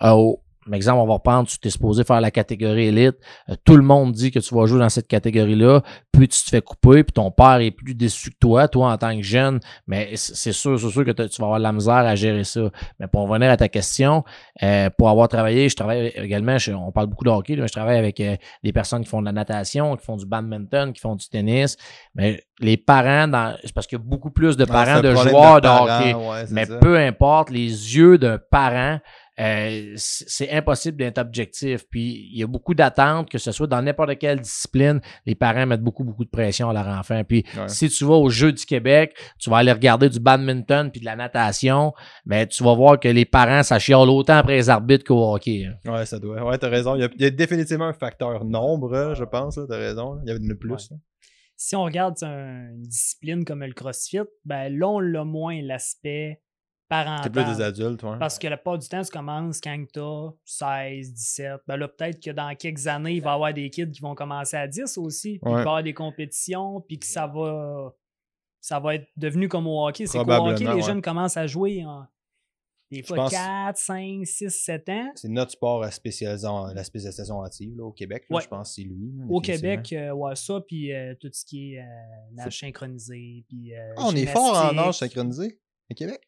euh, 0.04 0.34
exemple, 0.74 1.00
on 1.00 1.06
va 1.08 1.14
reprendre, 1.14 1.48
tu 1.48 1.58
t'es 1.60 1.70
supposé 1.70 2.04
faire 2.04 2.20
la 2.22 2.32
catégorie 2.32 2.88
élite. 2.88 3.16
euh, 3.50 3.56
tout 3.66 3.76
le 3.78 3.84
monde 3.84 4.12
dit 4.12 4.32
que 4.32 4.40
tu 4.40 4.54
vas 4.56 4.66
jouer 4.66 4.80
dans 4.80 4.90
cette 4.90 5.08
catégorie-là. 5.08 5.82
Puis 6.12 6.28
tu 6.28 6.44
te 6.44 6.50
fais 6.50 6.62
couper, 6.62 7.04
puis 7.04 7.14
ton 7.14 7.30
père 7.30 7.58
est 7.62 7.70
plus 7.72 7.94
déçu 7.94 8.32
que 8.32 8.36
toi, 8.40 8.68
toi 8.68 8.92
en 8.92 8.98
tant 8.98 9.16
que 9.16 9.22
jeune. 9.22 9.60
Mais 9.86 10.10
c'est 10.16 10.52
sûr, 10.52 10.80
c'est 10.80 10.90
sûr 10.90 11.06
que 11.06 11.12
tu 11.12 11.24
vas 11.42 11.46
avoir 11.46 11.60
de 11.60 11.64
la 11.64 11.72
misère 11.72 11.94
à 11.96 12.16
gérer 12.16 12.44
ça. 12.44 12.62
Mais 13.00 13.08
pour 13.08 13.22
revenir 13.28 13.52
à 13.52 13.58
ta 13.58 13.70
question, 13.70 14.24
euh, 14.64 14.90
pour 14.98 15.10
avoir 15.10 15.28
travaillé, 15.28 15.70
je 15.70 15.76
travaille 15.76 16.08
également, 16.16 16.58
je- 16.58 16.72
on 16.72 16.92
parle 16.92 17.08
beaucoup 17.08 17.24
de 17.24 17.30
hockey, 17.30 17.56
là, 17.56 17.68
je 17.68 17.72
travaille 17.72 17.98
avec 17.98 18.20
euh, 18.20 18.36
des 18.64 18.74
personnes 18.74 19.04
qui 19.04 19.10
font 19.10 19.20
de 19.22 19.26
la 19.28 19.32
natation, 19.32 19.96
qui 19.96 20.04
font 20.06 20.18
du 20.18 20.26
badminton, 20.26 20.92
qui 20.92 21.02
font 21.02 21.16
du 21.16 21.28
tennis. 21.30 21.78
Mais 22.16 22.42
les 22.60 22.78
parents, 22.78 23.28
dans, 23.28 23.56
c'est 23.64 23.74
parce 23.74 23.86
qu'il 23.86 24.00
y 24.00 24.02
a 24.02 24.04
beaucoup 24.04 24.32
plus 24.32 24.58
de 24.58 24.66
parents 24.66 25.02
de 25.02 25.14
joueurs 25.30 25.62
de, 25.62 25.68
parents, 25.68 25.84
hockey. 26.00 26.14
ouais, 26.16 26.46
Mais 26.50 26.66
ça. 26.66 26.78
peu 26.80 26.98
importe, 26.98 27.52
les 27.52 27.68
yeux 27.96 28.18
d'un 28.18 28.40
parent, 28.50 29.00
euh, 29.40 29.94
c'est 29.98 30.50
impossible 30.52 30.98
d'être 30.98 31.18
objectif. 31.20 31.86
Puis 31.90 32.30
il 32.32 32.40
y 32.40 32.44
a 32.44 32.48
beaucoup 32.48 32.74
d'attentes, 32.74 33.30
que 33.30 33.38
ce 33.38 33.52
soit 33.52 33.68
dans 33.68 33.82
n'importe 33.82 34.18
quelle 34.18 34.40
discipline, 34.42 35.00
les 35.26 35.36
parents 35.36 35.66
mettent 35.66 35.82
beaucoup, 35.84 36.04
beaucoup 36.04 36.26
de 36.26 36.30
pression 36.30 36.70
à 36.70 36.74
leur 36.74 36.88
enfant. 36.88 37.24
Puis 37.24 37.46
Ouais. 37.56 37.68
si 37.68 37.88
tu 37.90 38.04
vas 38.06 38.16
aux 38.16 38.30
Jeux 38.30 38.52
du 38.52 38.66
Québec, 38.66 39.16
tu 39.40 39.50
vas 39.50 39.58
aller 39.58 39.72
regarder 39.72 40.10
du 40.10 40.20
badminton 40.20 40.90
puis 40.92 41.02
de 41.02 41.06
la 41.06 41.16
natation, 41.16 41.94
mais 42.26 42.48
tu 42.48 42.64
vas 42.64 42.74
voir 42.74 43.00
que 43.00 43.08
les 43.08 43.26
parents, 43.26 43.64
ça 43.64 43.78
chiale 43.80 44.10
autant 44.10 44.38
après 44.38 44.56
les 44.56 44.70
arbitres 44.70 45.06
qu'au 45.06 45.34
hockey. 45.34 45.66
hein. 45.66 45.92
Ouais, 45.92 46.06
ça 46.06 46.20
doit. 46.20 46.44
Ouais, 46.44 46.58
t'as 46.58 46.70
raison. 46.70 46.96
Il 46.96 47.02
y, 47.02 47.06
a, 47.06 47.10
il 47.16 47.22
y 47.22 47.26
a 47.26 47.30
définitivement 47.30 47.86
un 47.86 47.94
facteur 47.94 48.44
nombre, 48.46 48.96
hein, 48.96 49.14
je 49.14 49.24
pense. 49.24 49.60
T'as 49.70 49.78
raison. 49.78 50.20
Il 50.24 50.30
y 50.30 50.32
avait 50.32 50.40
une 50.44 50.56
plus. 50.58 50.72
Ouais. 50.72 50.78
là. 50.92 50.98
Si 51.60 51.76
on 51.76 51.84
regarde 51.84 52.16
un- 52.22 52.70
une 52.76 52.84
discipline 52.84 53.44
comme 53.44 53.64
le 53.64 53.74
CrossFit, 53.74 54.20
ben 54.46 54.70
là, 54.78 54.88
on 54.90 55.00
l'a 55.00 55.24
moins 55.24 55.60
l'aspect 55.64 56.40
C'est 56.90 57.30
plus 57.32 57.44
des 57.44 57.62
adultes, 57.62 58.02
ouais. 58.04 58.18
Parce 58.18 58.40
que 58.40 58.48
la 58.48 58.58
plupart 58.58 58.78
du 58.78 58.88
temps, 58.88 59.02
tu 59.02 59.12
commences 59.12 59.60
quand 59.60 59.84
tu 59.92 60.00
as 60.00 60.30
16, 60.46 61.14
17. 61.14 61.52
Ben 61.68 61.76
là, 61.78 61.88
peut-être 61.88 62.24
que 62.24 62.32
dans 62.32 62.56
quelques 62.56 62.88
années, 62.88 63.16
il 63.16 63.22
va 63.22 63.32
y 63.32 63.34
avoir 63.34 63.54
des 63.54 63.70
kids 63.70 63.92
qui 63.92 64.02
vont 64.02 64.16
commencer 64.16 64.56
à 64.56 64.68
10 64.68 64.98
aussi. 64.98 65.40
Puis 65.40 65.52
il 65.52 65.54
va 65.54 65.58
y 65.58 65.62
avoir 65.62 65.84
des 65.84 65.94
compétitions, 65.94 66.82
puis 66.82 66.98
que 67.00 67.06
ça 67.06 67.28
va, 67.28 67.94
ça 68.62 68.80
va 68.80 68.96
être 68.96 69.08
devenu 69.18 69.50
comme 69.50 69.68
au 69.68 69.86
hockey. 69.86 70.06
C'est 70.08 70.18
qu'au 70.24 70.32
hockey, 70.32 70.64
les 70.64 70.72
ouais. 70.72 70.82
jeunes 70.82 71.02
commencent 71.02 71.38
à 71.38 71.46
jouer 71.48 71.84
en 71.86 72.06
des 72.90 73.04
fois 73.04 73.18
pense- 73.18 73.32
4, 73.34 73.78
5, 73.78 74.26
6, 74.26 74.50
7 74.50 74.88
ans. 74.90 75.12
C'est 75.16 75.28
notre 75.28 75.52
sport 75.52 75.84
à 75.84 75.92
spécialisation, 75.92 76.68
la 76.68 76.84
spécialisation 76.86 77.42
active 77.42 77.76
là, 77.76 77.84
au 77.84 77.92
Québec. 77.92 78.24
là, 78.30 78.38
Ouais. 78.38 78.42
Je 78.42 78.48
pense 78.48 78.70
que 78.70 78.76
c'est 78.76 78.88
lui. 78.88 79.12
Au. 79.28 79.42
Québec, 79.42 79.92
euh, 79.92 80.12
ouais, 80.12 80.36
ça, 80.38 80.62
puis 80.66 80.94
euh, 80.94 81.14
tout 81.20 81.30
ce 81.34 81.44
qui 81.44 81.74
est 81.74 81.80
euh, 81.82 81.84
nage 82.32 82.58
synchronisé, 82.60 83.44
puis 83.50 83.76
euh, 83.76 83.94
Ah, 83.98 84.04
on 84.06 84.16
est 84.16 84.26
fort 84.28 84.56
en 84.56 84.72
nage 84.72 85.00
synchronisé 85.00 85.60
au 85.92 85.94
Québec. 85.96 86.27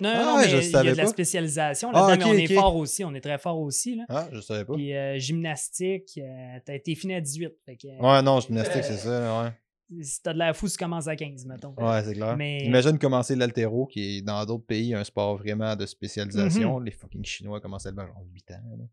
Non, 0.00 0.10
Ah 0.12 0.24
non, 0.24 0.34
ouais, 0.36 0.42
mais 0.42 0.48
je 0.48 0.56
il 0.56 0.72
y 0.72 0.76
a 0.76 0.82
de 0.82 0.88
la 0.96 1.02
pas. 1.04 1.08
spécialisation 1.08 1.90
Ah, 1.94 2.08
là-dedans, 2.08 2.26
mais 2.28 2.34
on 2.34 2.38
est 2.38 2.54
fort 2.54 2.76
aussi, 2.76 3.04
on 3.04 3.14
est 3.14 3.20
très 3.20 3.38
fort 3.38 3.58
aussi. 3.60 3.96
Là. 3.96 4.04
Ah, 4.08 4.28
je 4.32 4.40
savais 4.40 4.64
pas. 4.64 4.74
Puis 4.74 4.94
euh, 4.94 5.18
gymnastique, 5.18 6.18
euh, 6.18 6.58
t'as 6.64 6.74
été 6.74 6.94
fini 6.94 7.14
à 7.14 7.20
18. 7.20 7.52
Fait 7.64 7.76
que, 7.76 7.86
Ouais, 7.86 8.22
non, 8.22 8.40
gymnastique, 8.40 8.82
c'est 8.84 8.96
ça. 8.96 9.20
là, 9.20 9.54
Si 10.00 10.20
t'as 10.22 10.32
de 10.32 10.38
la 10.38 10.52
fou, 10.52 10.68
tu 10.68 10.76
commences 10.76 11.06
à 11.06 11.14
15, 11.14 11.44
mettons. 11.46 11.74
Ouais, 11.78 11.84
ouais 11.84 12.02
c'est 12.02 12.14
clair. 12.14 12.36
Mais- 12.36 12.64
Imagine 12.64 12.98
commencer 12.98 13.36
l'altéro, 13.36 13.86
qui 13.86 14.18
est 14.18 14.22
dans 14.22 14.44
d'autres 14.44 14.66
pays 14.66 14.94
un 14.94 15.04
sport 15.04 15.36
vraiment 15.36 15.76
de 15.76 15.86
spécialisation. 15.86 16.80
Mhm. 16.80 16.84
Les 16.86 16.90
fucking 16.90 17.24
Chinois 17.24 17.60
commencent 17.60 17.86
à 17.86 17.90
genre 17.94 18.24
8 18.32 18.50
ans. 18.50 18.62
là. 18.78 18.84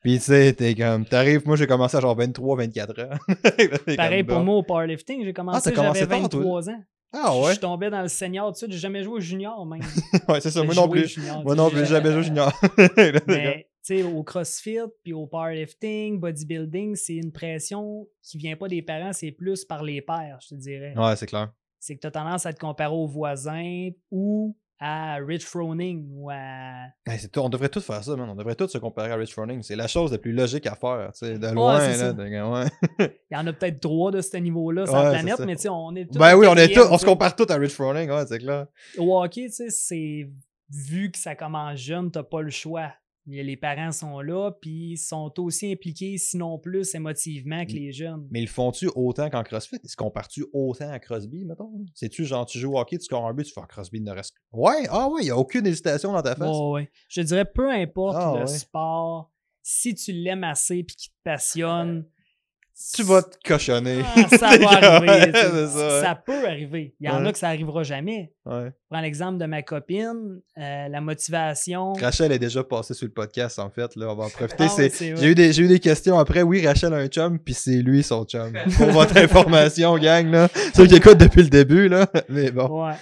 Puis 0.00 0.16
tu 0.18 0.24
sais, 0.24 0.52
t'es 0.54 0.74
comme. 0.74 1.04
T'arrives, 1.04 1.46
moi 1.46 1.56
j'ai 1.56 1.66
commencé 1.66 1.96
à 1.96 2.00
genre 2.00 2.16
23, 2.16 2.56
24 2.56 3.02
ans. 3.02 3.18
Pareil 3.96 4.24
pour 4.24 4.38
bon. 4.38 4.44
moi 4.44 4.54
au 4.56 4.62
powerlifting, 4.62 5.24
j'ai 5.24 5.32
commencé, 5.34 5.70
t'as 5.70 5.76
commencé 5.76 6.00
tard, 6.06 6.28
toi? 6.28 6.40
23 6.40 6.70
ans. 6.70 6.82
Ah 7.12 7.30
Je 7.32 7.40
ouais? 7.44 7.50
suis 7.52 7.60
tombé 7.60 7.88
dans 7.90 8.02
le 8.02 8.08
senior 8.08 8.46
tout 8.48 8.52
de 8.52 8.56
suite, 8.58 8.72
j'ai 8.72 8.78
jamais 8.78 9.02
joué 9.02 9.14
au 9.14 9.20
junior 9.20 9.64
même. 9.66 9.80
ouais, 10.28 10.40
c'est 10.40 10.50
ça, 10.50 10.62
moi 10.64 10.74
non 10.74 10.88
plus. 10.88 11.08
junior, 11.08 11.42
Moi 11.44 11.54
non 11.54 11.70
plus, 11.70 11.80
j'ai- 11.80 11.86
jamais 11.86 12.12
joué 12.12 12.22
junior. 12.24 12.52
Là, 12.78 12.88
t'es 12.88 13.12
comme- 13.12 13.22
Mais 13.28 13.68
tu 13.84 13.96
sais, 13.98 14.02
au 14.02 14.22
CrossFit, 14.24 14.78
puis 15.04 15.12
au 15.12 15.26
powerlifting, 15.26 16.18
bodybuilding, 16.18 16.96
c'est 16.96 17.14
une 17.14 17.32
pression 17.32 18.06
qui 18.22 18.36
vient 18.38 18.56
pas 18.56 18.68
des 18.68 18.82
parents, 18.82 19.12
c'est 19.12 19.30
plus 19.32 19.64
par 19.64 19.82
les 19.84 20.02
pairs, 20.02 20.38
je 20.42 20.48
te 20.48 20.54
dirais. 20.56 20.92
Ouais, 20.96 21.14
c'est 21.16 21.26
clair. 21.26 21.52
C'est 21.78 21.94
que 21.94 22.00
tu 22.00 22.06
as 22.08 22.10
tendance 22.10 22.44
à 22.46 22.52
te 22.52 22.58
comparer 22.58 22.92
aux 22.92 23.06
voisins 23.06 23.88
ou 24.10 24.56
à 24.78 25.16
Rich 25.16 25.44
Froning 25.46 26.06
ou 26.12 26.30
à. 26.30 26.84
Hey, 27.06 27.18
c'est 27.18 27.28
tout- 27.32 27.40
on 27.40 27.48
devrait 27.48 27.68
tous 27.68 27.80
faire 27.84 28.02
ça, 28.04 28.14
man. 28.16 28.28
On 28.28 28.34
devrait 28.34 28.54
tous 28.54 28.68
se 28.68 28.78
comparer 28.78 29.10
à 29.10 29.16
Rich 29.16 29.32
Froning. 29.32 29.62
C'est 29.62 29.76
la 29.76 29.86
chose 29.86 30.12
la 30.12 30.18
plus 30.18 30.32
logique 30.32 30.66
à 30.66 30.74
faire. 30.74 31.10
tu 31.12 31.26
sais, 31.26 31.38
De 31.38 31.48
loin, 31.48 31.78
là. 31.78 32.12
ouais. 32.50 32.66
Il 33.30 33.34
y 33.34 33.36
en 33.36 33.46
a 33.46 33.52
peut-être 33.52 33.80
trois 33.80 34.10
de 34.10 34.20
ce 34.20 34.36
niveau-là 34.36 34.84
sur 34.86 34.94
Ouais, 34.94 35.04
la 35.04 35.10
planète, 35.12 35.38
mais 35.40 35.56
tu 35.56 35.62
sais, 35.62 35.68
on 35.70 35.94
est 35.96 36.04
tous. 36.06 36.18
Ben 36.18 36.36
oui, 36.36 36.46
on 36.48 36.54
est 36.56 36.78
on 36.78 36.98
se 36.98 37.06
compare 37.06 37.34
tous 37.34 37.50
à 37.50 37.56
Rich 37.56 37.72
Froning, 37.72 38.10
ouais, 38.10 38.26
c'est 38.26 38.38
clair. 38.38 38.66
Au 38.98 39.22
hockey, 39.22 39.46
tu 39.46 39.52
sais, 39.52 39.70
c'est 39.70 40.28
vu 40.70 41.10
que 41.10 41.18
ça 41.18 41.34
commence 41.34 41.78
jeune, 41.78 42.10
t'as 42.10 42.22
pas 42.24 42.42
le 42.42 42.50
choix. 42.50 42.92
Les 43.28 43.56
parents 43.56 43.90
sont 43.90 44.20
là, 44.20 44.52
puis 44.52 44.92
ils 44.92 44.96
sont 44.98 45.32
aussi 45.38 45.72
impliqués, 45.72 46.16
sinon 46.16 46.58
plus, 46.58 46.94
émotivement 46.94 47.64
que 47.66 47.72
les 47.72 47.90
jeunes. 47.90 48.28
Mais 48.30 48.38
ils 48.40 48.44
le 48.44 48.48
font-tu 48.48 48.88
autant 48.94 49.28
qu'en 49.30 49.42
CrossFit? 49.42 49.78
Ils 49.82 49.90
se 49.90 49.96
comparent-tu 49.96 50.46
autant 50.52 50.90
à 50.90 51.00
Crosby, 51.00 51.44
mettons? 51.44 51.72
C'est-tu 51.92 52.24
genre, 52.24 52.46
tu 52.46 52.58
joues 52.60 52.74
au 52.74 52.78
hockey, 52.78 52.98
tu 52.98 53.04
scores 53.04 53.26
un 53.26 53.34
but, 53.34 53.44
tu 53.44 53.52
fais 53.52 53.60
Crosby 53.68 54.00
ne 54.00 54.12
reste. 54.12 54.34
Ouais, 54.52 54.86
ah 54.90 55.08
ouais, 55.08 55.22
il 55.22 55.24
n'y 55.24 55.30
a 55.30 55.36
aucune 55.36 55.66
hésitation 55.66 56.12
dans 56.12 56.22
ta 56.22 56.36
face. 56.36 56.48
Ouais, 56.56 56.70
ouais. 56.70 56.90
Je 57.08 57.20
dirais, 57.22 57.44
peu 57.44 57.68
importe 57.70 58.16
Ah, 58.16 58.32
le 58.36 58.40
ouais. 58.42 58.46
sport, 58.46 59.32
si 59.60 59.94
tu 59.96 60.12
l'aimes 60.12 60.44
assez 60.44 60.84
puis 60.84 60.94
qu'il 60.94 61.10
te 61.10 61.16
passionne, 61.24 62.06
Tu 62.94 63.02
vas 63.04 63.22
te 63.22 63.36
cochonner. 63.46 64.02
ah, 64.04 64.28
ça 64.36 64.56
va 64.58 64.68
arriver. 64.96 65.32
ça, 66.02 66.14
peut 66.26 66.46
arriver. 66.46 66.94
Il 67.00 67.06
y 67.06 67.10
en 67.10 67.22
Ouais. 67.22 67.28
a 67.28 67.32
que 67.32 67.38
ça 67.38 67.48
arrivera 67.48 67.82
jamais. 67.82 68.32
Ouais. 68.44 68.70
Prends 68.90 69.00
l'exemple 69.00 69.38
de 69.38 69.46
ma 69.46 69.62
copine, 69.62 70.40
euh, 70.58 70.88
la 70.88 71.00
motivation. 71.00 71.94
Rachel 71.94 72.32
est 72.32 72.38
déjà 72.38 72.62
passée 72.62 72.92
sur 72.94 73.06
le 73.06 73.12
podcast, 73.12 73.58
en 73.58 73.70
fait. 73.70 73.96
Là, 73.96 74.10
on 74.10 74.14
va 74.14 74.24
en 74.24 74.28
profiter. 74.28 74.66
Ah. 74.68 75.14
J'ai 75.16 75.26
eu, 75.26 75.34
des, 75.34 75.58
eu 75.60 75.68
des 75.68 75.80
questions 75.80 76.18
après. 76.18 76.42
Oui, 76.42 76.66
Rachel 76.66 76.92
a 76.92 76.96
un 76.98 77.06
chum, 77.08 77.38
puis 77.38 77.54
c'est 77.54 77.76
lui 77.82 78.02
son 78.02 78.24
chum. 78.24 78.52
Pour 78.76 78.88
votre 78.88 79.16
information, 79.18 79.96
gang, 79.98 80.30
là. 80.30 80.48
Ceux 80.74 80.86
qui 80.86 80.96
écoutent 80.96 81.18
depuis 81.18 81.42
le 81.44 81.48
début, 81.48 81.88
là. 81.88 82.06
Mais 82.28 82.50
bon. 82.50 82.92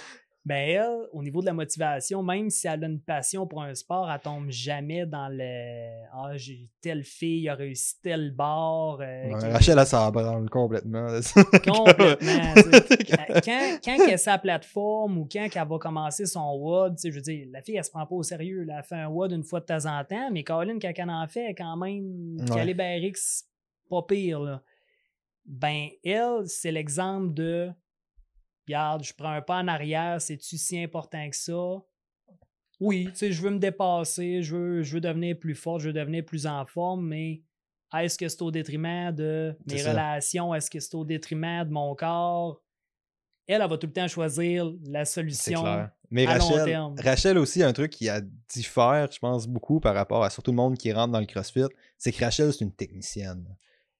Ben 0.47 0.69
elle, 0.69 1.07
au 1.11 1.23
niveau 1.23 1.41
de 1.41 1.47
la 1.47 1.53
motivation, 1.53 2.21
même 2.21 2.51
si 2.51 2.67
elle 2.67 2.83
a 2.83 2.87
une 2.87 2.99
passion 3.01 3.47
pour 3.47 3.63
un 3.63 3.73
sport, 3.73 4.11
elle 4.11 4.19
tombe 4.19 4.51
jamais 4.51 5.07
dans 5.07 5.27
le 5.27 6.05
Ah, 6.13 6.37
j'ai 6.37 6.69
telle 6.81 7.03
fille 7.03 7.49
a 7.49 7.55
réussi 7.55 7.95
tel 8.03 8.29
bar. 8.31 8.99
euh, 9.01 9.31
Ouais, 9.31 9.51
Rachel, 9.51 9.79
elle 9.79 9.87
s'en 9.87 10.11
branle 10.11 10.47
complètement. 10.51 11.07
Complètement. 11.65 12.53
Euh, 13.35 13.41
quand, 13.43 13.79
quand 13.83 13.95
elle 14.05 14.09
est 14.13 14.17
sa 14.17 14.37
plateforme 14.37 15.17
ou 15.17 15.27
quand 15.31 15.47
elle 15.53 15.67
va 15.67 15.77
commencer 15.79 16.25
son 16.25 16.53
WOD, 16.57 16.95
tu 16.95 17.01
sais, 17.01 17.09
je 17.11 17.15
veux 17.15 17.21
dire, 17.21 17.47
la 17.51 17.61
fille, 17.61 17.75
elle 17.77 17.83
se 17.83 17.89
prend 17.89 18.05
pas 18.05 18.15
au 18.15 18.23
sérieux. 18.23 18.63
là. 18.63 18.75
Elle 18.79 18.83
fait 18.83 18.95
un 18.95 19.07
WOD 19.07 19.31
une 19.31 19.43
fois 19.43 19.59
de 19.61 19.65
temps 19.65 19.85
en 19.85 20.03
temps, 20.03 20.29
mais 20.31 20.43
Caroline, 20.43 20.77
quand 20.79 20.91
elle 20.95 21.09
en 21.09 21.27
fait, 21.27 21.55
quand 21.55 21.75
même 21.77 22.37
Ouais. 22.51 23.09
RX, 23.09 23.45
pas 23.89 24.03
pire. 24.03 24.39
Là. 24.41 24.61
Ben, 25.45 25.87
elle, 26.03 26.43
c'est 26.47 26.71
l'exemple 26.71 27.33
de 27.33 27.71
Regarde, 28.67 29.03
je 29.03 29.13
prends 29.13 29.31
un 29.31 29.41
pas 29.41 29.59
en 29.59 29.67
arrière, 29.67 30.21
c'est-tu 30.21 30.57
si 30.57 30.81
important 30.81 31.29
que 31.29 31.35
ça? 31.35 31.83
Oui, 32.79 33.07
tu 33.11 33.15
sais, 33.15 33.31
je 33.31 33.41
veux 33.41 33.51
me 33.51 33.59
dépasser, 33.59 34.41
je 34.41 34.55
veux, 34.55 34.83
je 34.83 34.93
veux 34.95 35.01
devenir 35.01 35.37
plus 35.37 35.55
fort, 35.55 35.79
je 35.79 35.87
veux 35.87 35.93
devenir 35.93 36.25
plus 36.25 36.45
en 36.45 36.65
forme, 36.65 37.07
mais 37.07 37.41
est-ce 37.97 38.17
que 38.17 38.27
c'est 38.27 38.41
au 38.41 38.51
détriment 38.51 39.13
de 39.13 39.55
mes 39.67 39.81
relations? 39.81 40.53
Est-ce 40.53 40.69
que 40.69 40.79
c'est 40.79 40.95
au 40.95 41.05
détriment 41.05 41.63
de 41.63 41.71
mon 41.71 41.95
corps? 41.95 42.61
Elle, 43.47 43.61
elle 43.61 43.69
va 43.69 43.77
tout 43.77 43.87
le 43.87 43.93
temps 43.93 44.07
choisir 44.07 44.73
la 44.83 45.05
solution. 45.05 45.61
clair. 45.61 45.91
Mais 46.09 46.25
à 46.25 46.37
long 46.37 46.47
Rachel, 46.47 46.65
terme. 46.65 46.95
Rachel 46.99 47.37
aussi, 47.37 47.63
un 47.63 47.73
truc 47.73 47.91
qui 47.91 48.09
a 48.09 48.21
diffère, 48.49 49.09
je 49.11 49.19
pense, 49.19 49.47
beaucoup 49.47 49.79
par 49.79 49.95
rapport 49.95 50.23
à 50.23 50.29
surtout 50.29 50.51
le 50.51 50.57
monde 50.57 50.77
qui 50.77 50.91
rentre 50.91 51.11
dans 51.11 51.19
le 51.19 51.25
CrossFit, 51.25 51.65
c'est 51.97 52.11
que 52.11 52.23
Rachel, 52.23 52.51
c'est 52.53 52.63
une 52.63 52.73
technicienne. 52.73 53.45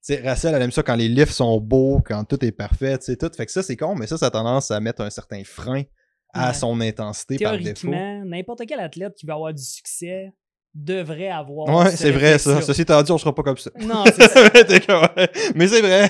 Sais, 0.08 0.22
Rachel, 0.24 0.54
elle 0.54 0.62
aime 0.62 0.72
ça 0.72 0.84
quand 0.84 0.94
les 0.96 1.08
lifts 1.08 1.32
sont 1.32 1.60
beaux, 1.60 2.00
quand 2.06 2.24
tout 2.26 2.46
est 2.46 2.52
parfait, 2.52 2.96
tu 3.00 3.06
sais, 3.06 3.16
tout. 3.18 3.32
Fait 3.36 3.48
que 3.48 3.52
ça, 3.52 3.64
c'est 3.64 3.76
con, 3.76 3.96
mais 3.96 4.06
ça, 4.06 4.20
ça 4.20 4.28
a 4.28 4.30
tendance 4.30 4.70
à 4.70 4.80
mettre 4.80 5.02
un 5.02 5.10
certain 5.10 5.44
frein 5.44 5.82
à 6.32 6.50
Ouais. 6.50 6.54
son 6.54 6.80
intensité 6.80 7.40
par 7.40 7.54
défaut. 7.58 7.88
Théoriquement, 7.88 8.24
n'importe 8.24 8.68
quel 8.68 8.82
athlète 8.82 9.16
qui 9.16 9.26
veut 9.26 9.34
avoir 9.34 9.52
du 9.52 9.64
succès 9.64 10.32
devrait 10.78 11.30
avoir. 11.30 11.86
Ouais, 11.86 11.92
c'est 11.96 12.12
vrai, 12.12 12.38
ça. 12.38 12.62
Ceci 12.62 12.82
étant 12.82 13.02
dit, 13.02 13.12
on 13.12 13.18
sera 13.18 13.34
pas 13.34 13.44
comme 13.44 13.56
ça. 13.58 13.72
Non, 13.80 14.04
c'est 14.14 14.28
ça. 14.30 15.14
Mais 15.56 15.68
c'est 15.68 15.82
vrai. 15.82 16.10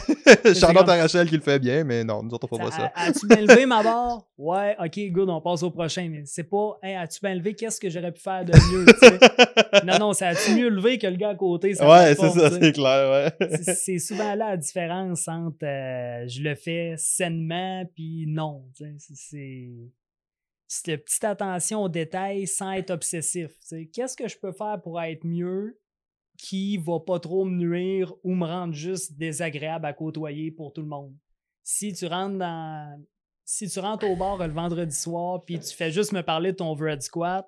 Charlotte 0.56 0.86
comme- 0.86 0.90
à 0.96 1.02
Rachel 1.04 1.30
qui 1.30 1.36
le 1.36 1.42
fait 1.42 1.60
bien, 1.60 1.84
mais 1.84 2.04
non, 2.04 2.24
nous 2.24 2.32
autres, 2.34 2.48
on 2.52 2.58
fait 2.58 2.64
pas 2.64 2.72
ça. 2.72 2.92
As-tu 2.96 3.28
bien 3.28 3.42
levé 3.42 3.66
ma 3.68 3.84
barre? 3.84 4.26
Ouais, 4.38 4.76
ok, 4.84 5.00
good, 5.12 5.30
on 5.30 5.40
passe 5.40 5.62
au 5.64 5.70
prochain. 5.70 6.08
Mais 6.12 6.24
c'est 6.26 6.44
pas, 6.44 6.80
hey, 6.82 6.96
as-tu 6.96 7.20
bien 7.22 7.36
levé? 7.36 7.54
Qu'est-ce 7.54 7.80
que 7.80 7.90
j'aurais 7.90 8.12
pu 8.12 8.22
faire 8.22 8.44
de 8.44 8.52
mieux? 8.72 8.86
non, 9.86 10.00
non, 10.00 10.14
ça 10.14 10.30
a-tu 10.30 10.56
mieux 10.56 10.70
levé 10.70 10.98
que 10.98 11.08
le 11.08 11.16
gars 11.16 11.30
à 11.30 11.36
côté? 11.36 11.76
sa 11.76 11.88
Ouais, 11.88 12.16
c'est 12.16 12.30
ça, 12.32 12.50
c'est 12.60 12.72
clair, 12.72 13.32
ouais. 13.40 13.48
C'est- 13.64 13.76
C'est 13.76 14.00
souvent 14.00 14.34
là 14.36 14.50
la 14.52 14.58
différence 14.58 15.28
entre 15.28 15.64
euh, 15.64 16.28
je 16.28 16.42
le 16.42 16.56
fais 16.56 16.96
sainement 16.98 17.84
puis 17.96 18.26
non. 18.28 18.64
C'est- 18.74 18.96
C'est 19.14 19.70
cette 20.68 21.06
petite 21.06 21.24
attention 21.24 21.84
aux 21.84 21.90
détails 21.90 22.48
sans 22.48 22.72
être 22.72 22.92
obsessif. 22.92 23.52
Qu'est-ce 23.94 24.18
que 24.18 24.28
je 24.28 24.38
peux 24.38 24.52
faire 24.52 24.82
pour 24.82 25.02
être 25.02 25.26
mieux 25.26 25.80
qui 26.38 26.78
va 26.78 27.00
pas 27.00 27.20
trop 27.20 27.46
me 27.46 27.56
nuire 27.56 28.14
ou 28.24 28.34
me 28.34 28.46
rendre 28.46 28.74
juste 28.74 29.14
désagréable 29.14 29.86
à 29.86 29.94
côtoyer 29.94 30.52
pour 30.52 30.74
tout 30.74 30.82
le 30.82 30.88
monde? 30.88 31.14
Si 31.64 31.94
tu 31.94 32.06
rentres 32.08 32.38
dans. 32.38 33.04
Si 33.48 33.70
tu 33.70 33.80
rentres 33.80 34.10
au 34.10 34.16
bar 34.16 34.38
le 34.40 34.54
vendredi 34.54 34.96
soir 34.96 35.44
puis 35.46 35.60
tu 35.60 35.76
fais 35.76 35.92
juste 35.92 36.14
me 36.14 36.22
parler 36.22 36.52
de 36.52 36.58
ton 36.58 36.72
overhead 36.72 37.04
squat, 37.04 37.48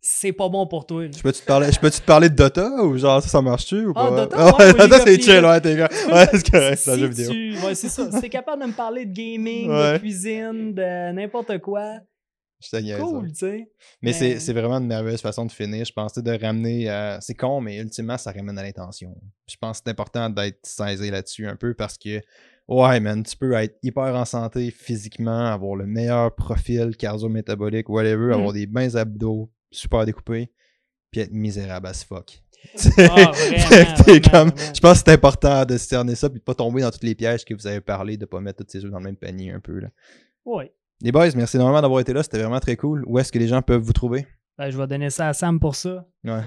c'est 0.00 0.32
pas 0.32 0.48
bon 0.48 0.66
pour 0.66 0.86
toi. 0.86 1.04
là. 1.04 1.10
Je 1.14 1.22
peux-tu 1.22 1.40
te 1.40 1.46
parler, 1.46 1.70
je 1.72 1.78
peux 1.78 1.90
te 1.90 2.00
parler 2.02 2.28
de 2.30 2.34
Dota 2.34 2.82
ou 2.84 2.96
genre 2.96 3.22
ça, 3.22 3.28
ça 3.28 3.42
marche-tu 3.42 3.86
ou 3.86 3.92
Ah, 3.96 4.08
pas? 4.08 4.16
Dota, 4.26 4.56
ouais, 4.58 4.72
Dota 4.72 5.00
c'est 5.04 5.20
chill, 5.20 5.44
ouais, 5.44 5.60
t'es 5.60 5.76
gars. 5.76 5.88
Ouais, 6.12 6.26
c'est 6.32 6.50
correct, 6.50 6.78
c'est 6.78 6.90
un 6.92 6.98
jeu 6.98 7.06
vidéo. 7.06 7.30
tu- 7.30 7.56
ouais, 7.64 7.74
c'est 7.74 7.88
ça. 7.88 8.08
T'es 8.20 8.28
capable 8.28 8.62
de 8.62 8.68
me 8.68 8.72
parler 8.72 9.04
de 9.06 9.12
gaming, 9.12 9.68
de 9.68 9.98
cuisine, 9.98 10.74
de 10.74 11.12
n'importe 11.12 11.58
quoi, 11.58 11.98
Je 12.60 12.96
cool, 13.00 13.24
ouais. 13.24 13.28
tu 13.28 13.34
sais. 13.34 13.70
Mais 14.02 14.12
c'est, 14.12 14.38
c'est 14.40 14.52
vraiment 14.52 14.78
une 14.78 14.86
merveilleuse 14.86 15.20
façon 15.20 15.44
de 15.46 15.52
finir. 15.52 15.84
Je 15.84 15.92
pense 15.92 16.14
de 16.14 16.38
ramener. 16.42 16.88
à- 16.88 17.18
c'est 17.20 17.34
con, 17.34 17.60
mais 17.60 17.78
ultimement, 17.78 18.16
ça 18.18 18.32
ramène 18.32 18.58
à 18.58 18.62
l'intention. 18.62 19.14
Je 19.48 19.56
pense 19.60 19.78
que 19.78 19.84
c'est 19.86 19.90
important 19.90 20.28
d'être 20.30 20.60
saisi 20.64 21.10
là-dessus 21.10 21.46
un 21.46 21.56
peu 21.56 21.74
parce 21.74 21.96
que, 21.98 22.20
ouais, 22.68 23.00
man, 23.00 23.22
tu 23.22 23.36
peux 23.36 23.52
être 23.54 23.76
hyper 23.82 24.14
en 24.14 24.24
santé 24.24 24.70
physiquement, 24.70 25.46
avoir 25.46 25.74
le 25.76 25.86
meilleur 25.86 26.34
profil 26.34 26.96
cardio-métabolique, 26.96 27.88
whatever, 27.88 28.26
Mhm. 28.28 28.32
avoir 28.32 28.52
des 28.52 28.66
bains 28.66 28.94
abdos 28.94 29.50
super 29.70 30.04
découpés, 30.04 30.50
puis 31.10 31.20
être 31.20 31.32
misérable 31.32 31.86
as 31.86 32.04
fuck. 32.04 32.42
Vraiment, 32.74 33.32
vraiment, 33.32 33.94
comme- 34.04 34.50
vraiment. 34.50 34.52
Je 34.74 34.80
pense 34.80 34.98
que 34.98 35.04
c'est 35.06 35.12
important 35.14 35.64
de 35.64 35.78
cerner 35.78 36.14
ça 36.14 36.28
puis 36.28 36.40
de 36.40 36.44
pas 36.44 36.54
tomber 36.54 36.82
dans 36.82 36.90
tous 36.90 37.02
les 37.06 37.14
pièges 37.14 37.42
que 37.44 37.54
vous 37.54 37.66
avez 37.66 37.80
parlé, 37.80 38.18
de 38.18 38.26
pas 38.26 38.40
mettre 38.40 38.62
tous 38.62 38.70
ces 38.70 38.84
œufs 38.84 38.90
dans 38.90 38.98
le 38.98 39.04
même 39.04 39.16
panier 39.16 39.50
un 39.50 39.60
peu. 39.60 39.78
Là. 39.80 39.88
Ouais. 40.44 40.70
Les 41.00 41.10
boys, 41.10 41.30
merci 41.34 41.56
énormément 41.56 41.80
d'avoir 41.80 42.00
été 42.00 42.12
là, 42.12 42.22
c'était 42.22 42.38
vraiment 42.38 42.60
très 42.60 42.76
cool. 42.76 43.02
Où 43.06 43.18
est-ce 43.18 43.32
que 43.32 43.38
les 43.38 43.48
gens 43.48 43.62
peuvent 43.62 43.80
vous 43.80 43.94
trouver? 43.94 44.26
Ben, 44.58 44.68
je 44.68 44.76
vais 44.76 44.86
donner 44.86 45.08
ça 45.08 45.28
à 45.28 45.32
Sam 45.32 45.58
pour 45.58 45.74
ça. 45.74 46.06
Ouais. 46.24 46.42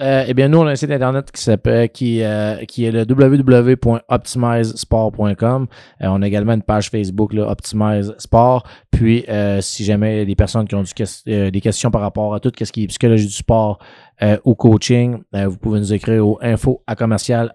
Euh, 0.00 0.24
eh 0.26 0.32
bien, 0.34 0.48
nous, 0.48 0.58
on 0.58 0.66
a 0.66 0.72
un 0.72 0.76
site 0.76 0.90
internet 0.90 1.30
qui 1.30 1.40
s'appelle 1.42 1.88
qui, 1.90 2.22
euh, 2.22 2.56
est 2.60 2.90
le 2.90 3.04
www.optimizesport.com. 3.08 5.66
Euh, 6.02 6.06
on 6.06 6.22
a 6.22 6.26
également 6.26 6.54
une 6.54 6.62
page 6.62 6.88
Facebook, 6.90 7.34
là, 7.34 7.50
Optimize 7.50 8.14
Sport. 8.18 8.66
Puis, 8.90 9.26
si 9.60 9.84
jamais 9.84 10.24
des 10.24 10.34
personnes 10.34 10.66
qui 10.66 10.74
ont 10.74 10.82
des 11.26 11.60
questions 11.60 11.90
par 11.90 12.00
rapport 12.00 12.34
à 12.34 12.40
tout 12.40 12.50
ce 12.58 12.72
qui 12.72 12.84
est 12.84 12.86
psychologie 12.88 13.26
du 13.26 13.32
sport 13.32 13.78
ou 14.44 14.54
coaching, 14.54 15.22
vous 15.32 15.58
pouvez 15.58 15.80
nous 15.80 15.92
écrire 15.92 16.26
au 16.26 16.38
info 16.40 16.82
à 16.86 16.94
commercial 16.94 17.52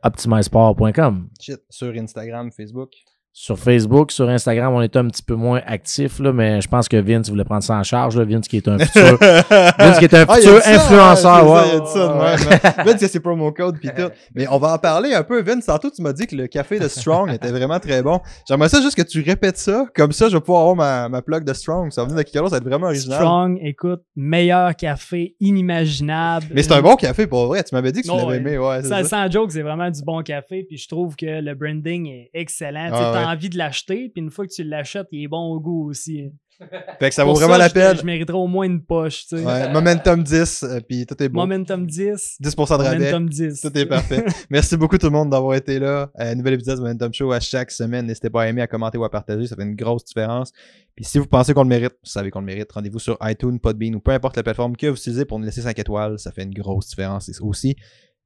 sur 1.69 1.93
Instagram, 1.95 2.51
Facebook. 2.51 2.91
Sur 3.39 3.59
Facebook, 3.59 4.11
sur 4.11 4.27
Instagram, 4.29 4.73
on 4.73 4.81
est 4.81 4.95
un 4.95 5.05
petit 5.09 5.21
peu 5.21 5.35
moins 5.35 5.61
actif, 5.67 6.17
là, 6.17 6.33
mais 6.33 6.59
je 6.59 6.67
pense 6.67 6.89
que 6.89 6.97
Vince 6.97 7.29
voulait 7.29 7.43
prendre 7.43 7.61
ça 7.61 7.75
en 7.75 7.83
charge. 7.83 8.17
Là. 8.17 8.25
Vince 8.25 8.47
qui 8.47 8.57
est 8.57 8.67
un 8.67 8.79
futur, 8.79 9.15
Vince 9.77 9.99
qui 9.99 10.05
est 10.05 10.13
un 10.15 10.25
Ah, 10.27 10.35
futur 10.37 10.59
ça, 10.59 10.71
influenceur. 10.73 11.45
ouais, 11.47 11.53
ouais, 11.53 11.81
c'est 11.85 11.99
ça, 11.99 12.17
ouais, 12.17 12.57
hein. 12.79 12.83
Vince, 12.85 12.99
que 12.99 13.07
c'est 13.07 13.19
promo 13.19 13.51
code 13.51 13.77
pis 13.79 13.89
tout. 13.95 14.09
Mais 14.33 14.47
on 14.49 14.57
va 14.57 14.73
en 14.73 14.79
parler 14.79 15.13
un 15.13 15.21
peu. 15.21 15.39
Vince, 15.43 15.67
tantôt, 15.67 15.91
tu 15.91 16.01
m'as 16.01 16.13
dit 16.13 16.25
que 16.25 16.35
le 16.35 16.47
café 16.47 16.79
de 16.79 16.87
Strong 16.87 17.31
était 17.31 17.51
vraiment 17.51 17.79
très 17.79 18.01
bon. 18.01 18.19
J'aimerais 18.49 18.69
ça 18.69 18.81
juste 18.81 18.95
que 18.97 19.03
tu 19.03 19.21
répètes 19.21 19.57
ça. 19.59 19.85
Comme 19.95 20.13
ça, 20.13 20.29
je 20.29 20.33
vais 20.35 20.41
pouvoir 20.41 20.61
avoir 20.61 20.75
ma, 20.75 21.07
ma 21.07 21.21
plug 21.21 21.43
de 21.43 21.53
Strong. 21.53 21.91
Ça 21.91 22.01
va 22.01 22.07
venir 22.07 22.17
de 22.17 22.23
quelque 22.27 22.39
chose, 22.41 22.49
ça 22.49 22.55
va 22.55 22.57
être 22.57 22.67
vraiment 22.67 22.87
original. 22.87 23.19
Strong, 23.19 23.59
écoute, 23.61 24.01
meilleur 24.15 24.75
café 24.75 25.35
inimaginable. 25.39 26.47
Mais 26.55 26.63
c'est 26.63 26.73
un 26.73 26.81
bon 26.81 26.95
café 26.95 27.27
pour 27.27 27.45
vrai. 27.45 27.63
Tu 27.63 27.75
m'avais 27.75 27.91
dit 27.91 28.01
que 28.01 28.07
tu 28.07 28.11
Ouais, 28.13 28.17
l'avais 28.17 28.37
aimé. 28.37 28.57
Ouais, 28.57 28.81
c'est 28.81 28.89
Ça, 28.89 29.03
ça. 29.03 29.09
sans 29.25 29.31
joke, 29.31 29.51
c'est 29.51 29.61
vraiment 29.61 29.91
du 29.91 30.01
bon 30.01 30.23
café. 30.23 30.65
Puis 30.67 30.77
je 30.79 30.87
trouve 30.87 31.15
que 31.15 31.39
le 31.39 31.53
branding 31.53 32.07
est 32.07 32.31
excellent. 32.33 32.89
Ah, 32.91 33.11
ouais. 33.11 33.26
envie 33.33 33.49
de 33.49 33.57
l'acheter. 33.57 34.09
Puis 34.13 34.23
une 34.23 34.31
fois 34.31 34.45
que 34.47 34.51
tu 34.53 34.63
l'achètes, 34.63 35.07
il 35.11 35.23
est 35.23 35.27
bon 35.27 35.51
au 35.51 35.59
goût 35.59 35.89
aussi. 35.89 36.31
Fait 36.99 37.09
que 37.09 37.13
ça 37.13 37.23
vaut 37.23 37.33
Pour 37.33 37.39
vraiment 37.41 37.57
la 37.57 37.67
je- 37.67 37.73
peine. 37.75 37.97
Je 37.97 38.03
mériterais 38.03 38.37
au 38.39 38.47
moins 38.47 38.65
une 38.65 38.81
poche. 38.81 39.27
Tu 39.27 39.37
sais. 39.37 39.45
Ouais, 39.45 39.71
Momentum 39.71 40.23
10, 40.23 40.63
euh, 40.63 40.79
puis 40.79 41.05
tout 41.05 41.21
est 41.21 41.29
bon. 41.29 41.41
Momentum 41.41 41.85
10. 41.85 42.37
10% 42.41 42.77
de 42.79 42.83
rabais. 42.83 42.97
Momentum 42.97 43.29
10. 43.29 43.61
Tout 43.61 43.77
est 43.77 43.85
parfait. 43.85 44.25
Merci 44.49 44.75
beaucoup 44.75 44.97
tout 44.97 45.05
le 45.05 45.11
monde 45.11 45.29
d'avoir 45.29 45.53
été 45.53 45.77
là. 45.77 46.09
Euh, 46.19 46.33
nouvel 46.33 46.55
épisode 46.55 46.77
de 46.79 46.81
Momentum 46.83 47.13
Show 47.13 47.31
à 47.31 47.39
chaque 47.39 47.69
semaine. 47.69 48.07
N'hésitez 48.07 48.31
pas 48.31 48.41
à 48.41 48.47
aimer, 48.47 48.63
à 48.63 48.67
commenter 48.67 48.97
ou 48.97 49.03
à 49.03 49.11
partager. 49.11 49.45
Ça 49.45 49.55
fait 49.55 49.61
une 49.61 49.75
grosse 49.75 50.03
différence. 50.05 50.51
Puis 50.95 51.05
si 51.05 51.19
vous 51.19 51.27
pensez 51.27 51.53
qu'on 51.53 51.61
le 51.61 51.69
mérite, 51.69 51.93
vous 52.03 52.09
savez 52.09 52.31
qu'on 52.31 52.39
le 52.39 52.47
mérite. 52.47 52.71
Rendez-vous 52.71 52.97
sur 52.97 53.19
iTunes, 53.21 53.59
Podbean 53.59 53.93
ou 53.93 53.99
peu 53.99 54.09
importe 54.11 54.35
la 54.35 54.41
plateforme 54.41 54.75
que 54.75 54.87
vous 54.87 54.97
utilisez 54.97 55.25
pour 55.25 55.37
nous 55.37 55.45
laisser 55.45 55.61
5 55.61 55.77
étoiles. 55.77 56.17
Ça 56.17 56.31
fait 56.31 56.41
une 56.41 56.55
grosse 56.55 56.87
différence 56.87 57.29
aussi. 57.41 57.75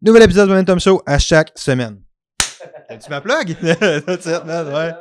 Nouvel 0.02 0.24
épisode 0.24 0.48
de 0.48 0.54
Momentum 0.54 0.80
Show 0.80 1.02
à 1.06 1.20
chaque 1.20 1.52
semaine. 1.56 2.00
Tu 3.00 3.10
ma 3.10 3.22
plug? 3.22 3.56
Ouais. 3.62 4.94